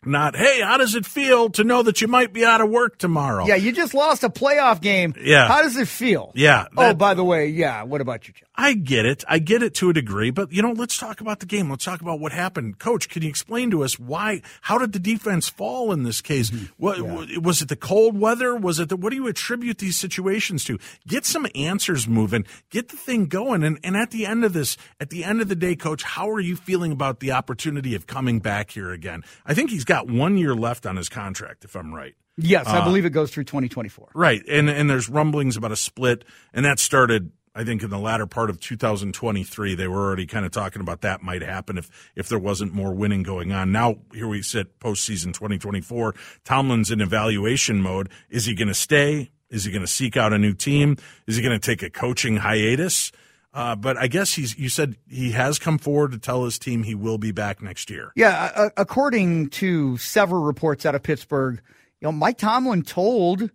Not, 0.06 0.36
hey, 0.36 0.62
how 0.62 0.78
does 0.78 0.96
it 0.96 1.06
feel 1.06 1.50
to 1.52 1.64
know 1.64 1.84
that 1.84 2.02
you 2.02 2.08
might 2.08 2.34
be 2.34 2.46
out 2.46 2.62
of 2.62 2.70
work 2.70 2.98
tomorrow? 2.98 3.46
Yeah, 3.46 3.56
you 3.56 3.72
just 3.72 3.94
lost 3.94 4.24
a 4.24 4.30
playoff 4.30 4.82
game. 4.82 5.14
Yeah. 5.20 5.48
How 5.48 5.62
does 5.62 5.78
it 5.78 5.88
feel? 5.88 6.32
Yeah, 6.36 6.68
oh, 6.76 6.94
by 6.94 7.14
the 7.14 7.24
way, 7.24 7.48
yeah. 7.48 7.84
What 7.84 8.02
about 8.02 8.28
your 8.28 8.34
job? 8.34 8.48
I 8.56 8.74
get 8.74 9.06
it. 9.08 9.24
I 9.28 9.40
get 9.40 9.64
it 9.64 9.74
to 9.76 9.90
a 9.90 9.94
degree, 9.94 10.30
but 10.30 10.52
you 10.52 10.62
know, 10.62 10.72
let's 10.74 10.98
talk 10.98 11.22
about 11.22 11.40
the 11.40 11.48
game. 11.48 11.70
Let's 11.72 11.84
talk 11.86 12.02
about 12.02 12.20
what 12.20 12.32
happened. 12.32 12.78
Coach, 12.78 13.10
can 13.10 13.24
you 13.24 13.30
explain 13.30 13.72
to 13.72 13.84
us 13.84 13.98
why? 13.98 14.42
How 14.62 14.78
did 14.78 14.94
the 14.94 15.00
defense 15.00 15.50
fall 15.50 15.92
in 15.92 16.04
this 16.04 16.22
case? 16.22 16.52
What 16.78 17.00
was 17.42 17.62
it? 17.64 17.70
The 17.70 17.76
cold 17.76 18.20
weather? 18.20 18.56
Was 18.56 18.80
it 18.80 18.90
the? 18.90 18.96
What 18.96 19.10
do 19.10 19.16
you 19.16 19.28
attribute 19.28 19.80
these 19.80 19.98
situations 19.98 20.64
to? 20.66 20.78
Get 21.08 21.26
some 21.26 21.48
answers 21.56 22.08
moving. 22.08 22.46
Get 22.70 22.90
the 22.90 22.96
thing 22.98 23.26
going. 23.26 23.64
And 23.64 23.80
and 23.84 23.98
at 23.98 24.12
the 24.12 24.26
end 24.28 24.46
of 24.46 24.54
this, 24.54 24.78
at 25.00 25.10
the 25.10 25.24
end 25.24 25.42
of 25.42 25.48
the 25.48 25.56
day, 25.56 25.76
Coach, 25.76 26.04
how 26.04 26.30
are 26.30 26.40
you 26.40 26.56
feeling 26.56 26.92
about 26.92 27.22
the 27.22 27.32
opportunity 27.32 27.96
of 27.96 28.06
coming 28.06 28.40
back 28.40 28.70
here 28.72 28.92
again? 28.92 29.24
I 29.48 29.56
think 29.56 29.72
he's 29.72 29.84
got 29.86 30.08
one 30.08 30.38
year 30.38 30.54
left 30.54 30.86
on 30.86 30.96
his 30.98 31.10
contract, 31.10 31.66
if 31.66 31.76
I'm 31.76 31.94
right. 31.94 32.14
Yes, 32.38 32.68
I 32.68 32.80
Uh, 32.80 32.86
believe 32.86 33.06
it 33.06 33.12
goes 33.12 33.32
through 33.32 33.44
2024. 33.46 34.10
Right, 34.14 34.44
and 34.48 34.70
and 34.70 34.90
there's 34.90 35.10
rumblings 35.10 35.58
about 35.58 35.72
a 35.72 35.76
split, 35.76 36.24
and 36.54 36.66
that 36.66 36.80
started, 36.80 37.32
I 37.56 37.64
think, 37.64 37.84
in 37.84 37.90
the 37.90 38.00
latter 38.00 38.26
part 38.26 38.50
of 38.50 38.60
2023. 38.60 39.76
They 39.76 39.88
were 39.88 40.06
already 40.06 40.26
kind 40.26 40.46
of 40.46 40.52
talking 40.52 40.82
about 40.82 41.02
that 41.02 41.22
might 41.22 41.42
happen 41.42 41.78
if 41.78 42.12
if 42.16 42.28
there 42.30 42.40
wasn't 42.40 42.74
more 42.74 42.94
winning 42.94 43.24
going 43.24 43.52
on. 43.52 43.72
Now 43.72 43.98
here 44.14 44.28
we 44.28 44.42
sit, 44.42 44.80
postseason 44.80 45.34
2024. 45.34 46.16
Tomlin's 46.44 46.92
in 46.92 47.02
evaluation 47.02 47.82
mode. 47.82 48.10
Is 48.30 48.46
he 48.46 48.56
going 48.56 48.70
to 48.70 48.74
stay? 48.74 49.32
Is 49.50 49.66
he 49.66 49.72
going 49.72 49.84
to 49.84 49.88
seek 49.88 50.18
out 50.18 50.34
a 50.34 50.40
new 50.40 50.54
team? 50.54 50.98
Is 51.28 51.36
he 51.36 51.44
going 51.44 51.60
to 51.60 51.64
take 51.64 51.84
a 51.84 51.90
coaching 51.90 52.38
hiatus? 52.38 53.12
Uh, 53.54 53.76
but 53.76 53.98
I 53.98 54.08
guess 54.08 54.34
he's. 54.34 54.58
You 54.58 54.68
said 54.68 54.98
he 55.08 55.32
has 55.32 55.60
come 55.60 55.78
forward 55.78 56.12
to 56.14 56.18
tell 56.18 56.44
his 56.46 56.58
team 56.58 56.82
he 56.82 56.96
will 56.96 57.20
be 57.20 57.32
back 57.32 57.62
next 57.62 57.92
year. 57.92 58.12
Yeah, 58.16 58.70
according 58.76 59.50
to 59.52 59.98
several 59.98 60.42
reports 60.42 60.88
out 60.88 60.96
of 60.96 61.04
Pittsburgh, 61.04 61.62
you 62.02 62.08
know, 62.08 62.12
Mike 62.12 62.40
Tomlin 62.40 62.82
told 62.82 63.52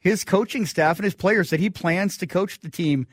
his 0.00 0.24
coaching 0.24 0.66
staff 0.66 0.98
and 0.98 1.04
his 1.04 1.14
players 1.14 1.50
that 1.50 1.60
he 1.60 1.70
plans 1.70 2.16
to 2.18 2.26
coach 2.26 2.58
the 2.58 2.68
team 2.68 3.06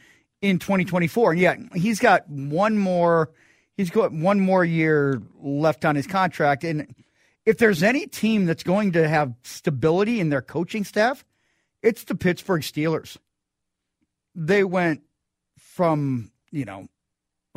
in 0.44 0.60
2024. 0.60 1.32
And 1.32 1.40
yeah, 1.40 1.56
he's 1.74 2.00
got 2.00 2.30
one 2.30 2.78
more 2.78 3.32
he's 3.78 3.90
got 3.90 4.12
one 4.12 4.40
more 4.40 4.64
year 4.64 5.20
left 5.42 5.84
on 5.86 5.96
his 5.96 6.06
contract 6.06 6.64
and 6.64 6.94
if 7.46 7.58
there's 7.58 7.82
any 7.82 8.06
team 8.06 8.46
that's 8.46 8.64
going 8.64 8.92
to 8.94 9.08
have 9.08 9.34
stability 9.44 10.22
in 10.22 10.30
their 10.30 10.42
coaching 10.42 10.86
staff, 10.86 11.26
it's 11.82 12.06
the 12.06 12.16
Pittsburgh 12.16 12.62
Steelers. 12.62 13.18
They 14.34 14.64
went 14.64 15.02
from, 15.58 16.32
you 16.52 16.64
know, 16.66 16.88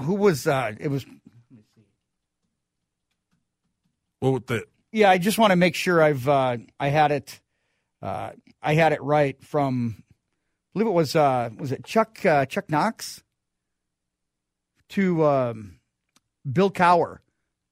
who 0.01 0.15
was 0.15 0.47
uh 0.47 0.73
it 0.79 0.89
was 0.89 1.05
Well, 4.21 4.41
the 4.47 4.65
Yeah, 4.93 5.11
I 5.11 5.19
just 5.19 5.39
want 5.39 5.51
to 5.51 5.57
make 5.57 5.75
sure 5.75 6.01
I've 6.03 6.29
uh, 6.29 6.59
I 6.79 6.89
had 6.89 7.11
it 7.11 7.41
uh, 8.01 8.31
I 8.63 8.75
had 8.75 8.93
it 8.93 9.03
right 9.03 9.43
from 9.43 10.05
believe 10.77 10.89
it 10.89 10.95
was 10.95 11.17
uh, 11.17 11.49
was 11.57 11.73
it 11.73 11.85
Chuck 11.85 12.25
uh, 12.27 12.45
Chuck 12.45 12.69
Knox 12.69 13.23
to 14.91 15.25
um, 15.25 15.79
Bill 16.51 16.71
Cowher 16.71 17.19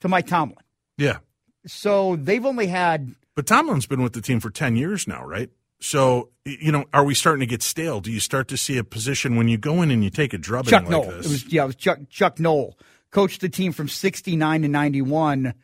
to 0.01 0.09
Mike 0.09 0.27
Tomlin. 0.27 0.57
yeah, 0.97 1.19
So 1.67 2.17
they've 2.17 2.45
only 2.45 2.67
had 2.67 3.15
But 3.35 3.47
Tomlin's 3.47 3.87
been 3.87 4.03
with 4.03 4.15
the 4.15 4.21
team 4.21 4.41
for 4.41 4.51
10 4.51 4.77
years 4.77 5.07
now, 5.07 5.25
right? 5.25 5.51
So, 5.81 6.31
you 6.45 6.73
know, 6.73 6.87
are 6.93 7.05
we 7.05 7.15
starting 7.15 7.41
to 7.41 7.47
get 7.47 7.63
stale? 7.63 8.01
Do 8.01 8.11
you 8.11 8.21
start 8.21 8.49
to 8.49 8.57
see 8.57 8.79
a 8.79 8.85
position 8.85 9.37
when 9.37 9.49
you 9.49 9.59
go 9.59 9.83
in 9.83 9.91
and 9.91 10.03
you 10.03 10.09
take 10.09 10.33
a 10.33 10.39
drubbing 10.39 10.71
Chuck 10.71 10.83
like 10.85 10.91
Noll. 10.91 11.05
this? 11.05 11.27
It 11.27 11.29
was 11.29 11.53
yeah, 11.53 11.65
it 11.65 11.67
was 11.67 11.77
Chuck 11.77 11.99
Chuck 12.09 12.41
Noll. 12.41 12.79
Coached 13.11 13.43
the 13.43 13.49
team 13.49 13.73
from 13.73 13.89
69 13.89 14.63
to 14.63 14.69
91. 14.69 15.55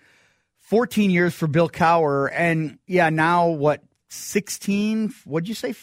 14 0.58 1.10
years 1.10 1.34
for 1.34 1.48
Bill 1.48 1.68
Cowher 1.68 2.30
and 2.32 2.78
yeah, 2.86 3.08
now 3.08 3.48
what 3.48 3.82
16 4.10 5.14
what'd 5.24 5.48
you 5.48 5.54
say 5.54 5.74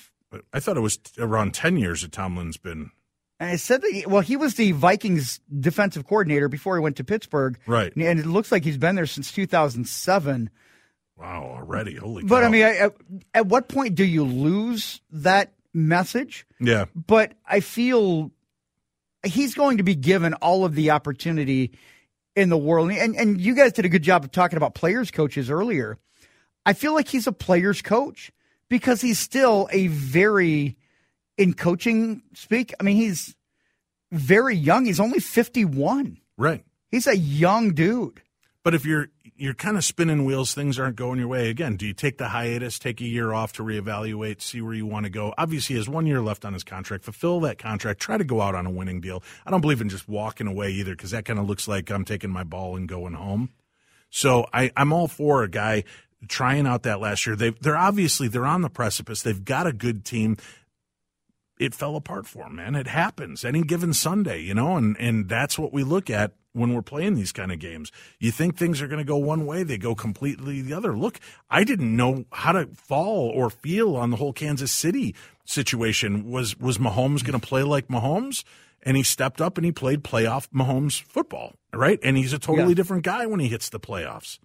I 0.53 0.59
thought 0.59 0.77
it 0.77 0.81
was 0.81 0.99
around 1.17 1.53
10 1.53 1.77
years 1.77 2.01
that 2.01 2.11
Tomlin's 2.11 2.57
been. 2.57 2.91
And 3.39 3.51
it 3.53 3.59
said 3.59 3.81
that, 3.81 3.91
he- 3.91 4.05
well, 4.05 4.21
he 4.21 4.35
was 4.35 4.55
the 4.55 4.71
Vikings 4.73 5.39
defensive 5.59 6.05
coordinator 6.07 6.49
before 6.49 6.75
he 6.75 6.81
went 6.81 6.97
to 6.97 7.03
Pittsburgh. 7.03 7.57
Right. 7.67 7.93
And 7.95 8.19
it 8.19 8.25
looks 8.25 8.51
like 8.51 8.63
he's 8.63 8.77
been 8.77 8.95
there 8.95 9.05
since 9.05 9.31
2007. 9.31 10.49
Wow, 11.17 11.55
already. 11.57 11.95
Holy 11.95 12.23
But 12.23 12.41
cow. 12.41 12.47
I 12.47 12.49
mean, 12.49 12.61
at, 12.63 12.93
at 13.33 13.45
what 13.47 13.69
point 13.69 13.95
do 13.95 14.03
you 14.03 14.23
lose 14.23 15.01
that 15.11 15.53
message? 15.73 16.45
yeah. 16.59 16.85
But 16.95 17.33
I 17.45 17.59
feel 17.59 18.31
he's 19.23 19.53
going 19.55 19.77
to 19.77 19.83
be 19.83 19.95
given 19.95 20.33
all 20.35 20.65
of 20.65 20.75
the 20.75 20.91
opportunity 20.91 21.71
in 22.35 22.49
the 22.49 22.57
world. 22.57 22.91
And, 22.91 23.15
and 23.15 23.39
you 23.41 23.55
guys 23.55 23.73
did 23.73 23.85
a 23.85 23.89
good 23.89 24.03
job 24.03 24.23
of 24.23 24.31
talking 24.31 24.57
about 24.57 24.75
players 24.75 25.09
coaches 25.11 25.49
earlier. 25.49 25.97
I 26.65 26.73
feel 26.73 26.93
like 26.93 27.07
he's 27.07 27.27
a 27.27 27.31
players 27.31 27.81
coach 27.81 28.31
because 28.69 29.01
he's 29.01 29.19
still 29.19 29.67
a 29.71 29.87
very, 29.87 30.77
in 31.37 31.53
coaching 31.53 32.23
speak, 32.33 32.73
I 32.79 32.83
mean, 32.83 32.97
he's 32.97 33.35
very 34.11 34.55
young. 34.55 34.85
He's 34.85 34.99
only 34.99 35.19
51. 35.19 36.17
Right. 36.37 36.63
He's 36.89 37.07
a 37.07 37.17
young 37.17 37.73
dude. 37.73 38.21
But 38.63 38.75
if 38.75 38.85
you're 38.85 39.09
you're 39.37 39.53
kind 39.53 39.77
of 39.77 39.85
spinning 39.85 40.25
wheels. 40.25 40.53
Things 40.53 40.79
aren't 40.79 40.95
going 40.95 41.19
your 41.19 41.27
way. 41.27 41.49
Again, 41.49 41.77
do 41.77 41.85
you 41.85 41.93
take 41.93 42.17
the 42.17 42.29
hiatus, 42.29 42.79
take 42.79 42.99
a 42.99 43.05
year 43.05 43.31
off 43.31 43.53
to 43.53 43.63
reevaluate, 43.63 44.41
see 44.41 44.61
where 44.61 44.73
you 44.73 44.85
want 44.85 45.05
to 45.05 45.09
go? 45.09 45.33
Obviously, 45.37 45.75
he 45.75 45.79
has 45.79 45.87
one 45.87 46.07
year 46.07 46.21
left 46.21 46.43
on 46.43 46.53
his 46.53 46.63
contract. 46.63 47.03
Fulfill 47.03 47.39
that 47.41 47.59
contract. 47.59 47.99
Try 47.99 48.17
to 48.17 48.23
go 48.23 48.41
out 48.41 48.55
on 48.55 48.65
a 48.65 48.71
winning 48.71 48.99
deal. 48.99 49.23
I 49.45 49.51
don't 49.51 49.61
believe 49.61 49.79
in 49.79 49.89
just 49.89 50.09
walking 50.09 50.47
away 50.47 50.71
either 50.71 50.95
because 50.95 51.11
that 51.11 51.25
kind 51.25 51.39
of 51.39 51.47
looks 51.47 51.67
like 51.67 51.89
I'm 51.91 52.03
taking 52.03 52.31
my 52.31 52.43
ball 52.43 52.75
and 52.75 52.89
going 52.89 53.13
home. 53.13 53.51
So 54.09 54.47
I, 54.53 54.71
I'm 54.75 54.91
all 54.91 55.07
for 55.07 55.43
a 55.43 55.49
guy 55.49 55.83
trying 56.27 56.65
out 56.67 56.83
that 56.83 56.99
last 56.99 57.25
year. 57.25 57.35
They, 57.35 57.51
they're 57.51 57.77
obviously 57.77 58.27
they're 58.27 58.45
on 58.45 58.61
the 58.61 58.69
precipice. 58.69 59.21
They've 59.21 59.43
got 59.45 59.67
a 59.67 59.73
good 59.73 60.03
team 60.05 60.37
it 61.59 61.73
fell 61.73 61.95
apart 61.95 62.27
for 62.27 62.45
him, 62.45 62.55
man. 62.57 62.75
It 62.75 62.85
happens 62.87 63.43
any 63.43 63.63
given 63.63 63.91
Sunday, 63.93 64.41
you 64.41 64.53
know, 64.53 64.77
and, 64.77 64.95
and 64.99 65.27
that's 65.27 65.57
what 65.57 65.73
we 65.73 65.83
look 65.83 66.07
at 66.09 66.33
when 66.53 66.73
we're 66.73 66.83
playing 66.83 67.15
these 67.15 67.31
kind 67.31 67.51
of 67.51 67.57
games. 67.57 67.91
You 68.19 68.31
think 68.31 68.57
things 68.57 68.79
are 68.79 68.87
going 68.87 68.99
to 68.99 69.03
go 69.03 69.17
one 69.17 69.45
way, 69.47 69.63
they 69.63 69.79
go 69.79 69.95
completely 69.95 70.61
the 70.61 70.73
other. 70.73 70.95
Look, 70.95 71.19
I 71.49 71.63
didn't 71.63 71.95
know 71.95 72.25
how 72.31 72.51
to 72.51 72.67
fall 72.75 73.29
or 73.29 73.49
feel 73.49 73.95
on 73.95 74.11
the 74.11 74.17
whole 74.17 74.33
Kansas 74.33 74.71
City 74.71 75.15
situation. 75.45 76.29
Was 76.29 76.59
was 76.59 76.77
Mahomes 76.77 77.23
going 77.25 77.39
to 77.39 77.45
play 77.47 77.63
like 77.63 77.87
Mahomes? 77.87 78.43
And 78.83 78.95
he 78.95 79.01
stepped 79.03 79.41
up 79.41 79.57
and 79.57 79.65
he 79.65 79.71
played 79.71 80.03
playoff 80.03 80.47
Mahomes 80.55 81.01
football, 81.01 81.55
right? 81.73 81.99
And 82.03 82.15
he's 82.15 82.31
a 82.33 82.39
totally 82.39 82.69
Yeah. 82.69 82.75
different 82.75 83.03
guy 83.03 83.25
when 83.25 83.39
he 83.39 83.47
hits 83.47 83.67
the 83.69 83.79
playoffs. 83.79 84.37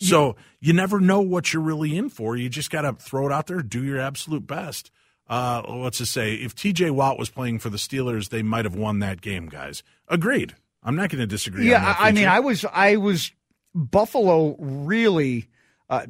So 0.00 0.36
you 0.60 0.72
never 0.72 0.98
know 0.98 1.20
what 1.20 1.52
you're 1.52 1.62
really 1.62 1.96
in 1.96 2.08
for. 2.08 2.36
You 2.36 2.48
just 2.48 2.70
got 2.70 2.82
to 2.82 2.94
throw 2.94 3.26
it 3.26 3.32
out 3.32 3.46
there, 3.46 3.60
do 3.62 3.84
your 3.84 3.98
absolute 4.00 4.46
best. 4.46 4.90
Uh, 5.28 5.62
what's 5.62 5.98
to 5.98 6.06
say? 6.06 6.34
If 6.34 6.54
TJ 6.56 6.90
Watt 6.92 7.18
was 7.18 7.28
playing 7.30 7.58
for 7.58 7.68
the 7.70 7.76
Steelers, 7.76 8.30
they 8.30 8.42
might 8.42 8.64
have 8.64 8.74
won 8.74 8.98
that 9.00 9.20
game, 9.20 9.46
guys. 9.46 9.82
Agreed. 10.08 10.54
I'm 10.82 10.96
not 10.96 11.10
going 11.10 11.20
to 11.20 11.26
disagree. 11.26 11.68
Yeah, 11.68 11.94
I 11.98 12.12
mean. 12.12 12.26
I 12.26 12.40
was, 12.40 12.64
I 12.64 12.96
was, 12.96 13.30
Buffalo 13.74 14.56
really, 14.58 15.48
uh, 15.90 16.06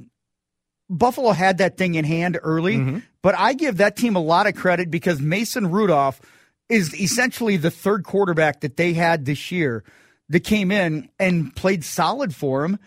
Buffalo 0.88 1.32
had 1.32 1.58
that 1.58 1.76
thing 1.76 1.96
in 1.96 2.04
hand 2.04 2.38
early, 2.42 2.76
Mm-hmm. 2.76 2.98
but 3.22 3.34
I 3.36 3.52
give 3.54 3.78
that 3.78 3.96
team 3.96 4.16
a 4.16 4.20
lot 4.20 4.46
of 4.46 4.54
credit 4.54 4.90
because 4.90 5.20
Mason 5.20 5.70
Rudolph 5.70 6.20
is 6.68 6.94
essentially 6.98 7.56
the 7.56 7.70
third 7.70 8.04
quarterback 8.04 8.60
that 8.60 8.76
they 8.76 8.92
had 8.92 9.24
this 9.24 9.50
year 9.50 9.82
that 10.28 10.40
came 10.40 10.70
in 10.70 11.08
and 11.18 11.54
played 11.56 11.84
solid 11.84 12.34
for 12.34 12.64
him. 12.64 12.78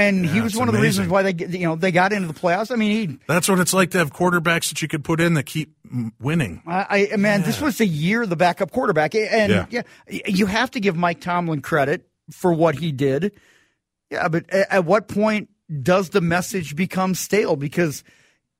And 0.00 0.26
he 0.26 0.40
was 0.40 0.56
one 0.56 0.68
of 0.68 0.74
the 0.74 0.80
reasons 0.80 1.08
why 1.08 1.30
they, 1.30 1.46
you 1.46 1.66
know, 1.66 1.76
they 1.76 1.92
got 1.92 2.12
into 2.12 2.26
the 2.26 2.34
playoffs. 2.34 2.70
I 2.70 2.76
mean, 2.76 2.90
he, 3.10 3.18
That's 3.28 3.48
what 3.48 3.60
it's 3.60 3.74
like 3.74 3.90
to 3.90 3.98
have 3.98 4.12
quarterbacks 4.12 4.70
that 4.70 4.80
you 4.82 4.88
could 4.88 5.04
put 5.04 5.20
in 5.20 5.34
that 5.34 5.44
keep 5.44 5.74
winning. 6.20 6.62
I, 6.66 7.10
I 7.12 7.16
man, 7.16 7.42
this 7.42 7.60
was 7.60 7.78
the 7.78 7.86
year 7.86 8.26
the 8.26 8.36
backup 8.36 8.70
quarterback, 8.70 9.14
and 9.14 9.52
Yeah. 9.52 9.66
yeah. 9.70 9.82
you 10.26 10.46
have 10.46 10.70
to 10.72 10.80
give 10.80 10.96
Mike 10.96 11.20
Tomlin 11.20 11.60
credit 11.60 12.08
for 12.32 12.52
what 12.52 12.76
he 12.76 12.92
did. 12.92 13.32
Yeah, 14.10 14.28
but 14.28 14.48
at 14.50 14.84
what 14.84 15.06
point 15.06 15.50
does 15.82 16.10
the 16.10 16.20
message 16.20 16.74
become 16.74 17.14
stale? 17.14 17.56
Because 17.56 18.02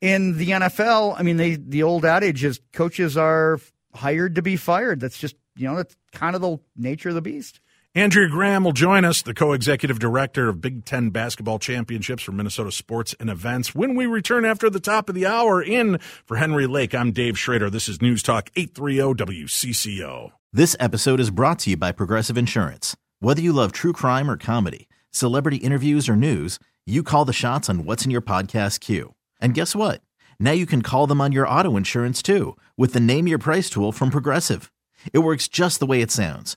in 0.01 0.37
the 0.39 0.51
NFL, 0.51 1.17
I 1.19 1.23
mean, 1.23 1.37
they 1.39 1.57
the 1.57 1.83
old 1.83 2.05
adage 2.05 2.45
is 2.45 2.61
coaches 2.73 3.17
are 3.17 3.59
hired 3.95 4.37
to 4.37 4.43
be 4.43 4.57
fired. 4.57 5.01
That's 5.01 5.19
just 5.19 5.37
you 5.57 5.67
know 5.67 5.77
that's 5.77 5.97
kind 6.13 6.37
of 6.37 6.43
the 6.43 6.59
nature 6.77 7.09
of 7.09 7.15
the 7.15 7.23
beast. 7.23 7.61
Andrea 7.97 8.29
Graham 8.29 8.63
will 8.63 8.71
join 8.71 9.05
us, 9.05 9.21
the 9.21 9.35
co 9.35 9.53
executive 9.53 9.99
director 9.99 10.49
of 10.49 10.61
Big 10.61 10.85
Ten 10.85 11.11
basketball 11.11 11.59
championships 11.59 12.23
for 12.23 12.31
Minnesota 12.31 12.71
Sports 12.71 13.17
and 13.19 13.29
Events, 13.29 13.75
when 13.75 13.97
we 13.97 14.07
return 14.07 14.45
after 14.45 14.71
the 14.71 14.79
top 14.79 15.09
of 15.09 15.17
the 15.17 15.27
hour. 15.27 15.61
In 15.61 15.99
for 16.25 16.37
Henry 16.37 16.69
Lake, 16.69 16.95
I'm 16.95 17.11
Dave 17.11 17.37
Schrader. 17.37 17.69
This 17.69 17.89
is 17.89 18.01
News 18.01 18.23
Talk 18.23 18.49
830 18.55 19.25
WCCO. 19.25 20.31
This 20.53 20.77
episode 20.79 21.19
is 21.19 21.31
brought 21.31 21.59
to 21.61 21.71
you 21.71 21.77
by 21.77 21.91
Progressive 21.91 22.39
Insurance. 22.39 22.97
Whether 23.19 23.43
you 23.43 23.53
love 23.53 23.73
true 23.73 23.93
crime 23.93 24.31
or 24.31 24.37
comedy, 24.37 24.89
celebrity 25.11 25.57
interviews 25.57 26.09
or 26.09 26.15
news, 26.15 26.61
you 26.87 27.03
call 27.03 27.25
the 27.25 27.33
shots 27.33 27.69
on 27.69 27.85
what's 27.85 28.05
in 28.05 28.13
your 28.13 28.23
podcast 28.23 28.79
queue. 28.79 29.17
And 29.41 29.53
guess 29.53 29.75
what? 29.75 30.01
Now 30.39 30.53
you 30.53 30.65
can 30.65 30.83
call 30.83 31.09
them 31.09 31.21
on 31.21 31.33
your 31.33 31.49
auto 31.49 31.77
insurance 31.77 32.23
too 32.23 32.57
with 32.77 32.93
the 32.93 33.01
Name 33.01 33.27
Your 33.27 33.39
Price 33.39 33.69
tool 33.69 33.91
from 33.91 34.11
Progressive. 34.11 34.71
It 35.13 35.21
works 35.21 35.49
just 35.49 35.81
the 35.81 35.87
way 35.87 36.03
it 36.03 36.13
sounds. 36.13 36.57